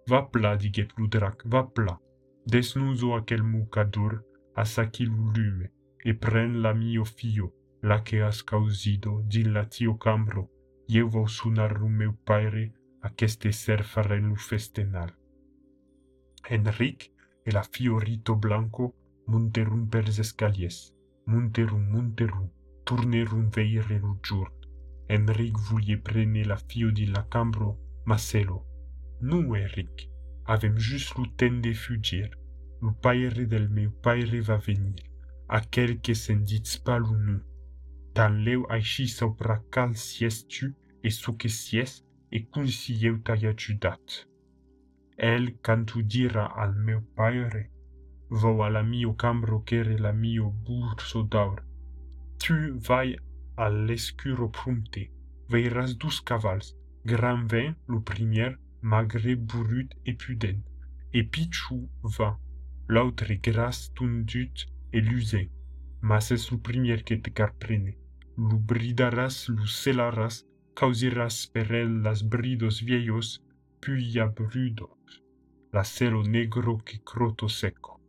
Vapla 0.09 0.57
diget 0.57 0.92
Ludrac, 0.96 1.42
vapla. 1.46 2.00
Desnuso 2.44 3.14
a 3.14 3.22
quel 3.24 3.42
mucadur, 3.42 4.22
a 4.54 4.64
saquil 4.64 5.11
lume, 5.11 5.72
e 6.04 6.14
pren 6.14 6.61
la 6.62 6.72
mio 6.72 7.04
fio, 7.04 7.52
la 7.82 8.02
que 8.04 8.22
has 8.22 8.42
causido 8.42 9.22
din 9.26 9.52
latio 9.52 9.96
cambro, 9.98 10.48
eu 10.88 11.09
vou 11.09 11.26
sunar 11.26 11.82
o 11.82 11.88
meu 11.88 12.12
paire 12.24 12.72
aceste 13.02 13.52
ser 13.52 13.82
farenlu 13.82 14.36
festenal. 14.36 15.11
Enric, 16.50 17.11
e 17.44 17.50
la 17.50 17.64
fiorito 17.64 18.36
blanco 18.36 18.94
munterum 19.26 19.88
per 19.88 20.09
escalies, 20.09 20.94
munterum, 21.26 21.82
munterum, 21.90 22.48
turnerum 22.84 23.50
veire 23.50 23.98
lu 23.98 24.20
giurn. 24.22 24.54
Enric 25.09 25.59
volie 25.68 25.98
prene 25.98 26.44
la 26.44 26.57
fio 26.57 26.92
din 26.92 27.11
la 27.11 27.24
cambro, 27.24 27.76
ma 28.04 28.16
selo, 28.16 28.76
Nu, 29.21 29.57
Enric, 29.57 30.11
avem 30.45 30.77
just 30.79 31.17
lu 31.17 31.27
ten 31.37 31.61
de 31.61 31.73
fugir. 31.73 32.31
Lu 32.81 32.93
paire 33.01 33.47
del 33.47 33.69
meu 33.69 33.91
paire 33.91 34.41
va 34.41 34.57
venir, 34.57 35.03
aquel 35.49 36.01
que 36.01 36.14
sen 36.14 36.45
dit 36.45 36.67
spalu 36.67 37.17
nu. 37.17 37.41
Dan 38.14 38.45
leu 38.45 38.67
aici 38.69 39.09
sopra 39.09 39.62
cal 39.71 39.95
sies 39.95 40.45
tu 40.45 40.75
e 41.03 41.11
su 41.11 41.33
que 41.37 41.49
sies 41.49 42.05
e 42.31 42.45
cum 42.51 42.67
si 42.67 42.99
t'ai. 43.25 43.99
El 45.17 45.59
cantu 45.62 46.03
dira 46.03 46.47
al 46.55 46.75
meu 46.75 47.01
paire, 47.14 47.71
vo 48.29 48.62
alla 48.64 48.83
mio 48.83 49.14
cambro 49.14 49.62
kere 49.62 49.97
la 49.99 50.12
mio 50.12 50.51
burso 50.51 51.23
d'aur. 51.23 51.62
Tu 52.39 52.79
vai 52.79 53.17
all'escuro 53.57 54.51
prumte, 54.51 55.11
veiras 55.49 55.97
dus 55.97 56.21
cavals, 56.21 56.77
gran 57.05 57.47
vin, 57.47 57.75
lo 57.87 58.01
premier, 58.01 58.59
malgré 58.83 59.35
bourrut 59.37 59.91
épuden, 60.05 60.61
et 61.12 61.24
Pichou 61.24 61.89
va, 62.03 62.39
l'autre 62.89 63.33
grâce 63.43 63.93
tundut 63.95 64.66
et 64.93 65.01
l'usé, 65.01 65.51
masse 66.03 66.37
sous 66.37 66.59
première 66.59 67.05
que 67.05 67.14
te 67.14 67.31
carprene, 67.31 67.95
l'ubridaras, 68.37 69.47
l'ucelaras, 69.49 70.45
causiras 70.74 71.47
per 71.53 71.72
el 71.72 72.03
las 72.03 72.22
bridos 72.29 72.83
viejos, 72.83 73.43
puia 73.81 74.27
brudos, 74.27 75.22
la 75.72 75.85
celo 75.85 76.22
negro 76.22 76.79
que 76.85 76.99
croto 77.03 77.49
seco. 77.49 78.01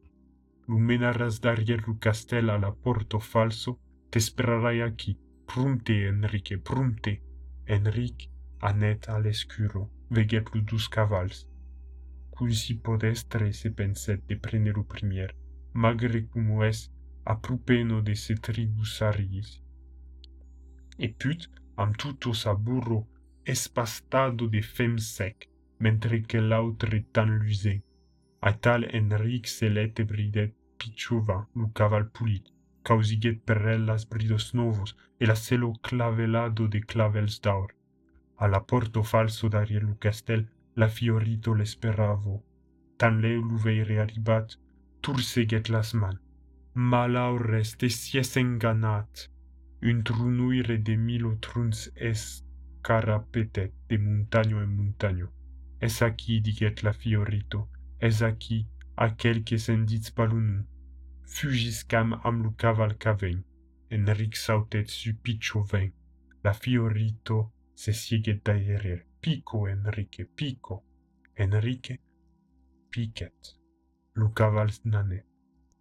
Lumenaras 0.67 1.39
derrière 1.39 1.81
le 1.87 1.93
castel 1.93 2.49
à 2.49 2.57
la 2.57 2.71
porto 2.71 3.19
falso, 3.19 3.79
t'esperarai 4.11 4.81
aqui, 4.81 5.17
prunte 5.45 5.91
Enrique, 5.91 6.57
prunte, 6.57 7.21
Enrique, 7.69 8.29
Annette 8.61 9.07
al 9.07 9.27
escuro. 9.27 9.89
Veget 10.09 10.53
lu 10.53 10.61
dus 10.61 10.87
cavals. 10.87 11.47
Cusì 12.29 12.77
podestre 12.77 13.51
se 13.51 13.71
penset 13.71 14.21
de 14.27 14.35
prene 14.37 14.71
lu 14.71 14.83
premier, 14.83 15.35
magre 15.71 16.27
como 16.27 16.63
es, 16.63 16.91
a 17.23 17.35
prupeno 17.35 18.01
de 18.01 18.13
se 18.13 18.33
tribus 18.33 19.01
aris 19.01 19.61
e 20.97 21.09
put 21.09 21.49
am 21.75 21.91
tutto 21.93 22.33
saburo 22.33 23.07
espastado 23.45 24.47
de 24.47 24.61
fem 24.61 24.97
sec, 24.97 25.47
mentre 25.79 26.21
que 26.21 26.39
l'autre 26.39 27.05
tan 27.11 27.29
lusé. 27.39 27.83
A 28.41 28.51
tal 28.53 28.83
Enric 28.93 29.47
celete 29.47 30.03
bridet 30.03 30.53
pichova 30.77 31.47
lu 31.55 31.71
caval 31.71 32.09
pulit, 32.09 32.45
causiget 32.83 33.39
per 33.45 33.67
ellas 33.67 34.05
bridos 34.05 34.53
novos 34.53 34.95
e 35.19 35.25
la 35.25 35.35
celo 35.35 35.73
clavelado 35.81 36.67
de 36.67 36.81
clavels 36.81 37.39
d'aur. 37.39 37.76
La 38.39 38.61
porto 38.61 39.01
falso 39.01 39.49
d'Ariel 39.49 39.97
castel, 39.99 40.47
la 40.75 40.87
fiorito 40.87 41.53
l'esperavo. 41.53 42.43
Tan 42.97 43.19
leu 43.19 43.41
lu 43.41 43.57
veire 43.57 43.97
arribat, 43.99 44.57
turseget 45.01 45.69
las 45.69 45.93
man. 45.93 46.19
Malaur 46.75 47.55
est 47.55 47.87
sies 47.89 48.37
enganat, 48.37 49.29
un 49.81 50.03
trunuire 50.03 50.77
de 50.77 50.95
milo 50.95 51.35
truns 51.41 51.91
es 51.95 52.43
carapetet 52.83 53.73
de 53.89 53.97
montaño 53.97 54.61
en 54.61 54.75
montaño. 54.77 55.31
Es 55.81 56.01
aquí, 56.01 56.39
diget 56.39 56.83
la 56.83 56.93
fiorito, 56.93 57.69
es 57.99 58.21
aquí, 58.21 58.67
aquel 58.95 59.43
que 59.43 59.57
sendits 59.57 60.11
palunu. 60.11 60.63
Fugis 61.25 61.83
cam 61.83 62.19
am 62.23 62.43
lu 62.43 62.53
caval 62.55 62.97
caven, 62.97 63.43
Enric 63.89 64.35
sautet 64.35 64.87
su 64.89 65.15
picho 65.15 65.63
ven. 65.63 65.93
La 66.43 66.53
fiorito 66.53 67.51
se 67.77 67.91
sieget 67.93 68.43
daerer. 68.43 69.05
Pico, 69.21 69.67
Enrique, 69.67 70.25
pico. 70.35 70.83
Enrique, 71.37 71.99
piquet. 72.89 73.37
Lu 74.15 74.33
caval 74.33 74.71
nanet. 74.85 75.25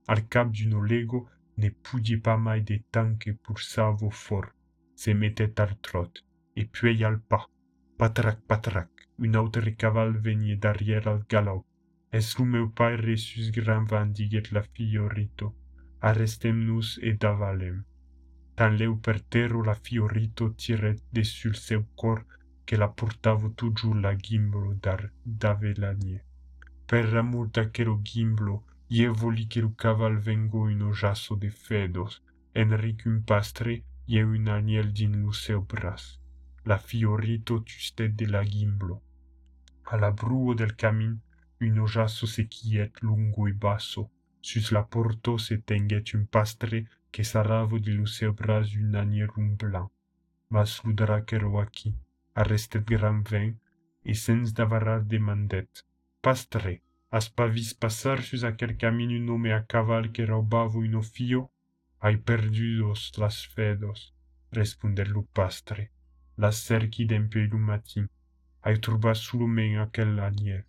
Al 0.07 0.29
cap 0.29 0.53
d'un 0.53 0.85
lego 0.85 1.27
ne 1.57 1.71
pouvait 1.71 2.19
pas 2.19 2.37
mai 2.37 2.61
de 2.61 2.77
temps 2.93 3.17
que 3.17 3.31
pour 3.31 3.61
savo 3.61 4.11
fort, 4.11 4.53
se 4.95 5.11
mettait 5.13 5.59
al 5.59 5.75
trot, 5.79 6.13
et 6.55 6.67
puis 6.67 7.03
al 7.03 7.19
pas, 7.19 7.49
patrac, 7.97 8.41
patrac, 8.47 8.91
un 9.19 9.35
autre 9.35 9.71
caval 9.71 10.19
venait 10.19 10.57
derrière 10.57 11.09
al 11.09 11.25
galop. 11.29 11.65
Es 12.13 12.39
lu 12.39 12.45
meu 12.45 12.69
pare 12.69 13.17
sus 13.17 13.51
gran 13.51 13.85
van 13.85 14.13
diguet 14.13 14.53
la 14.53 14.63
fiorito, 14.63 15.55
arrestem-nous 16.01 16.99
et 17.03 17.15
davalem. 17.15 17.85
Tan 18.57 18.77
leu 18.77 18.97
per 19.05 19.19
la 19.65 19.75
fiorito 19.75 20.55
tiret 20.55 21.03
de 21.13 21.23
sul 21.25 21.55
seu 21.55 21.83
cor 21.95 22.25
que 22.65 22.77
la 22.77 22.89
portavo 22.89 23.51
toujours 23.51 24.01
la 24.05 24.15
gimblo 24.17 24.75
dar 24.75 25.11
d'avelanie. 25.25 26.21
Per 26.87 27.17
amor 27.17 27.47
d'aquero 27.49 28.01
gimblo, 28.03 28.65
Ie 28.89 29.09
voli 29.09 29.49
che 29.49 29.61
lu 29.61 29.75
caval 29.75 30.19
vengo 30.19 30.69
in 30.69 30.81
ojasso 30.81 31.35
de 31.35 31.51
fedos, 31.51 32.23
Enric 32.55 33.05
un 33.07 33.25
pastre, 33.25 33.83
ie 34.07 34.23
un 34.23 34.47
aniel 34.47 34.93
din 34.93 35.21
lu 35.21 35.33
seu 35.33 35.61
bras. 35.63 36.21
La 36.65 36.79
fiorito 36.79 37.63
tuste 37.63 38.15
de 38.15 38.27
la 38.29 38.45
gimblo. 38.45 39.03
A 39.91 39.97
la 39.97 40.13
bruo 40.13 40.55
del 40.55 40.77
camin, 40.77 41.21
un 41.61 41.79
ojasso 41.79 42.27
se 42.27 42.47
quiet 42.47 43.01
lungo 43.03 43.49
e 43.49 43.53
basso, 43.53 44.11
sus 44.41 44.71
la 44.71 44.85
porto 44.85 45.37
se 45.37 45.59
tenget 45.59 46.13
un 46.15 46.27
pastre 46.27 46.89
che 47.17 47.25
saravo 47.25 47.79
di 47.79 47.93
lu 47.95 48.05
seu 48.05 48.35
bras 48.35 48.75
un 48.75 48.95
anierum 48.95 49.57
blanc. 49.57 49.91
Mas 50.49 50.83
lu 50.85 50.93
dracero 50.93 51.59
aquí, 51.59 51.91
arrestet 52.35 52.85
gran 52.85 53.23
vin, 53.23 53.59
e 54.05 54.13
davarar 54.53 55.03
demandet, 55.03 55.83
Pastre, 56.21 56.83
As 57.11 57.31
pas 57.31 57.49
vis 57.49 57.73
passar 57.73 58.21
sus 58.21 58.45
aquel 58.45 58.77
camino 58.77 59.19
nome 59.19 59.51
a 59.55 59.63
caval 59.63 60.13
que 60.13 60.27
robavo 60.27 60.85
in 60.85 61.01
fio? 61.03 61.51
Hai 62.03 62.19
perdudos 62.19 63.13
las 63.17 63.47
fedos, 63.47 64.13
responder 64.51 65.09
lu 65.09 65.23
pastre. 65.33 65.93
Las 66.37 66.57
cerchi 66.67 67.07
d'empio 67.07 67.41
il 67.41 67.57
matin. 67.57 68.07
Hai 68.61 68.79
turba 68.79 69.15
solo 69.15 69.47
men 69.47 69.79
aquel 69.79 70.19
anier. 70.19 70.67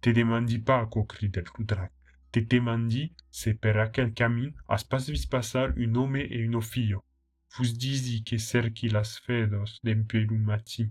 Te 0.00 0.12
demandi 0.12 0.58
pas, 0.58 0.88
crider 1.06 1.44
Ludrac. 1.56 1.92
Te 2.34 2.40
demandi 2.42 3.14
se 3.30 3.54
per 3.54 3.76
aquel 3.78 4.08
camin 4.20 4.48
as 4.74 4.82
pas 4.90 5.04
vis 5.08 5.24
passar 5.34 5.68
un 5.82 5.90
nome 5.98 6.22
e 6.36 6.38
un 6.48 6.60
fio? 6.60 7.04
Fus 7.46 7.70
disi 7.76 8.24
che 8.24 8.38
cerchi 8.38 8.88
las 8.90 9.20
fedos 9.24 9.78
d'empio 9.84 10.18
il 10.18 10.32
matin. 10.32 10.88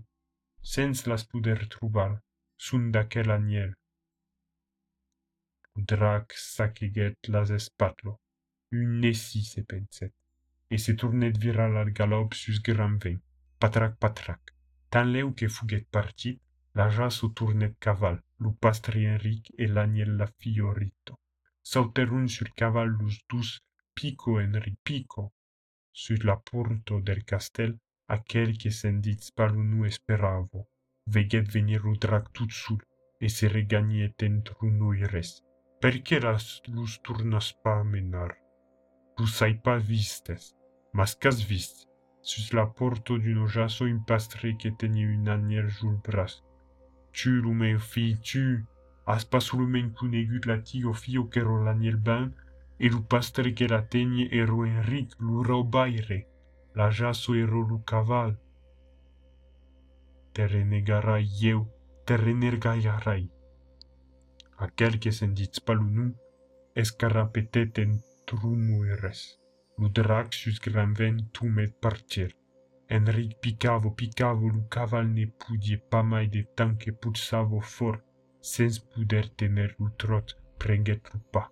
Sens 0.62 1.04
las 1.04 1.26
puder 1.26 1.66
trubar, 1.68 2.12
sun 2.56 2.90
d'aquel 2.90 3.28
aniel. 3.30 3.72
Drac 5.76 6.32
saceget 6.32 7.28
las 7.28 7.50
espatlo, 7.50 8.12
un 8.72 9.00
nessi 9.00 9.42
se 9.42 9.64
penset, 9.64 10.14
e 10.66 10.78
se 10.78 10.94
tournet 10.94 11.36
viral 11.36 11.76
al 11.76 11.90
galop 11.92 12.32
sus 12.32 12.58
gran 12.62 12.96
vent, 12.96 13.20
patrac 13.58 13.98
patrac. 13.98 14.54
Tan 14.88 15.12
leu 15.12 15.34
que 15.34 15.48
fuget 15.48 15.84
partit, 15.90 16.40
la 16.72 16.88
jasso 16.88 17.32
tournet 17.32 17.76
caval, 17.78 18.18
Lupastri 18.38 19.04
Enrique 19.04 19.52
e 19.58 19.66
l'agnella 19.66 20.26
Fiorito. 20.38 21.18
Sauterun 21.70 22.26
sur 22.28 22.48
cavallos 22.60 23.16
dus 23.28 23.48
pico 23.94 24.38
en 24.40 24.52
ripico 24.66 25.32
sur 25.92 26.20
la 26.24 26.36
porto 26.36 27.00
del 27.00 27.24
castel 27.24 27.72
aquel 28.16 28.56
che 28.60 28.70
sendiz 28.70 29.30
palunu 29.32 29.84
esperavo, 29.84 30.60
veget 31.14 31.46
venir 31.56 31.82
udrac 31.92 32.30
tut 32.34 32.50
sul 32.50 32.80
e 33.18 33.28
se 33.28 33.48
regagnet 33.48 34.22
entro 34.22 34.68
noires. 34.70 35.30
perché 35.84 36.18
las 36.18 36.62
lus 36.66 37.00
turnas 37.02 37.52
pa 37.62 37.82
menar? 37.82 38.32
Tu 39.16 39.26
sai 39.26 39.54
pa 39.64 39.76
vistes 39.76 40.54
mas 40.96 41.14
cas 41.22 41.38
vist 41.50 41.76
sus 42.20 42.52
la 42.52 42.66
porto 42.66 43.18
d'un 43.18 43.38
ojasso 43.46 43.84
impastre 43.84 44.56
che 44.56 44.70
teni 44.78 45.04
un 45.04 45.28
anier 45.28 45.66
jul 45.68 45.96
bras. 46.06 46.42
Tu 47.12 47.30
lume 47.42 47.78
fi 47.78 48.18
tu 48.28 48.64
as 49.06 49.24
pas 49.24 49.40
solomen 49.40 49.90
conegut 49.98 50.46
la 50.46 50.58
tio 50.58 50.92
fio 50.92 51.22
qu’èro 51.32 51.56
l’aniel 51.64 51.98
ban 52.06 52.32
e 52.78 52.88
lo 52.88 53.00
pastre 53.02 53.54
que 53.54 53.66
la 53.68 53.82
tenye 53.82 54.24
èro 54.32 54.64
enric 54.64 55.14
lo 55.20 55.42
raubaire, 55.42 56.26
la 56.74 56.90
jaço 56.90 57.34
èro 57.34 57.60
lo 57.68 57.78
caval. 57.90 58.32
Te 60.32 60.46
renegarai 60.46 61.24
lleu, 61.38 61.60
te 62.06 62.16
renergaiarai. 62.16 63.30
Aquel 64.66 64.98
que 64.98 65.12
se'n 65.12 65.34
dits 65.38 65.60
pa 65.60 65.74
lo 65.78 65.86
nu, 65.96 66.06
es 66.74 66.90
carapetet 67.00 67.78
en 67.78 68.00
trumo 68.26 68.84
e 68.84 68.96
res. 68.96 69.22
Lo 69.78 69.88
drac 69.88 70.32
sus 70.32 70.58
gran 70.66 70.92
vent 70.94 71.20
tumet 71.32 71.72
parxer. 71.82 72.32
Enric 72.88 73.38
picavo, 73.40 73.94
picavo, 73.94 74.48
lo 74.48 74.62
caval 74.74 75.06
ne 75.16 75.26
pudie 75.26 75.78
pa 75.90 76.02
mai 76.02 76.26
de 76.28 76.42
tant 76.56 76.74
que 76.76 76.92
pulsavo 76.92 77.60
fort. 77.60 78.02
Sans 78.44 78.78
poder 78.78 79.30
tener 79.38 79.74
un 79.80 79.90
trot, 79.96 80.36
prenget 80.58 81.00
le 81.14 81.20
pas. 81.32 81.50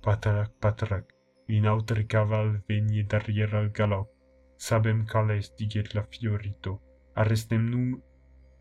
Patrac, 0.00 0.50
patrac, 0.58 1.04
in 1.48 1.66
autre 1.66 2.00
caval 2.06 2.62
venie 2.66 3.04
derrière 3.04 3.54
al 3.54 3.68
galop. 3.68 4.08
Sabem 4.56 5.04
cales, 5.04 5.54
diget 5.58 5.92
la 5.92 6.02
fiorito, 6.02 6.80
arrestem 7.14 7.68
num 7.68 8.00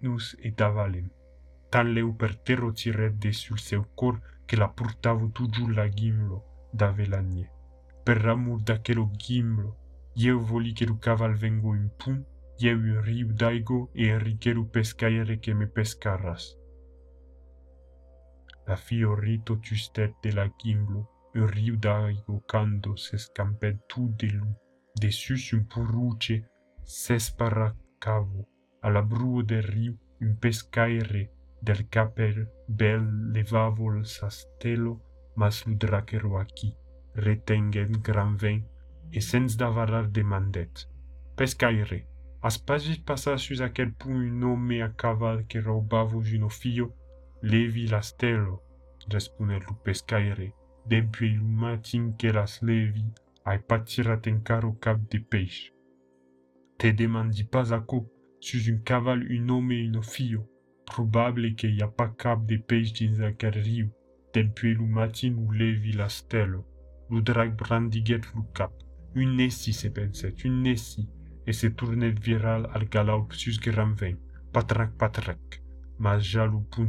nus 0.02 0.36
et 0.44 0.60
avalem. 0.60 1.08
Tan 1.72 1.94
leu 1.94 2.12
per 2.12 2.36
terro 2.36 2.74
tiret 2.74 3.14
de 3.18 3.32
sul 3.32 3.60
seu 3.60 3.86
cor 3.96 4.20
che 4.46 4.58
la 4.58 4.68
purtavo 4.68 5.30
toujours 5.32 5.74
la 5.74 5.88
gimlo 5.88 6.44
da 6.74 6.92
velanie. 6.92 7.50
Per 8.04 8.26
amor 8.26 8.60
d'aquello 8.62 9.10
gimlo, 9.16 9.78
eu 10.18 10.40
voli 10.42 10.74
che 10.74 10.86
lo 10.86 10.98
caval 10.98 11.34
vengo 11.34 11.74
in 11.76 11.90
pun, 11.96 12.26
eu 12.60 13.02
riu 13.02 13.32
d'aigo 13.32 13.90
e 13.94 14.18
richeru 14.18 14.70
pescaiere 14.70 15.40
che 15.40 15.54
me 15.54 15.68
pescaras. 15.68 16.59
La 18.70 18.76
fiorito 18.76 19.56
tustet 19.58 20.14
de 20.22 20.32
la 20.32 20.46
gimlo, 20.62 21.00
un 21.34 21.48
riu 21.48 21.76
d'aigo 21.76 22.36
cando 22.46 22.96
se 22.96 23.18
scampet 23.18 23.80
tu 23.88 24.14
de 24.16 24.28
lu, 24.28 24.52
de 25.02 25.10
sus 25.10 25.54
un 25.54 25.64
puruce 25.66 26.36
s'esparacavo, 26.84 28.46
a 28.82 28.90
la 28.90 29.02
bruo 29.02 29.42
del 29.42 29.64
riu 29.64 29.98
un 30.22 30.36
pescaire 30.38 31.32
del 31.60 31.90
capel 31.90 32.48
bel 32.68 33.32
levavo 33.32 33.96
il 33.96 34.06
sastelo, 34.06 35.02
mas 35.36 35.66
lu 35.66 35.74
dracero 35.74 36.38
aquí, 36.38 36.76
retengen 37.16 37.92
gran 38.04 38.38
vent, 38.38 38.64
e 39.12 39.20
sens 39.20 39.58
d'avarar 39.58 40.08
demandet. 40.10 40.86
Pescaire, 41.36 42.06
as 42.44 42.60
pas 42.60 42.86
vist 42.86 43.04
passar 43.04 43.40
sus 43.40 43.62
aquel 43.62 43.94
punt 43.94 44.22
un 44.30 44.44
homme 44.44 44.84
a 44.84 44.90
caval 44.90 45.48
que 45.48 45.60
roubavo 45.60 46.20
un? 46.20 46.94
Levi 47.42 47.88
la 47.88 48.02
stelo, 48.02 48.62
responde 49.10 49.60
lu 49.60 49.76
pescaire, 49.84 50.54
depuis 50.86 51.30
lu 51.30 51.44
matin 51.44 52.12
que 52.18 52.28
las 52.28 52.62
levi, 52.62 53.06
ai 53.46 53.60
pas 53.60 53.80
tirat 53.80 54.28
encaro 54.28 54.74
cap 54.74 55.00
de 55.10 55.20
peixe. 55.20 55.72
Te 56.78 56.92
demandi 56.92 57.46
pas 57.46 57.72
aco, 57.72 58.12
sus 58.42 58.68
un 58.70 58.80
caval 58.84 59.26
un 59.30 59.50
homme 59.50 59.72
e 59.72 59.90
un 59.98 60.02
fio, 60.02 60.50
probable 60.86 61.56
que 61.56 61.68
y 61.68 61.82
a 61.82 61.88
pas 61.88 62.10
cap 62.10 62.46
de 62.46 62.58
peixe 62.58 62.94
dins 62.94 63.22
aquel 63.22 63.64
depuis 64.34 64.74
lu 64.74 64.86
matin 64.86 65.34
u 65.38 65.52
levi 65.52 65.94
la 65.94 66.10
stelo. 66.10 66.66
Lu 67.10 67.22
drag 67.22 67.56
brandiguet 67.56 68.22
lu 68.36 68.44
cap. 68.54 68.72
Un 69.16 69.38
nessi 69.38 69.74
se 69.74 69.90
penset, 69.90 70.44
un 70.46 70.62
nessi, 70.62 71.08
e 71.46 71.54
se 71.54 71.70
tournet 71.70 72.20
viral 72.20 72.70
al 72.74 72.86
galop 72.90 73.34
sus 73.34 73.60
gran 73.60 73.94
vent, 73.96 74.20
patrac 74.54 74.92
patrac, 74.98 75.62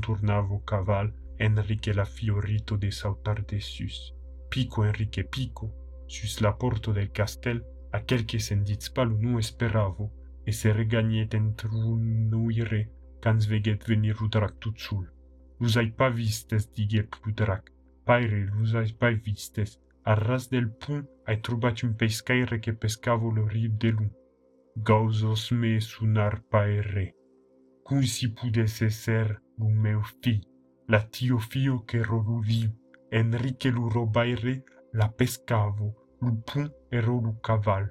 tournavo 0.01 0.65
caval, 0.65 1.13
Enrique 1.39 1.95
la 1.95 2.05
fiorito 2.05 2.77
de 2.77 2.91
sautar 2.91 3.45
de 3.47 3.61
sus. 3.61 4.15
Pico 4.51 4.85
Enrique 4.85 5.25
pico, 5.25 5.73
sus 6.07 6.41
la 6.41 6.57
porto 6.59 6.93
del 6.93 7.11
castel, 7.11 7.65
aquel 7.93 8.27
que 8.27 8.39
sendit 8.39 8.83
spalu 8.83 9.17
nu 9.19 9.39
esperavo, 9.39 10.11
e 10.45 10.53
se 10.53 10.73
regagnet 10.73 11.35
entrunuire, 11.35 12.89
cans 13.21 13.47
veget 13.47 13.85
venir 13.87 14.17
Rudrac 14.17 14.59
tut 14.59 14.79
sul. 14.79 15.07
L'usai 15.61 15.91
pas 15.91 16.11
vistes, 16.11 16.73
diget 16.75 17.09
Rudrac, 17.23 17.71
paire 18.05 18.47
l'usai 18.47 18.93
pas 18.99 19.13
vistes, 19.13 19.79
a 20.05 20.15
ras 20.15 20.49
del 20.49 20.71
pont 20.71 21.07
ai 21.27 21.41
trobat 21.41 21.83
un 21.83 21.93
pescaire 21.93 22.61
que 22.61 22.73
pescavo 22.73 23.31
le 23.31 23.45
riu 23.47 23.69
de 23.69 23.91
lu. 23.91 24.09
Gauzos 24.77 25.53
me 25.53 25.79
sunar 25.81 26.43
paere. 26.51 27.15
Cum 27.91 28.03
si 28.03 28.28
pudesse 28.28 28.88
ser 28.88 29.43
lu 29.59 29.68
meu 29.68 30.01
fi, 30.22 30.41
la 30.86 31.01
tio 31.03 31.38
fio 31.38 31.80
que 31.80 31.99
rolu 32.01 32.41
viu, 32.41 32.70
Enrique 33.11 33.68
lu 33.68 33.88
robaire, 33.88 34.62
la 34.93 35.09
pescavo, 35.09 35.97
lu 36.20 36.36
pont 36.47 36.70
ero 36.93 37.18
lu 37.18 37.32
caval. 37.43 37.91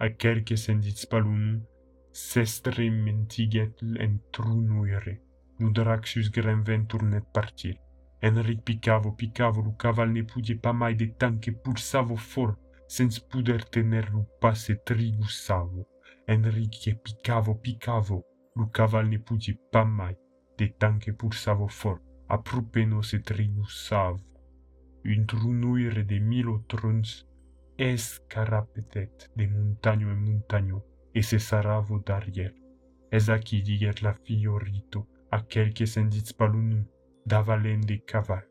Aquel 0.00 0.42
que 0.42 0.56
sendit 0.56 0.98
spalun, 0.98 1.62
sestre 2.10 2.90
mentiget 2.90 3.72
en 4.00 4.18
trunuire, 4.32 5.20
lu 5.60 5.70
draxus 5.70 6.32
grenven 6.32 6.88
tournet 6.88 7.22
partir. 7.32 7.76
Enric 8.22 8.64
picavo, 8.64 9.12
picavo, 9.12 9.62
lu 9.62 9.76
caval 9.76 10.10
ne 10.10 10.22
pudie 10.22 10.56
pas 10.56 10.72
mai 10.72 10.96
de 10.96 11.06
temps 11.06 11.38
que 11.38 11.52
pulsavo 11.52 12.16
fort, 12.16 12.58
sens 12.88 13.20
puder 13.20 13.62
tener 13.70 14.10
lu 14.10 14.24
passe 14.40 14.72
trigusavo. 14.84 15.86
Enrique 16.26 16.96
picavo, 17.04 17.54
picavo, 17.54 18.24
lu 18.56 18.68
caval 18.70 19.08
ne 19.08 19.18
pudie 19.18 19.58
pas 19.72 19.84
mai 19.84 20.16
de 20.58 20.66
temps 20.66 20.98
que 20.98 21.12
pulsavo 21.12 21.68
fort, 21.68 22.02
appropeno 22.28 23.02
se 23.02 23.18
trigusavo. 23.18 24.20
Un 25.04 25.24
trunuire 25.24 26.04
de 26.04 26.20
milo 26.20 26.64
truns 26.68 27.26
escarapetet 27.78 29.30
de 29.34 29.46
montagno 29.48 30.12
en 30.12 30.20
montagno 30.22 30.84
e 31.14 31.22
se 31.22 31.38
saravo 31.38 31.98
d'arrière. 31.98 32.54
Es 33.10 33.28
aquí 33.28 33.62
diget 33.62 34.02
la 34.02 34.14
fiorito, 34.14 35.08
aquel 35.30 35.72
que 35.72 35.86
sendit 35.86 36.26
spalunu, 36.26 36.86
davalen 37.24 37.80
de 37.80 38.04
caval. 38.04 38.46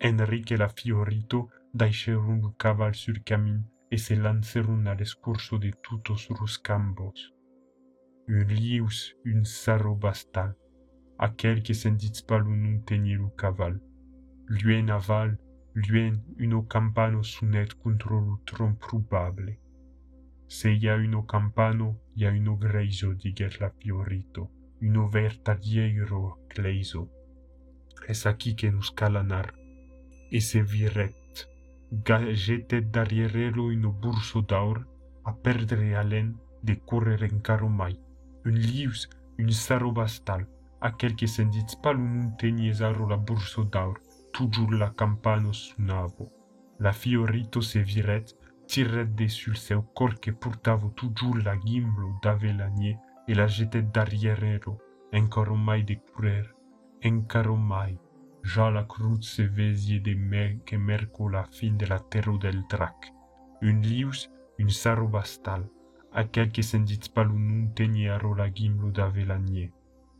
Enrique 0.00 0.56
la 0.56 0.68
fiorito 0.68 1.48
daixeron 1.74 2.40
lu 2.40 2.54
caval 2.56 2.94
sur 2.94 3.22
camin 3.24 3.64
e 3.90 3.98
se 3.98 4.14
lanceron 4.16 4.86
al 4.86 5.00
escurso 5.00 5.58
de 5.58 5.72
tutos 5.72 6.28
los 6.30 6.58
campos. 6.58 7.34
Un 8.32 8.46
lius, 8.46 9.16
un 9.24 9.44
sarro 9.44 9.96
bastal, 9.96 10.56
aquel 11.18 11.64
que 11.64 11.74
sendit 11.74 12.14
spalunum 12.14 12.84
tenie 12.84 13.16
lu 13.16 13.30
caval. 13.34 13.80
Luen 14.46 14.90
aval, 14.90 15.32
luen 15.74 16.22
uno 16.38 16.68
campano 16.68 17.24
sunet 17.24 17.74
contro 17.82 18.20
lu 18.20 18.36
tron 18.44 18.76
probable. 18.76 19.58
Se 20.46 20.74
y 20.74 20.86
a 20.86 20.94
uno 20.94 21.26
campano, 21.26 21.98
y 22.14 22.24
a 22.24 22.30
uno 22.30 22.56
greiso, 22.56 23.14
diget 23.14 23.58
la 23.58 23.70
fiorito, 23.70 24.48
uno 24.80 25.10
vertadiero 25.10 26.38
gleiso. 26.54 27.10
Es 28.06 28.26
aquí 28.26 28.54
que 28.54 28.70
nos 28.70 28.92
calanar, 28.92 29.54
e 30.30 30.40
se 30.40 30.62
viret, 30.62 31.48
gajetet 31.90 32.92
darrierelo 32.92 33.64
uno 33.64 33.92
burso 33.92 34.42
d'aur, 34.42 34.86
a 35.24 35.34
perdre 35.34 35.96
alen 35.96 36.38
de 36.62 36.78
correr 36.78 37.24
en 37.24 37.40
caro 37.40 37.68
mai. 37.68 37.98
Un 38.44 38.52
lius, 38.52 39.08
un 39.38 39.50
sarro 39.52 39.92
bastal, 39.92 40.46
aquel 40.80 41.14
que 41.14 41.26
sendit 41.26 41.68
spalunum 41.68 42.36
tenies 42.38 42.80
aro 42.80 43.06
la 43.06 43.16
burso 43.16 43.64
d'aur, 43.64 43.98
toujours 44.32 44.72
la 44.72 44.90
campano 44.90 45.52
sunavo. 45.52 46.30
La 46.78 46.92
fiorito 46.92 47.60
se 47.60 47.82
viret, 47.82 48.32
tiret 48.66 49.10
de 49.14 49.28
sul 49.28 49.56
seu 49.56 49.82
cor 49.82 50.18
que 50.20 50.32
portavo 50.32 50.88
toujours 50.96 51.36
la 51.44 51.56
gimblo 51.58 52.18
d'avelagne 52.22 52.98
e 53.28 53.34
la 53.34 53.46
jetet 53.46 53.92
darrierero, 53.92 54.78
encaro 55.12 55.54
mai 55.54 55.82
de 55.82 55.96
curer, 55.96 56.46
encaro 57.02 57.56
mai. 57.56 57.98
Ja 58.42 58.70
la 58.70 58.86
cruz 58.86 59.34
se 59.34 59.48
vesie 59.48 60.00
de 60.00 60.14
me 60.14 60.60
que 60.64 60.78
merco 60.78 61.28
la 61.28 61.44
fin 61.44 61.76
de 61.76 61.86
la 61.86 61.98
terra 61.98 62.38
del 62.38 62.64
drac. 62.70 63.12
Un 63.60 63.82
lius, 63.82 64.30
un 64.58 64.70
sarro 64.70 65.08
bastal, 65.08 65.68
aquel 66.12 66.50
que 66.50 66.62
sendit 66.62 67.04
spalunum 67.04 67.72
teniaro 67.74 68.34
la 68.34 68.48
d'avelagne. 68.90 69.72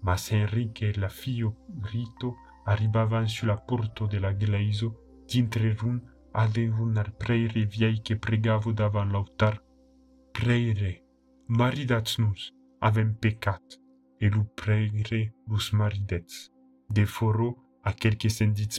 Mas 0.02 0.30
Enrique 0.32 0.92
la 0.96 1.08
fio 1.08 1.56
grito 1.68 2.36
arribavan 2.64 3.26
sulla 3.28 3.56
porta 3.56 4.06
della 4.06 4.32
gleiso, 4.32 5.22
dintrerun 5.26 6.00
aderun 6.32 6.96
al 6.96 7.12
preire 7.12 7.64
viei 7.66 8.00
che 8.00 8.16
pregavo 8.16 8.72
davan 8.72 9.10
l'autar. 9.10 9.62
Preire, 10.32 11.02
maridats-nus, 11.46 12.52
avem 12.78 13.14
pecat, 13.18 13.80
e 14.18 14.28
lu 14.28 14.44
preire 14.54 15.34
lus 15.46 15.72
maridets. 15.72 16.50
De 16.88 17.04
foro, 17.06 17.78
a 17.82 17.92
quelque 17.92 18.28
sendits 18.28 18.78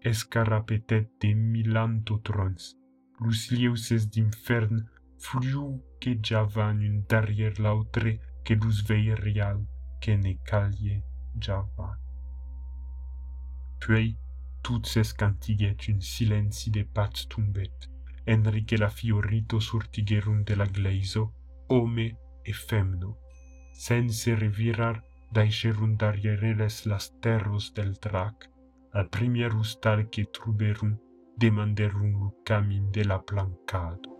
escarapetet 0.00 1.10
de 1.20 1.34
milanto 1.34 2.20
trons. 2.20 2.76
Lus 3.18 3.50
liuses 3.50 4.08
d'infern 4.08 4.84
Fliu 5.18 5.82
che 5.98 6.20
già 6.20 6.42
van 6.42 6.80
une 6.80 7.04
derrière 7.06 7.58
l'autre 7.60 8.20
che 8.42 8.54
luz 8.54 8.84
real 8.86 9.66
che 9.98 10.16
ne 10.16 10.38
calie 10.42 11.02
già 11.34 11.66
van. 11.76 11.96
Puis, 13.78 14.16
toutes 14.62 14.86
ses 14.86 15.12
cantiget 15.12 15.88
un 15.88 16.00
silenzi 16.00 16.70
de 16.70 16.84
paz 16.84 17.26
tumbet, 17.28 17.88
enrique 18.26 18.76
la 18.76 18.88
fiorito 18.88 19.60
surtigerum 19.60 20.42
de 20.42 20.54
la 20.54 20.66
gleiso, 20.66 21.32
ome 21.68 22.16
e 22.42 22.52
femno, 22.52 23.18
sense 23.72 24.34
revirar 24.34 25.02
daegerum 25.32 25.96
dariereles 25.96 26.86
las 26.86 27.12
terros 27.20 27.72
del 27.74 27.94
drac, 27.94 28.50
al 28.92 29.08
premier 29.08 29.54
ustal 29.54 30.08
che 30.08 30.30
truberum 30.30 30.98
demanderum 31.36 32.12
lucamin 32.12 32.90
de 32.90 33.04
la 33.04 33.18
plancado. 33.18 34.15